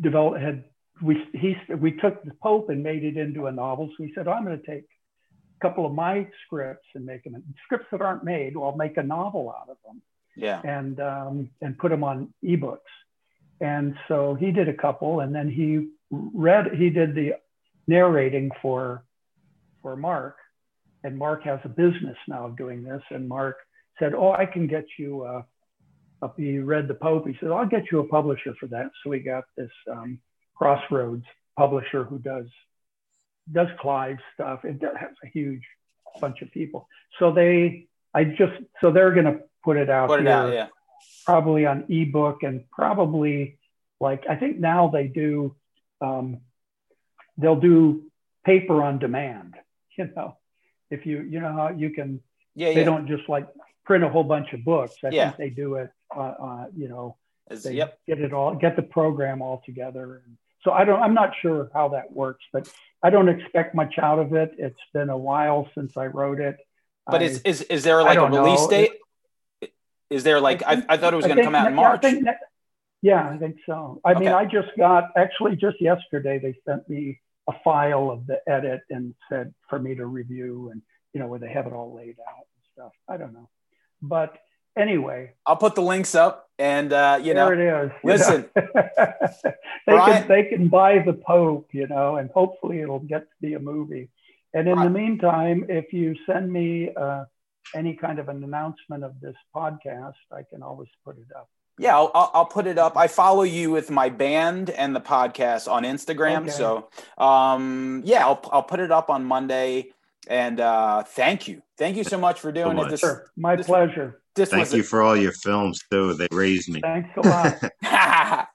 [0.00, 0.64] developed had
[1.02, 3.88] we he we took the Pope and made it into a novel.
[3.96, 4.84] So he said, I'm going to take
[5.60, 8.56] a couple of my scripts and make them scripts that aren't made.
[8.56, 10.02] Well, I'll make a novel out of them
[10.36, 10.60] Yeah.
[10.64, 12.78] and um, and put them on ebooks.
[13.60, 17.34] And so he did a couple, and then he read he did the
[17.86, 19.04] narrating for
[19.82, 20.36] for Mark,
[21.04, 23.02] and Mark has a business now of doing this.
[23.10, 23.56] And Mark
[23.98, 25.42] said, "Oh, I can get you." Uh,
[26.36, 27.26] he read the Pope.
[27.26, 30.18] He said, "I'll get you a publisher for that." So we got this um,
[30.54, 31.24] Crossroads
[31.56, 32.46] publisher who does
[33.50, 34.64] does Clive stuff.
[34.64, 35.62] It does- has a huge
[36.20, 36.88] bunch of people.
[37.18, 40.52] So they, I just, so they're going to put it out Put it here, out.
[40.52, 40.66] Yeah.
[41.24, 43.58] probably on ebook and probably
[44.00, 45.54] like I think now they do,
[46.00, 46.40] um,
[47.36, 48.04] they'll do
[48.44, 49.54] paper on demand.
[49.98, 50.36] You know,
[50.90, 52.20] if you you know how you can,
[52.54, 52.68] Yeah.
[52.72, 52.84] they Yeah.
[52.84, 53.48] don't just like
[53.84, 54.94] print a whole bunch of books.
[55.02, 55.30] I Yeah.
[55.32, 55.90] think they do it.
[56.16, 57.16] Uh, uh, you know,
[57.50, 57.98] As, they yep.
[58.06, 60.22] get it all, get the program all together.
[60.24, 62.72] And so I don't, I'm not sure how that works, but
[63.02, 64.52] I don't expect much out of it.
[64.56, 66.56] It's been a while since I wrote it.
[67.06, 68.70] But I- is is is there like a release know.
[68.70, 68.92] date?
[70.10, 71.88] Is there like I, I thought it was going to come out in yeah, I
[71.88, 72.02] March?
[72.02, 72.24] think
[73.02, 74.00] yeah, I think so.
[74.04, 78.40] I mean, I just got actually just yesterday they sent me a file of the
[78.48, 81.94] edit and said for me to review and you know where they have it all
[81.94, 82.92] laid out and stuff.
[83.08, 83.48] I don't know,
[84.02, 84.36] but
[84.76, 87.92] anyway, I'll put the links up, and uh, you know, there it is.
[88.02, 88.50] you listen.
[88.56, 88.68] know.
[88.74, 89.52] they
[89.86, 93.54] Brian- can they can buy the Pope, you know, and hopefully it'll get to be
[93.54, 94.10] a movie.
[94.54, 97.24] And in the meantime, if you send me uh,
[97.74, 101.50] any kind of an announcement of this podcast, I can always put it up.
[101.78, 102.96] Yeah, I'll, I'll I'll put it up.
[102.96, 106.50] I follow you with my band and the podcast on Instagram, Okay.
[106.50, 106.88] so
[107.18, 109.90] um, yeah, I'll I'll put it up on Monday.
[110.30, 112.88] And uh, thank you, thank you so much for doing much.
[112.88, 112.90] it.
[112.90, 114.20] This Sure, my this- pleasure.
[114.34, 116.12] this Thank was you for all your films too.
[116.14, 116.80] They raised me.
[116.82, 117.62] Thanks a lot.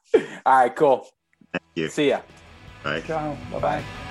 [0.45, 0.75] all right.
[0.75, 1.07] Cool.
[1.51, 1.89] Thank you.
[1.89, 2.21] See ya.
[2.83, 3.01] Bye.
[3.01, 3.35] Ciao.
[3.51, 4.02] Bye bye.